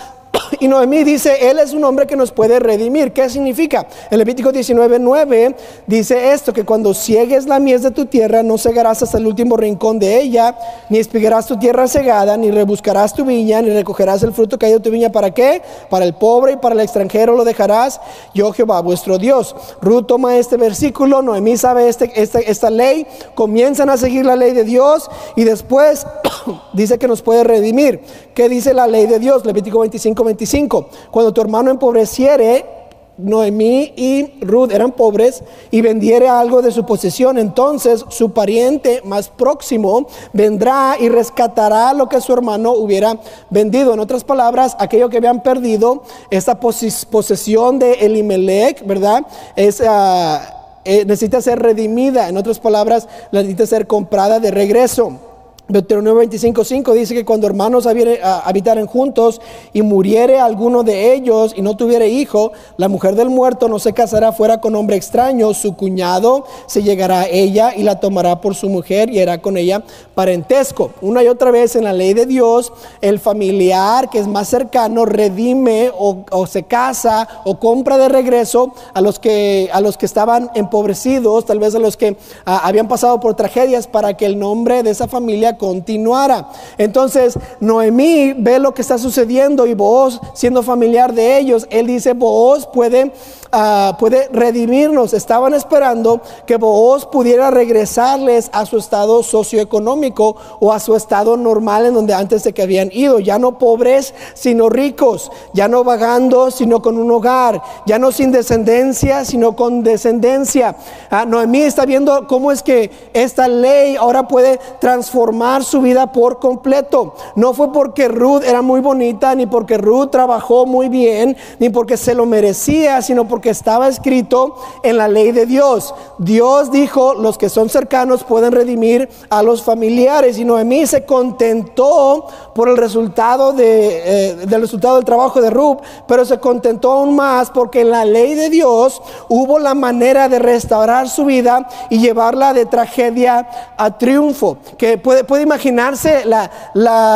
y 0.60 0.68
Noemí 0.68 1.04
dice, 1.04 1.48
Él 1.50 1.58
es 1.58 1.72
un 1.72 1.82
hombre 1.84 2.06
que 2.06 2.16
nos 2.16 2.32
puede 2.32 2.60
redimir. 2.60 3.12
¿Qué 3.12 3.28
significa? 3.30 3.86
En 4.10 4.18
Levítico 4.18 4.52
19:9 4.52 5.54
dice 5.86 6.32
esto, 6.32 6.52
que 6.52 6.64
cuando 6.64 6.92
ciegues 6.92 7.46
la 7.46 7.58
mies 7.58 7.82
de 7.82 7.90
tu 7.90 8.06
tierra, 8.06 8.42
no 8.42 8.58
cegarás 8.58 9.02
hasta 9.02 9.16
el 9.16 9.26
último 9.26 9.56
rincón 9.56 9.98
de 9.98 10.20
ella, 10.20 10.56
ni 10.90 10.98
espigarás 10.98 11.46
tu 11.46 11.58
tierra 11.58 11.88
cegada, 11.88 12.36
ni 12.36 12.50
rebuscarás 12.50 13.14
tu 13.14 13.24
viña, 13.24 13.62
ni 13.62 13.70
recogerás 13.70 14.22
el 14.22 14.32
fruto 14.32 14.58
caído 14.58 14.78
de 14.78 14.84
tu 14.84 14.90
viña. 14.90 15.10
¿Para 15.10 15.30
qué? 15.30 15.62
Para 15.88 16.04
el 16.04 16.14
pobre 16.14 16.52
y 16.52 16.56
para 16.56 16.74
el 16.74 16.80
extranjero 16.80 17.36
lo 17.36 17.44
dejarás, 17.44 18.00
yo 18.34 18.52
Jehová 18.52 18.80
vuestro 18.82 19.16
Dios. 19.16 19.56
Ruth 19.80 20.06
toma 20.06 20.36
este 20.36 20.58
versículo, 20.58 21.22
Noemí 21.22 21.56
sabe 21.56 21.88
este, 21.88 22.10
este, 22.20 22.50
esta 22.50 22.68
ley, 22.68 23.06
comienzan 23.34 23.88
a 23.88 23.96
seguir 23.96 24.26
la 24.26 24.36
ley 24.36 24.52
de 24.52 24.64
Dios 24.64 25.08
y 25.36 25.44
después 25.44 26.06
dice 26.74 26.98
que 26.98 27.08
nos 27.08 27.22
puede 27.22 27.44
redimir. 27.44 28.00
¿Qué 28.34 28.48
dice 28.48 28.74
la 28.74 28.86
ley 28.86 29.06
de 29.06 29.18
Dios? 29.18 29.44
Levítico 29.44 29.80
25, 29.80 30.19
25. 30.24 30.88
Cuando 31.10 31.32
tu 31.32 31.40
hermano 31.40 31.70
empobreciere, 31.70 32.80
Noemí 33.22 33.92
y 33.96 34.40
Ruth 34.40 34.72
eran 34.72 34.92
pobres 34.92 35.42
y 35.70 35.80
vendiere 35.80 36.28
algo 36.28 36.62
de 36.62 36.72
su 36.72 36.84
posesión, 36.84 37.38
entonces 37.38 38.04
su 38.08 38.30
pariente 38.32 39.02
más 39.04 39.28
próximo 39.28 40.06
vendrá 40.32 40.96
y 40.98 41.08
rescatará 41.08 41.92
lo 41.92 42.08
que 42.08 42.20
su 42.20 42.32
hermano 42.32 42.72
hubiera 42.72 43.18
vendido. 43.50 43.94
En 43.94 44.00
otras 44.00 44.24
palabras, 44.24 44.76
aquello 44.78 45.08
que 45.08 45.18
habían 45.18 45.42
perdido, 45.42 46.02
esa 46.30 46.58
posesión 46.58 47.78
de 47.78 47.92
Elimelech, 47.92 48.86
¿verdad? 48.86 49.26
Es, 49.56 49.82
ah, 49.86 50.78
eh, 50.84 51.04
necesita 51.04 51.42
ser 51.42 51.58
redimida. 51.58 52.28
En 52.28 52.36
otras 52.36 52.58
palabras, 52.58 53.06
necesita 53.32 53.66
ser 53.66 53.86
comprada 53.86 54.40
de 54.40 54.50
regreso. 54.50 55.29
Deuteronomio 55.70 56.22
25:5 56.22 56.92
dice 56.94 57.14
que 57.14 57.24
cuando 57.24 57.46
hermanos 57.46 57.86
habitaren 57.86 58.86
juntos 58.86 59.40
y 59.72 59.82
muriere 59.82 60.40
alguno 60.40 60.82
de 60.82 61.14
ellos 61.14 61.54
y 61.56 61.62
no 61.62 61.76
tuviere 61.76 62.08
hijo, 62.08 62.52
la 62.76 62.88
mujer 62.88 63.14
del 63.14 63.30
muerto 63.30 63.68
no 63.68 63.78
se 63.78 63.92
casará 63.92 64.32
fuera 64.32 64.60
con 64.60 64.74
hombre 64.74 64.96
extraño, 64.96 65.54
su 65.54 65.76
cuñado 65.76 66.44
se 66.66 66.82
llegará 66.82 67.20
a 67.20 67.28
ella 67.28 67.72
y 67.76 67.84
la 67.84 68.00
tomará 68.00 68.40
por 68.40 68.54
su 68.54 68.68
mujer 68.68 69.10
y 69.10 69.20
hará 69.20 69.40
con 69.40 69.56
ella 69.56 69.82
parentesco. 70.14 70.90
Una 71.00 71.22
y 71.22 71.28
otra 71.28 71.50
vez 71.50 71.76
en 71.76 71.84
la 71.84 71.92
ley 71.92 72.14
de 72.14 72.26
Dios, 72.26 72.72
el 73.00 73.20
familiar 73.20 74.10
que 74.10 74.18
es 74.18 74.26
más 74.26 74.48
cercano 74.48 75.04
redime 75.04 75.92
o, 75.96 76.46
se 76.46 76.64
casa 76.64 77.28
o 77.44 77.58
compra 77.60 77.96
de 77.96 78.08
regreso 78.08 78.72
a 78.92 79.00
los 79.00 79.20
que, 79.20 79.68
a 79.72 79.80
los 79.80 79.96
que 79.96 80.06
estaban 80.06 80.50
empobrecidos, 80.54 81.44
tal 81.44 81.60
vez 81.60 81.74
a 81.74 81.78
los 81.78 81.96
que 81.96 82.16
habían 82.44 82.88
pasado 82.88 83.20
por 83.20 83.34
tragedias 83.34 83.86
para 83.86 84.16
que 84.16 84.26
el 84.26 84.38
nombre 84.38 84.82
de 84.82 84.90
esa 84.90 85.06
familia 85.06 85.56
continuara. 85.60 86.48
Entonces 86.78 87.38
Noemí 87.60 88.32
ve 88.32 88.58
lo 88.58 88.72
que 88.72 88.80
está 88.80 88.96
sucediendo 88.96 89.66
y 89.66 89.74
vos 89.74 90.18
siendo 90.32 90.62
familiar 90.62 91.12
de 91.12 91.36
ellos, 91.38 91.66
él 91.70 91.86
dice, 91.86 92.14
vos 92.14 92.66
puede 92.66 93.12
Ah, 93.52 93.96
puede 93.98 94.28
redimirnos. 94.32 95.12
Estaban 95.12 95.54
esperando 95.54 96.20
que 96.46 96.56
vos 96.56 97.06
pudiera 97.06 97.50
regresarles 97.50 98.48
a 98.52 98.64
su 98.64 98.78
estado 98.78 99.24
socioeconómico 99.24 100.36
o 100.60 100.72
a 100.72 100.78
su 100.78 100.94
estado 100.94 101.36
normal 101.36 101.86
en 101.86 101.94
donde 101.94 102.14
antes 102.14 102.44
de 102.44 102.52
que 102.52 102.62
habían 102.62 102.90
ido. 102.92 103.18
Ya 103.18 103.40
no 103.40 103.58
pobres, 103.58 104.14
sino 104.34 104.68
ricos. 104.68 105.32
Ya 105.52 105.66
no 105.66 105.82
vagando, 105.82 106.52
sino 106.52 106.80
con 106.80 106.96
un 106.96 107.10
hogar. 107.10 107.60
Ya 107.86 107.98
no 107.98 108.12
sin 108.12 108.30
descendencia, 108.30 109.24
sino 109.24 109.56
con 109.56 109.82
descendencia. 109.82 110.76
Ah, 111.10 111.24
Noemí 111.24 111.62
está 111.62 111.86
viendo 111.86 112.28
cómo 112.28 112.52
es 112.52 112.62
que 112.62 112.92
esta 113.14 113.48
ley 113.48 113.96
ahora 113.96 114.28
puede 114.28 114.60
transformar 114.80 115.49
su 115.64 115.80
vida 115.80 116.12
por 116.12 116.38
completo. 116.38 117.14
No 117.34 117.52
fue 117.52 117.72
porque 117.72 118.06
Ruth 118.06 118.42
era 118.44 118.62
muy 118.62 118.80
bonita, 118.80 119.34
ni 119.34 119.46
porque 119.46 119.76
Ruth 119.76 120.10
trabajó 120.10 120.66
muy 120.66 120.88
bien, 120.88 121.36
ni 121.58 121.68
porque 121.68 121.96
se 121.96 122.14
lo 122.14 122.26
merecía, 122.26 123.02
sino 123.02 123.26
porque 123.26 123.40
que 123.40 123.50
estaba 123.50 123.88
escrito 123.88 124.54
en 124.82 124.96
la 124.96 125.08
ley 125.08 125.32
de 125.32 125.46
Dios. 125.46 125.94
Dios 126.18 126.70
dijo, 126.70 127.14
los 127.14 127.38
que 127.38 127.48
son 127.48 127.68
cercanos 127.68 128.24
pueden 128.24 128.52
redimir 128.52 129.08
a 129.30 129.42
los 129.42 129.62
familiares. 129.62 130.38
Y 130.38 130.44
Noemí 130.44 130.86
se 130.86 131.04
contentó 131.04 132.26
por 132.54 132.68
el 132.68 132.76
resultado 132.76 133.52
de, 133.52 134.02
eh, 134.04 134.34
del 134.46 134.60
resultado 134.60 134.96
del 134.96 135.04
trabajo 135.04 135.40
de 135.40 135.50
Rub, 135.50 135.80
pero 136.06 136.24
se 136.24 136.38
contentó 136.38 136.92
aún 136.92 137.16
más 137.16 137.50
porque 137.50 137.80
en 137.80 137.90
la 137.90 138.04
ley 138.04 138.34
de 138.34 138.50
Dios 138.50 139.00
hubo 139.28 139.58
la 139.58 139.74
manera 139.74 140.28
de 140.28 140.38
restaurar 140.38 141.08
su 141.08 141.24
vida 141.24 141.68
y 141.88 141.98
llevarla 141.98 142.52
de 142.52 142.66
tragedia 142.66 143.48
a 143.76 143.96
triunfo. 143.96 144.58
Que 144.76 144.98
puede, 144.98 145.24
puede 145.30 145.44
imaginarse 145.44 146.24
la, 146.24 146.50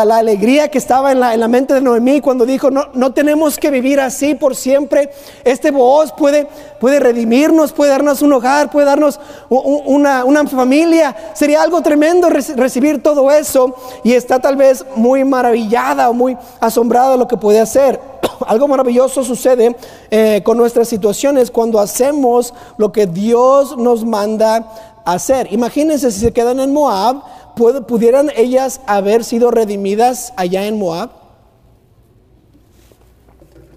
alegría 0.02 0.68
que 0.68 0.78
estaba 0.78 1.10
en 1.10 1.18
la, 1.18 1.34
en 1.34 1.40
la, 1.40 1.48
mente 1.48 1.74
de 1.74 1.80
Noemí 1.80 2.20
cuando 2.20 2.46
dijo, 2.46 2.70
no, 2.70 2.84
no 2.94 3.12
tenemos 3.12 3.58
que 3.58 3.72
vivir 3.72 3.98
así 3.98 4.36
por 4.36 4.54
siempre. 4.54 5.10
Este 5.42 5.72
voz 5.72 6.12
puede, 6.12 6.46
puede 6.78 7.00
redimirnos, 7.00 7.72
puede 7.72 7.90
darnos 7.90 8.22
un 8.22 8.32
hogar, 8.32 8.70
puede 8.70 8.86
darnos 8.86 9.18
una, 9.48 10.24
una 10.24 10.46
familia. 10.46 11.32
Sería 11.34 11.60
algo 11.60 11.82
tremendo 11.82 12.30
recibir 12.30 13.02
todo 13.02 13.32
eso 13.32 13.74
y 14.04 14.12
está 14.12 14.38
tal 14.38 14.54
vez 14.54 14.86
muy 14.94 15.24
maravillada 15.24 16.08
o 16.08 16.12
muy 16.12 16.38
asombrada 16.60 17.10
de 17.10 17.18
lo 17.18 17.26
que 17.26 17.36
puede 17.36 17.58
hacer. 17.58 18.00
Algo 18.46 18.68
maravilloso 18.68 19.24
sucede 19.24 19.74
eh, 20.08 20.40
con 20.44 20.56
nuestras 20.56 20.86
situaciones 20.86 21.50
cuando 21.50 21.80
hacemos 21.80 22.54
lo 22.76 22.92
que 22.92 23.08
Dios 23.08 23.76
nos 23.76 24.04
manda 24.04 24.70
hacer. 25.04 25.52
Imagínense 25.52 26.10
si 26.10 26.20
se 26.20 26.32
quedan 26.32 26.60
en 26.60 26.72
Moab, 26.72 27.22
¿pudieran 27.54 28.30
ellas 28.36 28.80
haber 28.86 29.24
sido 29.24 29.50
redimidas 29.50 30.32
allá 30.36 30.66
en 30.66 30.78
Moab? 30.78 31.10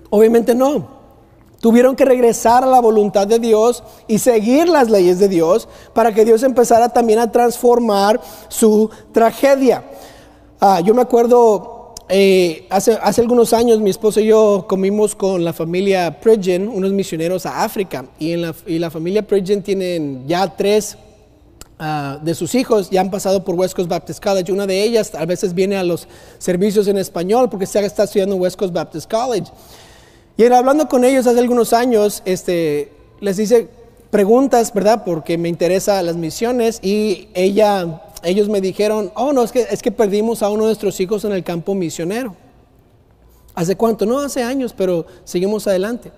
Obviamente 0.09 0.55
no. 0.55 0.97
Tuvieron 1.59 1.95
que 1.95 2.05
regresar 2.05 2.63
a 2.63 2.67
la 2.67 2.79
voluntad 2.79 3.25
de 3.25 3.39
Dios 3.39 3.83
y 4.07 4.19
seguir 4.19 4.69
las 4.69 4.89
leyes 4.89 5.17
de 5.17 5.27
Dios 5.27 5.67
para 5.93 6.13
que 6.13 6.23
Dios 6.23 6.43
empezara 6.43 6.89
también 6.89 7.19
a 7.19 7.31
transformar 7.31 8.21
su 8.47 8.89
tragedia. 9.11 9.83
Ah, 10.59 10.81
yo 10.81 10.93
me 10.93 11.01
acuerdo, 11.01 11.95
eh, 12.09 12.67
hace, 12.69 12.97
algunos 13.17 13.53
años 13.53 13.79
mi 13.79 13.89
esposo 13.89 14.19
y 14.19 14.27
yo 14.27 14.65
comimos 14.69 15.15
con 15.15 15.43
la 15.43 15.51
familia 15.51 16.19
Pridgen, 16.21 16.67
unos 16.67 16.91
misioneros 16.91 17.45
a 17.47 17.63
África, 17.63 18.05
y, 18.19 18.35
la, 18.35 18.53
y 18.67 18.77
la 18.77 18.91
familia 18.91 19.25
Pridgen 19.25 19.63
tienen 19.63 20.27
ya 20.27 20.55
tres 20.55 20.95
ah, 21.79 22.19
de 22.21 22.35
sus 22.35 22.55
hijos, 22.55 22.89
ya 22.89 23.01
han 23.01 23.11
pasado 23.11 23.43
por 23.43 23.55
West 23.55 23.75
Coast 23.75 23.89
Baptist 23.89 24.23
College. 24.23 24.51
Una 24.51 24.65
de 24.67 24.83
ellas 24.83 25.13
a 25.15 25.25
veces 25.25 25.53
viene 25.53 25.77
a 25.77 25.83
los 25.83 26.07
servicios 26.37 26.87
en 26.87 26.97
español 26.97 27.49
porque 27.49 27.65
se 27.65 27.83
está 27.85 28.03
estudiando 28.03 28.35
en 28.35 28.41
West 28.41 28.57
Coast 28.57 28.73
Baptist 28.73 29.09
College. 29.09 29.51
Y 30.37 30.45
hablando 30.45 30.87
con 30.87 31.03
ellos 31.03 31.25
hace 31.25 31.39
algunos 31.39 31.73
años, 31.73 32.21
este, 32.23 32.91
les 33.19 33.39
hice 33.39 33.69
preguntas, 34.09 34.71
¿verdad? 34.73 35.03
Porque 35.03 35.37
me 35.37 35.49
interesan 35.49 36.05
las 36.05 36.15
misiones 36.15 36.79
y 36.81 37.29
ella, 37.33 38.03
ellos 38.23 38.47
me 38.47 38.61
dijeron, 38.61 39.11
oh, 39.15 39.33
no, 39.33 39.43
es 39.43 39.51
que, 39.51 39.67
es 39.69 39.81
que 39.81 39.91
perdimos 39.91 40.43
a 40.43 40.49
uno 40.49 40.63
de 40.63 40.69
nuestros 40.69 40.99
hijos 40.99 41.25
en 41.25 41.31
el 41.31 41.43
campo 41.43 41.73
misionero. 41.73 42.35
¿Hace 43.55 43.75
cuánto? 43.75 44.05
No, 44.05 44.19
hace 44.19 44.43
años, 44.43 44.73
pero 44.77 45.07
seguimos 45.23 45.65
adelante. 45.65 46.11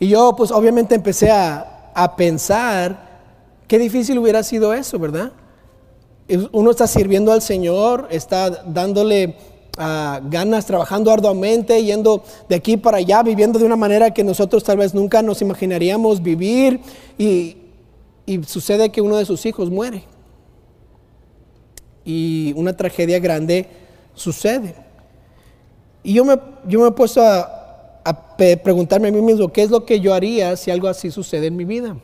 Y 0.00 0.08
yo, 0.08 0.34
pues 0.34 0.50
obviamente 0.50 0.94
empecé 0.94 1.30
a, 1.30 1.90
a 1.94 2.16
pensar 2.16 3.03
qué 3.68 3.78
difícil 3.78 4.18
hubiera 4.18 4.42
sido 4.42 4.74
eso, 4.74 4.98
¿verdad? 4.98 5.32
Uno 6.52 6.70
está 6.70 6.86
sirviendo 6.86 7.32
al 7.32 7.42
Señor, 7.42 8.08
está 8.10 8.50
dándole 8.50 9.36
ganas, 9.76 10.66
trabajando 10.66 11.10
arduamente, 11.10 11.82
yendo 11.82 12.22
de 12.48 12.54
aquí 12.54 12.76
para 12.76 12.98
allá, 12.98 13.22
viviendo 13.22 13.58
de 13.58 13.64
una 13.64 13.76
manera 13.76 14.12
que 14.12 14.24
nosotros 14.24 14.62
tal 14.62 14.78
vez 14.78 14.94
nunca 14.94 15.22
nos 15.22 15.42
imaginaríamos 15.42 16.22
vivir 16.22 16.80
y, 17.18 17.58
sucede 18.46 18.90
que 18.90 19.02
uno 19.02 19.16
de 19.16 19.26
sus 19.26 19.44
hijos 19.44 19.70
muere. 19.70 20.04
Y 22.04 22.52
una 22.56 22.74
tragedia 22.74 23.18
grande 23.18 23.66
sucede. 24.14 24.74
Y 26.02 26.14
yo 26.14 26.24
me, 26.24 26.38
yo 26.66 26.80
me 26.80 26.88
he 26.88 26.92
puesto 26.92 27.22
a 27.22 28.36
preguntarme 28.36 29.08
a 29.08 29.12
mí 29.12 29.20
mismo, 29.20 29.48
¿qué 29.48 29.62
es 29.62 29.70
lo 29.70 29.84
que 29.84 30.00
yo 30.00 30.14
haría 30.14 30.56
si 30.56 30.70
algo 30.70 30.88
así 30.88 31.10
sucede 31.10 31.48
en 31.48 31.56
mi 31.56 31.64
vida? 31.64 31.96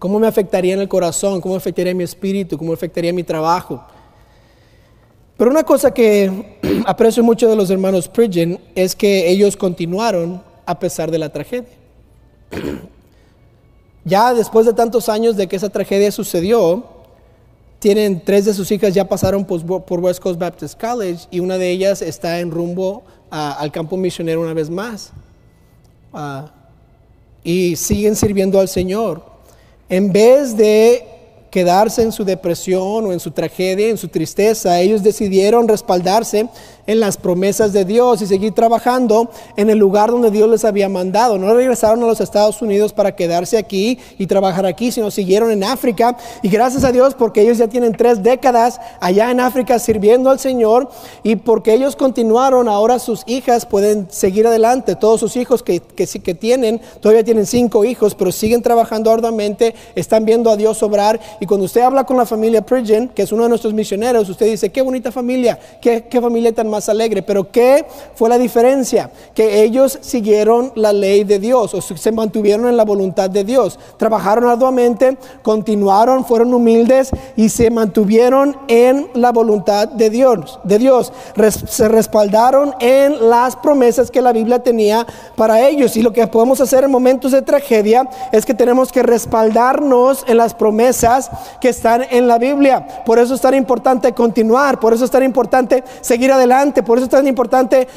¿Cómo 0.00 0.18
me 0.18 0.26
afectaría 0.26 0.72
en 0.72 0.80
el 0.80 0.88
corazón? 0.88 1.42
¿Cómo 1.42 1.54
afectaría 1.54 1.94
mi 1.94 2.04
espíritu? 2.04 2.56
¿Cómo 2.56 2.72
afectaría 2.72 3.12
mi 3.12 3.22
trabajo? 3.22 3.84
Pero 5.36 5.50
una 5.50 5.62
cosa 5.62 5.92
que 5.92 6.58
aprecio 6.86 7.22
mucho 7.22 7.50
de 7.50 7.54
los 7.54 7.68
hermanos 7.68 8.08
Pridgen 8.08 8.58
es 8.74 8.96
que 8.96 9.30
ellos 9.30 9.58
continuaron 9.58 10.42
a 10.64 10.78
pesar 10.78 11.10
de 11.10 11.18
la 11.18 11.28
tragedia. 11.28 11.76
Ya 14.02 14.32
después 14.32 14.64
de 14.64 14.72
tantos 14.72 15.10
años 15.10 15.36
de 15.36 15.46
que 15.46 15.56
esa 15.56 15.68
tragedia 15.68 16.10
sucedió, 16.10 16.84
tienen 17.80 18.24
tres 18.24 18.46
de 18.46 18.54
sus 18.54 18.72
hijas 18.72 18.94
ya 18.94 19.06
pasaron 19.06 19.44
por, 19.44 20.00
West 20.00 20.20
Coast 20.20 20.40
Baptist 20.40 20.80
College 20.80 21.26
y 21.30 21.40
una 21.40 21.58
de 21.58 21.70
ellas 21.70 22.00
está 22.00 22.40
en 22.40 22.50
rumbo 22.50 23.02
al 23.28 23.70
campo 23.70 23.98
misionero 23.98 24.40
una 24.40 24.54
vez 24.54 24.70
más. 24.70 25.12
Ah, 26.14 26.50
y 27.44 27.76
siguen 27.76 28.16
sirviendo 28.16 28.58
al 28.58 28.68
Señor. 28.68 29.29
En 29.90 30.12
vez 30.12 30.56
de 30.56 31.04
quedarse 31.50 32.02
en 32.02 32.12
su 32.12 32.24
depresión 32.24 33.06
o 33.06 33.12
en 33.12 33.18
su 33.18 33.32
tragedia, 33.32 33.88
en 33.88 33.98
su 33.98 34.06
tristeza, 34.06 34.80
ellos 34.80 35.02
decidieron 35.02 35.66
respaldarse 35.66 36.48
en 36.86 37.00
las 37.00 37.16
promesas 37.16 37.72
de 37.72 37.84
Dios 37.84 38.22
y 38.22 38.26
seguir 38.26 38.52
trabajando 38.52 39.30
en 39.56 39.70
el 39.70 39.78
lugar 39.78 40.10
donde 40.10 40.30
Dios 40.30 40.48
les 40.48 40.64
había 40.64 40.88
mandado. 40.88 41.38
No 41.38 41.54
regresaron 41.54 42.02
a 42.02 42.06
los 42.06 42.20
Estados 42.20 42.60
Unidos 42.62 42.92
para 42.92 43.14
quedarse 43.14 43.58
aquí 43.58 43.98
y 44.18 44.26
trabajar 44.26 44.66
aquí, 44.66 44.92
sino 44.92 45.10
siguieron 45.10 45.50
en 45.50 45.64
África. 45.64 46.16
Y 46.42 46.48
gracias 46.48 46.84
a 46.84 46.92
Dios 46.92 47.14
porque 47.14 47.42
ellos 47.42 47.58
ya 47.58 47.68
tienen 47.68 47.92
tres 47.92 48.22
décadas 48.22 48.80
allá 49.00 49.30
en 49.30 49.40
África 49.40 49.78
sirviendo 49.78 50.30
al 50.30 50.38
Señor 50.38 50.90
y 51.22 51.36
porque 51.36 51.74
ellos 51.74 51.96
continuaron, 51.96 52.68
ahora 52.68 52.98
sus 52.98 53.22
hijas 53.26 53.66
pueden 53.66 54.08
seguir 54.10 54.46
adelante. 54.46 54.96
Todos 54.96 55.20
sus 55.20 55.36
hijos 55.36 55.62
que, 55.62 55.80
que, 55.80 56.06
que 56.06 56.34
tienen, 56.34 56.80
todavía 57.00 57.24
tienen 57.24 57.46
cinco 57.46 57.84
hijos, 57.84 58.14
pero 58.14 58.32
siguen 58.32 58.62
trabajando 58.62 59.10
arduamente, 59.10 59.74
están 59.94 60.24
viendo 60.24 60.50
a 60.50 60.56
Dios 60.56 60.82
obrar. 60.82 61.20
Y 61.40 61.46
cuando 61.46 61.66
usted 61.66 61.82
habla 61.82 62.04
con 62.04 62.16
la 62.16 62.26
familia 62.26 62.62
Pridgen, 62.62 63.08
que 63.08 63.22
es 63.22 63.32
uno 63.32 63.44
de 63.44 63.48
nuestros 63.48 63.74
misioneros, 63.74 64.28
usted 64.28 64.46
dice, 64.46 64.70
qué 64.70 64.82
bonita 64.82 65.12
familia, 65.12 65.58
qué, 65.80 66.04
qué 66.08 66.20
familia 66.20 66.52
tan 66.52 66.68
más 66.68 66.79
alegre. 66.88 67.22
Pero 67.22 67.50
¿qué 67.50 67.84
fue 68.14 68.28
la 68.28 68.38
diferencia? 68.38 69.10
Que 69.34 69.62
ellos 69.62 69.98
siguieron 70.00 70.72
la 70.74 70.92
ley 70.92 71.24
de 71.24 71.38
Dios 71.38 71.74
o 71.74 71.80
se 71.80 72.12
mantuvieron 72.12 72.68
en 72.68 72.76
la 72.76 72.84
voluntad 72.84 73.30
de 73.30 73.44
Dios. 73.44 73.78
Trabajaron 73.96 74.48
arduamente, 74.48 75.16
continuaron, 75.42 76.24
fueron 76.24 76.54
humildes 76.54 77.10
y 77.36 77.48
se 77.48 77.70
mantuvieron 77.70 78.56
en 78.68 79.08
la 79.14 79.32
voluntad 79.32 79.88
de 79.88 80.10
Dios. 80.10 80.60
De 80.64 80.78
Dios. 80.78 81.12
se 81.66 81.88
respaldaron 81.88 82.74
en 82.80 83.30
las 83.30 83.56
promesas 83.56 84.10
que 84.10 84.22
la 84.22 84.32
Biblia 84.32 84.60
tenía 84.60 85.06
para 85.36 85.66
ellos. 85.66 85.96
Y 85.96 86.02
lo 86.02 86.12
que 86.12 86.26
podemos 86.26 86.60
hacer 86.60 86.84
en 86.84 86.90
momentos 86.90 87.32
de 87.32 87.42
tragedia 87.42 88.08
es 88.32 88.46
que 88.46 88.54
tenemos 88.54 88.92
que 88.92 89.02
respaldarnos 89.02 90.24
en 90.26 90.36
las 90.36 90.54
promesas 90.54 91.30
que 91.60 91.68
están 91.68 92.04
en 92.10 92.28
la 92.28 92.38
Biblia. 92.38 92.86
Por 93.04 93.18
eso 93.18 93.34
es 93.34 93.40
tan 93.40 93.54
importante 93.54 94.12
continuar, 94.12 94.78
por 94.78 94.92
eso 94.92 95.04
es 95.04 95.10
tan 95.10 95.22
importante 95.22 95.82
seguir 96.00 96.32
adelante 96.32 96.59
por 96.84 96.98
eso 96.98 97.04
es 97.04 97.10
tan 97.10 97.26
importante 97.26 97.88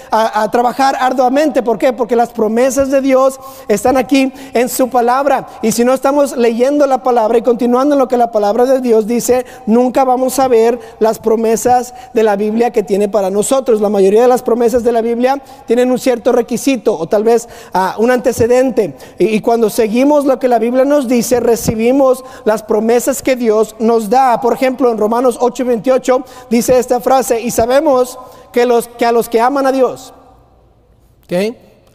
trabajar 0.52 0.96
arduamente. 1.00 1.62
¿Por 1.64 1.78
qué? 1.78 1.94
Porque 1.94 2.16
las 2.16 2.30
promesas 2.30 2.90
de 2.90 3.02
Dios 3.02 3.40
están 3.68 3.98
aquí 3.98 4.32
en 4.54 4.70
su 4.70 4.90
palabra. 4.90 5.48
Y 5.62 5.72
si 5.72 5.84
no 5.84 5.94
estamos 5.94 6.38
leyendo 6.38 6.88
la 6.88 7.04
palabra 7.04 7.38
y 7.38 7.42
continuando 7.42 7.96
en 7.96 8.00
lo 8.00 8.08
que 8.08 8.18
la 8.18 8.32
palabra 8.32 8.66
de 8.66 8.82
Dios 8.82 9.08
dice, 9.08 9.46
nunca 9.66 10.04
vamos 10.04 10.40
a 10.40 10.48
ver 10.48 10.80
las 11.00 11.20
promesas 11.20 11.94
de 12.14 12.24
la 12.24 12.36
Biblia 12.36 12.72
que 12.72 12.84
tiene 12.84 13.10
para 13.10 13.30
nosotros. 13.30 13.82
La 13.82 13.90
mayoría 13.90 14.22
de 14.22 14.28
las 14.28 14.42
promesas 14.42 14.84
de 14.84 14.92
la 14.92 15.02
Biblia 15.02 15.42
tienen 15.66 15.92
un 15.92 16.00
cierto 16.00 16.32
requisito 16.32 16.98
o 16.98 17.08
tal 17.08 17.24
vez 17.24 17.48
ah, 17.74 17.96
un 17.98 18.12
antecedente. 18.12 18.96
Y, 19.20 19.26
y 19.26 19.42
cuando 19.42 19.70
seguimos 19.70 20.26
lo 20.26 20.40
que 20.40 20.48
la 20.48 20.60
Biblia 20.60 20.86
nos 20.86 21.08
dice, 21.08 21.40
recibimos 21.40 22.24
las 22.46 22.64
promesas 22.64 23.22
que 23.22 23.36
Dios 23.36 23.76
nos 23.80 24.10
da. 24.10 24.40
Por 24.42 24.54
ejemplo, 24.54 24.92
en 24.92 24.98
Romanos 24.98 25.40
8:28 25.40 26.24
dice 26.50 26.78
esta 26.78 27.00
frase, 27.00 27.42
y 27.42 27.52
sabemos 27.52 28.18
que, 28.54 28.62
a 28.62 29.12
los 29.12 29.28
que 29.28 29.42
aman 29.42 29.68
a 29.68 29.72
Dios. 29.74 30.14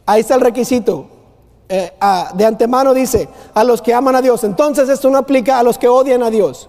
Ahí 0.04 0.20
está 0.20 0.34
el 0.34 0.42
requisito. 0.42 1.06
Eh, 1.70 1.92
de 2.34 2.44
antemano 2.44 2.92
dice, 2.92 3.28
a 3.54 3.64
los 3.64 3.80
que 3.80 3.94
aman 3.94 4.16
a 4.16 4.22
Dios. 4.22 4.44
Entonces 4.44 4.88
esto 4.88 5.08
no 5.08 5.18
aplica 5.18 5.58
a 5.58 5.62
los 5.62 5.78
que 5.78 5.88
odian 5.88 6.22
a 6.22 6.30
Dios. 6.30 6.68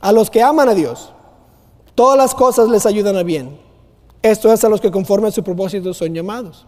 A 0.00 0.12
los 0.12 0.30
que 0.30 0.42
aman 0.42 0.68
a 0.68 0.74
Dios. 0.74 1.12
Todas 1.94 2.18
las 2.18 2.34
cosas 2.34 2.68
les 2.68 2.84
ayudan 2.84 3.16
a 3.16 3.22
bien. 3.22 3.58
Esto 4.22 4.52
es 4.52 4.62
a 4.64 4.68
los 4.68 4.80
que 4.80 4.90
conforme 4.90 5.28
a 5.28 5.30
su 5.30 5.42
propósito 5.42 5.94
son 5.94 6.14
llamados. 6.14 6.66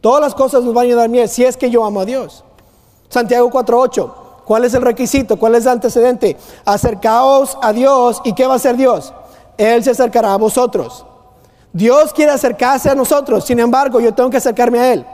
Todas 0.00 0.20
las 0.20 0.34
cosas 0.34 0.64
nos 0.64 0.72
van 0.72 0.84
a 0.84 0.88
ayudar 0.88 1.08
bien 1.10 1.28
si 1.28 1.44
es 1.44 1.56
que 1.56 1.70
yo 1.70 1.84
amo 1.84 2.00
a 2.00 2.04
Dios. 2.04 2.44
Santiago 3.08 3.50
4.8. 3.50 4.12
¿Cuál 4.44 4.64
es 4.64 4.74
el 4.74 4.82
requisito? 4.82 5.36
¿Cuál 5.36 5.54
es 5.54 5.64
el 5.64 5.72
antecedente? 5.72 6.36
Acercaos 6.64 7.56
a 7.62 7.72
Dios 7.72 8.20
y 8.24 8.32
¿qué 8.32 8.46
va 8.46 8.54
a 8.54 8.56
hacer 8.56 8.76
Dios? 8.76 9.12
Él 9.60 9.84
se 9.84 9.90
acercará 9.90 10.32
a 10.32 10.38
vosotros. 10.38 11.04
Dios 11.70 12.14
quiere 12.14 12.32
acercarse 12.32 12.88
a 12.88 12.94
nosotros, 12.94 13.44
sin 13.44 13.60
embargo 13.60 14.00
yo 14.00 14.14
tengo 14.14 14.30
que 14.30 14.38
acercarme 14.38 14.78
a 14.78 14.92
Él. 14.94 15.06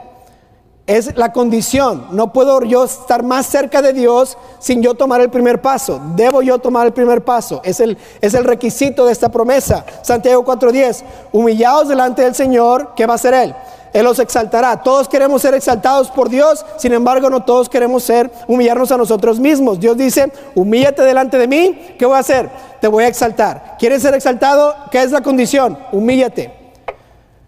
Es 0.85 1.17
la 1.17 1.33
condición. 1.33 2.07
No 2.11 2.31
puedo 2.31 2.61
yo 2.61 2.85
estar 2.85 3.21
más 3.21 3.45
cerca 3.45 3.81
de 3.81 3.91
Dios 3.91 4.37
sin 4.59 4.81
yo 4.81 4.93
tomar 4.93 5.19
el 5.19 5.29
primer 5.29 5.61
paso. 5.61 5.99
Debo 6.15 6.41
yo 6.41 6.59
tomar 6.59 6.87
el 6.87 6.93
primer 6.93 7.25
paso. 7.25 7.59
Es 7.65 7.81
el, 7.81 7.97
es 8.21 8.33
el 8.33 8.45
requisito 8.45 9.05
de 9.05 9.11
esta 9.11 9.27
promesa. 9.27 9.85
Santiago 10.01 10.45
4:10. 10.45 11.03
Humillaos 11.33 11.89
delante 11.89 12.21
del 12.21 12.35
Señor, 12.35 12.93
¿qué 12.95 13.05
va 13.05 13.13
a 13.13 13.15
hacer 13.15 13.33
Él? 13.33 13.53
Él 13.93 14.03
los 14.03 14.19
exaltará. 14.19 14.83
Todos 14.83 15.07
queremos 15.07 15.41
ser 15.41 15.53
exaltados 15.53 16.09
por 16.09 16.29
Dios, 16.29 16.65
sin 16.77 16.93
embargo 16.93 17.29
no 17.29 17.43
todos 17.43 17.69
queremos 17.69 18.03
ser, 18.03 18.31
humillarnos 18.47 18.91
a 18.91 18.97
nosotros 18.97 19.39
mismos. 19.39 19.79
Dios 19.79 19.97
dice, 19.97 20.31
humíllate 20.55 21.01
delante 21.03 21.37
de 21.37 21.47
mí, 21.47 21.95
¿qué 21.97 22.05
voy 22.05 22.15
a 22.15 22.19
hacer? 22.19 22.49
Te 22.81 22.87
voy 22.87 23.05
a 23.05 23.07
exaltar. 23.07 23.75
¿Quieres 23.79 24.01
ser 24.01 24.13
exaltado? 24.13 24.75
¿Qué 24.91 25.01
es 25.01 25.11
la 25.11 25.21
condición? 25.21 25.77
Humíllate. 25.91 26.53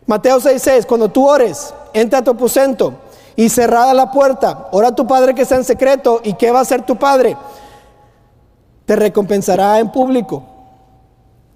Mateo 0.05 0.39
6:6, 0.39 0.85
cuando 0.85 1.09
tú 1.09 1.27
ores, 1.27 1.73
entra 1.93 2.19
a 2.19 2.23
tu 2.23 2.31
aposento 2.31 2.93
y 3.35 3.47
cerrada 3.47 3.93
la 3.93 4.11
puerta, 4.11 4.67
ora 4.71 4.87
a 4.87 4.95
tu 4.95 5.05
Padre 5.05 5.35
que 5.35 5.43
está 5.43 5.55
en 5.55 5.63
secreto, 5.63 6.19
¿y 6.23 6.33
qué 6.33 6.51
va 6.51 6.59
a 6.59 6.61
hacer 6.63 6.81
tu 6.81 6.95
Padre? 6.95 7.37
Te 8.85 8.95
recompensará 8.95 9.79
en 9.79 9.91
público. 9.91 10.43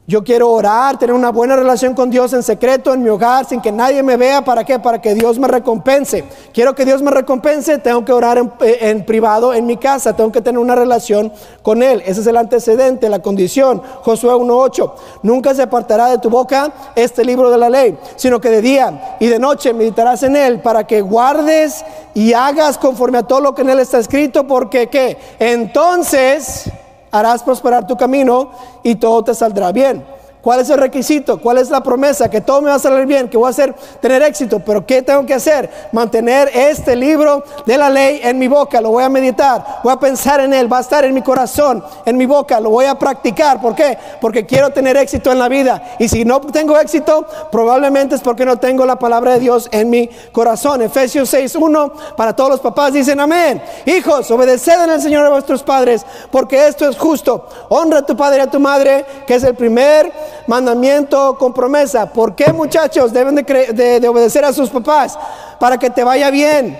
Yo 0.05 0.21
quiero 0.21 0.51
orar, 0.51 0.99
tener 0.99 1.15
una 1.15 1.31
buena 1.31 1.55
relación 1.55 1.93
con 1.93 2.09
Dios 2.09 2.33
en 2.33 2.43
secreto, 2.43 2.93
en 2.93 3.01
mi 3.01 3.07
hogar, 3.07 3.45
sin 3.45 3.61
que 3.61 3.71
nadie 3.71 4.03
me 4.03 4.17
vea. 4.17 4.43
¿Para 4.43 4.65
qué? 4.65 4.77
Para 4.77 4.99
que 4.99 5.13
Dios 5.13 5.39
me 5.39 5.47
recompense. 5.47 6.25
Quiero 6.53 6.75
que 6.75 6.83
Dios 6.83 7.01
me 7.01 7.09
recompense, 7.09 7.77
tengo 7.77 8.03
que 8.03 8.11
orar 8.11 8.37
en, 8.37 8.51
en, 8.59 9.05
privado 9.05 9.53
en 9.53 9.65
mi 9.65 9.77
casa, 9.77 10.13
tengo 10.13 10.29
que 10.29 10.41
tener 10.41 10.59
una 10.59 10.75
relación 10.75 11.31
con 11.61 11.81
Él. 11.81 12.03
Ese 12.05 12.19
es 12.19 12.27
el 12.27 12.35
antecedente, 12.35 13.07
la 13.07 13.21
condición. 13.21 13.81
Josué 14.01 14.33
1.8. 14.33 14.91
Nunca 15.21 15.55
se 15.55 15.61
apartará 15.61 16.07
de 16.07 16.17
tu 16.17 16.29
boca 16.29 16.73
este 16.97 17.23
libro 17.23 17.49
de 17.49 17.57
la 17.57 17.69
ley, 17.69 17.97
sino 18.17 18.41
que 18.41 18.49
de 18.49 18.61
día 18.61 19.15
y 19.21 19.27
de 19.27 19.39
noche 19.39 19.73
meditarás 19.73 20.21
en 20.23 20.35
Él 20.35 20.59
para 20.59 20.85
que 20.85 20.99
guardes 20.99 21.85
y 22.13 22.33
hagas 22.33 22.77
conforme 22.77 23.19
a 23.19 23.23
todo 23.23 23.39
lo 23.39 23.55
que 23.55 23.61
en 23.61 23.69
Él 23.69 23.79
está 23.79 23.99
escrito, 23.99 24.45
porque 24.45 24.87
¿qué? 24.87 25.17
Entonces 25.39 26.69
harás 27.13 27.43
prosperar 27.43 27.85
tu 27.85 27.95
camino 27.95 28.49
y 28.81 28.95
todo 28.95 29.23
te 29.23 29.35
saldrá 29.35 29.71
bien. 29.71 30.03
¿Cuál 30.43 30.59
es 30.59 30.69
el 30.69 30.77
requisito? 30.77 31.39
¿Cuál 31.39 31.59
es 31.59 31.69
la 31.69 31.81
promesa? 31.81 32.29
Que 32.29 32.41
todo 32.41 32.59
me 32.61 32.67
va 32.67 32.75
a 32.75 32.79
salir 32.79 33.05
bien, 33.05 33.29
que 33.29 33.37
voy 33.37 33.47
a 33.47 33.51
hacer, 33.51 33.73
tener 34.01 34.21
éxito. 34.23 34.59
Pero 34.59 34.85
¿qué 34.85 35.01
tengo 35.01 35.25
que 35.25 35.33
hacer? 35.33 35.69
Mantener 35.93 36.51
este 36.53 36.97
libro 36.97 37.45
de 37.65 37.77
la 37.77 37.89
ley 37.89 38.19
en 38.21 38.37
mi 38.37 38.49
boca. 38.49 38.81
Lo 38.81 38.89
voy 38.89 39.05
a 39.05 39.09
meditar, 39.09 39.79
voy 39.85 39.93
a 39.93 39.95
pensar 39.95 40.41
en 40.41 40.53
él, 40.53 40.71
va 40.71 40.79
a 40.79 40.81
estar 40.81 41.05
en 41.05 41.13
mi 41.13 41.21
corazón, 41.21 41.81
en 42.05 42.17
mi 42.17 42.25
boca. 42.25 42.59
Lo 42.59 42.71
voy 42.71 42.87
a 42.87 42.95
practicar. 42.95 43.61
¿Por 43.61 43.73
qué? 43.73 43.97
Porque 44.19 44.45
quiero 44.45 44.71
tener 44.71 44.97
éxito 44.97 45.31
en 45.31 45.39
la 45.39 45.47
vida. 45.47 45.95
Y 45.97 46.09
si 46.09 46.25
no 46.25 46.41
tengo 46.41 46.77
éxito, 46.77 47.25
probablemente 47.49 48.15
es 48.15 48.21
porque 48.21 48.45
no 48.45 48.57
tengo 48.57 48.85
la 48.85 48.99
palabra 48.99 49.35
de 49.35 49.39
Dios 49.39 49.69
en 49.71 49.89
mi 49.89 50.09
corazón. 50.33 50.81
Efesios 50.81 51.33
6.1, 51.33 52.15
para 52.17 52.35
todos 52.35 52.49
los 52.49 52.59
papás 52.59 52.91
dicen 52.91 53.21
amén. 53.21 53.63
Hijos, 53.85 54.29
obedeced 54.29 54.89
el 54.89 55.01
Señor 55.01 55.25
a 55.25 55.29
vuestros 55.29 55.63
padres, 55.63 56.05
porque 56.29 56.67
esto 56.67 56.85
es 56.89 56.97
justo. 56.97 57.47
Honra 57.69 57.99
a 57.99 58.05
tu 58.05 58.17
padre 58.17 58.39
y 58.39 58.41
a 58.41 58.51
tu 58.51 58.59
madre, 58.59 59.05
que 59.25 59.35
es 59.35 59.43
el 59.45 59.55
primer 59.55 60.11
mandamiento 60.47 61.37
con 61.37 61.53
promesa. 61.53 62.11
¿Por 62.11 62.35
qué 62.35 62.51
muchachos 62.51 63.13
deben 63.13 63.35
de, 63.35 64.07
obedecer 64.07 64.45
a 64.45 64.53
sus 64.53 64.69
papás? 64.69 65.17
Para 65.59 65.77
que 65.77 65.89
te 65.89 66.03
vaya 66.03 66.29
bien 66.29 66.77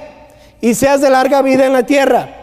y 0.61 0.73
seas 0.73 1.01
de 1.01 1.09
larga 1.09 1.41
vida 1.41 1.65
en 1.65 1.73
la 1.73 1.83
tierra. 1.83 2.42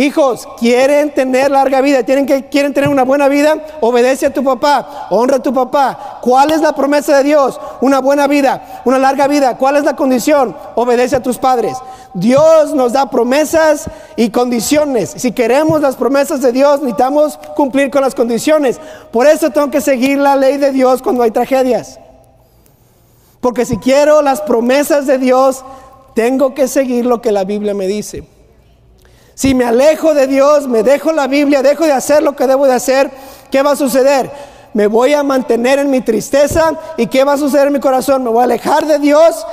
Hijos, 0.00 0.48
quieren 0.58 1.12
tener 1.12 1.50
larga 1.50 1.82
vida, 1.82 2.02
¿Tienen 2.04 2.24
que, 2.24 2.46
quieren 2.46 2.72
tener 2.72 2.88
una 2.88 3.02
buena 3.02 3.28
vida, 3.28 3.62
obedece 3.82 4.24
a 4.24 4.32
tu 4.32 4.42
papá, 4.42 5.08
honra 5.10 5.36
a 5.36 5.42
tu 5.42 5.52
papá. 5.52 6.20
¿Cuál 6.22 6.52
es 6.52 6.62
la 6.62 6.74
promesa 6.74 7.18
de 7.18 7.24
Dios? 7.24 7.60
Una 7.82 8.00
buena 8.00 8.26
vida, 8.26 8.80
una 8.86 8.98
larga 8.98 9.28
vida. 9.28 9.58
¿Cuál 9.58 9.76
es 9.76 9.84
la 9.84 9.96
condición? 9.96 10.56
Obedece 10.74 11.16
a 11.16 11.22
tus 11.22 11.36
padres. 11.36 11.76
Dios 12.14 12.72
nos 12.72 12.94
da 12.94 13.10
promesas 13.10 13.90
y 14.16 14.30
condiciones. 14.30 15.12
Si 15.14 15.32
queremos 15.32 15.82
las 15.82 15.96
promesas 15.96 16.40
de 16.40 16.52
Dios, 16.52 16.80
necesitamos 16.80 17.38
cumplir 17.54 17.90
con 17.90 18.00
las 18.00 18.14
condiciones. 18.14 18.80
Por 19.12 19.26
eso 19.26 19.50
tengo 19.50 19.70
que 19.70 19.82
seguir 19.82 20.16
la 20.16 20.34
ley 20.34 20.56
de 20.56 20.72
Dios 20.72 21.02
cuando 21.02 21.24
hay 21.24 21.30
tragedias. 21.30 22.00
Porque 23.42 23.66
si 23.66 23.76
quiero 23.76 24.22
las 24.22 24.40
promesas 24.40 25.06
de 25.06 25.18
Dios, 25.18 25.62
tengo 26.14 26.54
que 26.54 26.68
seguir 26.68 27.04
lo 27.04 27.20
que 27.20 27.32
la 27.32 27.44
Biblia 27.44 27.74
me 27.74 27.86
dice. 27.86 28.39
Si 29.40 29.54
me 29.54 29.64
alejo 29.64 30.12
de 30.12 30.26
Dios, 30.26 30.68
me 30.68 30.82
dejo 30.82 31.12
la 31.12 31.26
Biblia, 31.26 31.62
dejo 31.62 31.86
de 31.86 31.92
hacer 31.92 32.22
lo 32.22 32.36
que 32.36 32.46
debo 32.46 32.66
de 32.66 32.74
hacer, 32.74 33.10
¿qué 33.50 33.62
va 33.62 33.70
a 33.70 33.76
suceder? 33.76 34.30
Me 34.74 34.86
voy 34.86 35.14
a 35.14 35.22
mantener 35.22 35.78
en 35.78 35.88
mi 35.88 36.02
tristeza 36.02 36.74
y 36.98 37.06
¿qué 37.06 37.24
va 37.24 37.32
a 37.32 37.38
suceder 37.38 37.68
en 37.68 37.72
mi 37.72 37.80
corazón? 37.80 38.22
Me 38.22 38.28
voy 38.28 38.42
a 38.42 38.44
alejar 38.44 38.84
de 38.84 38.98
Dios 38.98 39.46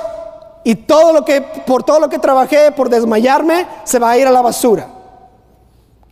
y 0.62 0.74
todo 0.74 1.14
lo 1.14 1.24
que 1.24 1.40
por 1.40 1.84
todo 1.84 2.00
lo 2.00 2.10
que 2.10 2.18
trabajé 2.18 2.70
por 2.72 2.90
desmayarme 2.90 3.66
se 3.84 3.98
va 3.98 4.10
a 4.10 4.18
ir 4.18 4.26
a 4.26 4.30
la 4.30 4.42
basura. 4.42 4.88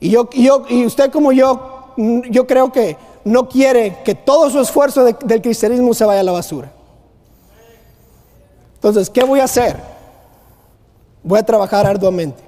Y 0.01 0.09
yo, 0.09 0.31
yo 0.31 0.65
y 0.71 0.87
usted 0.87 1.13
como 1.13 1.33
yo 1.33 1.93
yo 2.31 2.47
creo 2.47 2.73
que 2.73 2.97
no 3.25 3.47
quiere 3.47 3.99
que 4.07 4.15
todo 4.15 4.49
su 4.49 4.59
esfuerzo 4.59 5.05
del 5.05 5.43
cristianismo 5.43 5.93
se 5.93 6.07
vaya 6.07 6.21
a 6.21 6.25
la 6.25 6.33
basura. 6.33 6.73
Entonces, 8.77 9.11
¿qué 9.11 9.23
voy 9.23 9.41
a 9.41 9.45
hacer? 9.45 9.77
Voy 11.23 11.39
a 11.39 11.43
trabajar 11.43 11.87
arduamente. 11.87 12.46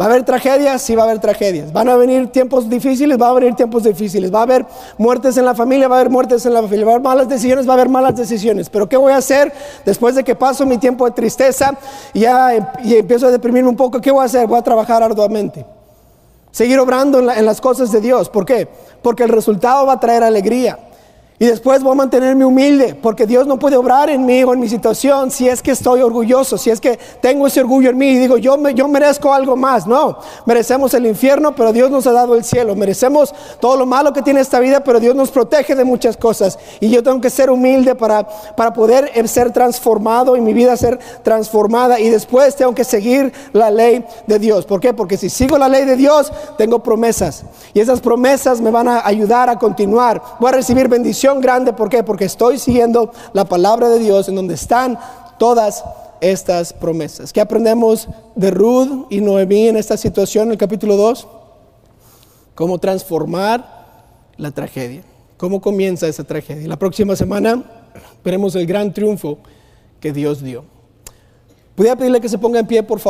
¿Va 0.00 0.04
a 0.04 0.08
haber 0.08 0.22
tragedias? 0.22 0.80
Sí, 0.80 0.94
va 0.94 1.02
a 1.02 1.06
haber 1.06 1.18
tragedias. 1.18 1.72
¿Van 1.72 1.88
a 1.88 1.96
venir 1.96 2.28
tiempos 2.28 2.70
difíciles? 2.70 3.20
Va 3.20 3.30
a 3.30 3.32
venir 3.32 3.54
tiempos 3.56 3.82
difíciles. 3.82 4.32
¿Va 4.32 4.38
a 4.38 4.42
haber 4.42 4.64
muertes 4.96 5.36
en 5.36 5.44
la 5.44 5.56
familia? 5.56 5.88
Va 5.88 5.96
a 5.96 6.00
haber 6.00 6.10
muertes 6.10 6.46
en 6.46 6.54
la 6.54 6.62
familia. 6.62 6.84
¿Va 6.84 6.92
a 6.92 6.94
haber 6.94 7.04
malas 7.04 7.28
decisiones? 7.28 7.66
Va 7.66 7.72
a 7.72 7.74
haber 7.74 7.88
malas 7.88 8.16
decisiones. 8.16 8.70
Pero 8.70 8.88
¿qué 8.88 8.96
voy 8.96 9.12
a 9.12 9.16
hacer 9.16 9.52
después 9.84 10.14
de 10.14 10.22
que 10.22 10.36
paso 10.36 10.64
mi 10.64 10.78
tiempo 10.78 11.04
de 11.04 11.10
tristeza 11.10 11.76
y 12.12 12.20
ya 12.20 12.50
y 12.84 12.94
empiezo 12.94 13.26
a 13.26 13.32
deprimirme 13.32 13.70
un 13.70 13.76
poco? 13.76 14.00
¿Qué 14.00 14.12
voy 14.12 14.22
a 14.22 14.26
hacer? 14.26 14.46
Voy 14.46 14.58
a 14.58 14.62
trabajar 14.62 15.02
arduamente. 15.02 15.66
Seguir 16.52 16.78
obrando 16.78 17.18
en 17.18 17.44
las 17.44 17.60
cosas 17.60 17.90
de 17.90 18.00
Dios. 18.00 18.28
¿Por 18.28 18.44
qué? 18.44 18.68
Porque 19.02 19.24
el 19.24 19.30
resultado 19.30 19.84
va 19.84 19.94
a 19.94 20.00
traer 20.00 20.22
alegría. 20.22 20.78
Y 21.40 21.46
después 21.46 21.84
voy 21.84 21.92
a 21.92 21.94
mantenerme 21.94 22.44
humilde, 22.44 22.96
porque 23.00 23.24
Dios 23.24 23.46
no 23.46 23.60
puede 23.60 23.76
obrar 23.76 24.10
en 24.10 24.26
mí 24.26 24.42
o 24.42 24.52
en 24.52 24.58
mi 24.58 24.68
situación 24.68 25.30
si 25.30 25.48
es 25.48 25.62
que 25.62 25.70
estoy 25.70 26.00
orgulloso, 26.00 26.58
si 26.58 26.68
es 26.70 26.80
que 26.80 26.98
tengo 27.20 27.46
ese 27.46 27.60
orgullo 27.60 27.90
en 27.90 27.96
mí 27.96 28.08
y 28.08 28.18
digo, 28.18 28.38
yo, 28.38 28.58
yo 28.70 28.88
merezco 28.88 29.32
algo 29.32 29.54
más. 29.54 29.86
No, 29.86 30.18
merecemos 30.46 30.94
el 30.94 31.06
infierno, 31.06 31.54
pero 31.54 31.72
Dios 31.72 31.92
nos 31.92 32.08
ha 32.08 32.12
dado 32.12 32.34
el 32.34 32.42
cielo. 32.42 32.74
Merecemos 32.74 33.32
todo 33.60 33.76
lo 33.76 33.86
malo 33.86 34.12
que 34.12 34.20
tiene 34.20 34.40
esta 34.40 34.58
vida, 34.58 34.80
pero 34.80 34.98
Dios 34.98 35.14
nos 35.14 35.30
protege 35.30 35.76
de 35.76 35.84
muchas 35.84 36.16
cosas. 36.16 36.58
Y 36.80 36.90
yo 36.90 37.04
tengo 37.04 37.20
que 37.20 37.30
ser 37.30 37.50
humilde 37.50 37.94
para, 37.94 38.26
para 38.56 38.72
poder 38.72 39.12
ser 39.28 39.52
transformado 39.52 40.36
y 40.36 40.40
mi 40.40 40.52
vida 40.52 40.76
ser 40.76 40.98
transformada. 41.22 42.00
Y 42.00 42.08
después 42.08 42.56
tengo 42.56 42.74
que 42.74 42.82
seguir 42.82 43.32
la 43.52 43.70
ley 43.70 44.04
de 44.26 44.40
Dios. 44.40 44.66
¿Por 44.66 44.80
qué? 44.80 44.92
Porque 44.92 45.16
si 45.16 45.30
sigo 45.30 45.56
la 45.56 45.68
ley 45.68 45.84
de 45.84 45.94
Dios, 45.94 46.32
tengo 46.56 46.80
promesas. 46.80 47.44
Y 47.74 47.78
esas 47.78 48.00
promesas 48.00 48.60
me 48.60 48.72
van 48.72 48.88
a 48.88 49.06
ayudar 49.06 49.48
a 49.48 49.56
continuar. 49.56 50.20
Voy 50.40 50.48
a 50.48 50.52
recibir 50.52 50.88
grande. 51.36 51.72
¿Por 51.72 51.88
qué? 51.88 52.02
Porque 52.02 52.24
estoy 52.24 52.58
siguiendo 52.58 53.12
la 53.32 53.44
palabra 53.44 53.88
de 53.88 53.98
Dios 53.98 54.28
en 54.28 54.34
donde 54.34 54.54
están 54.54 54.98
todas 55.38 55.84
estas 56.20 56.72
promesas. 56.72 57.32
¿Qué 57.32 57.40
aprendemos 57.40 58.08
de 58.34 58.50
Ruth 58.50 59.06
y 59.10 59.20
Noemí 59.20 59.68
en 59.68 59.76
esta 59.76 59.96
situación 59.96 60.48
en 60.48 60.52
el 60.52 60.58
capítulo 60.58 60.96
2? 60.96 61.28
Cómo 62.54 62.78
transformar 62.78 63.78
la 64.36 64.50
tragedia. 64.50 65.02
¿Cómo 65.36 65.60
comienza 65.60 66.08
esa 66.08 66.24
tragedia? 66.24 66.66
La 66.66 66.78
próxima 66.78 67.14
semana 67.14 67.62
veremos 68.24 68.56
el 68.56 68.66
gran 68.66 68.92
triunfo 68.92 69.38
que 70.00 70.12
Dios 70.12 70.42
dio. 70.42 70.64
¿Pudiera 71.74 71.96
pedirle 71.96 72.20
que 72.20 72.28
se 72.28 72.38
ponga 72.38 72.58
en 72.58 72.66
pie, 72.66 72.82
por 72.82 72.98
favor? 72.98 73.06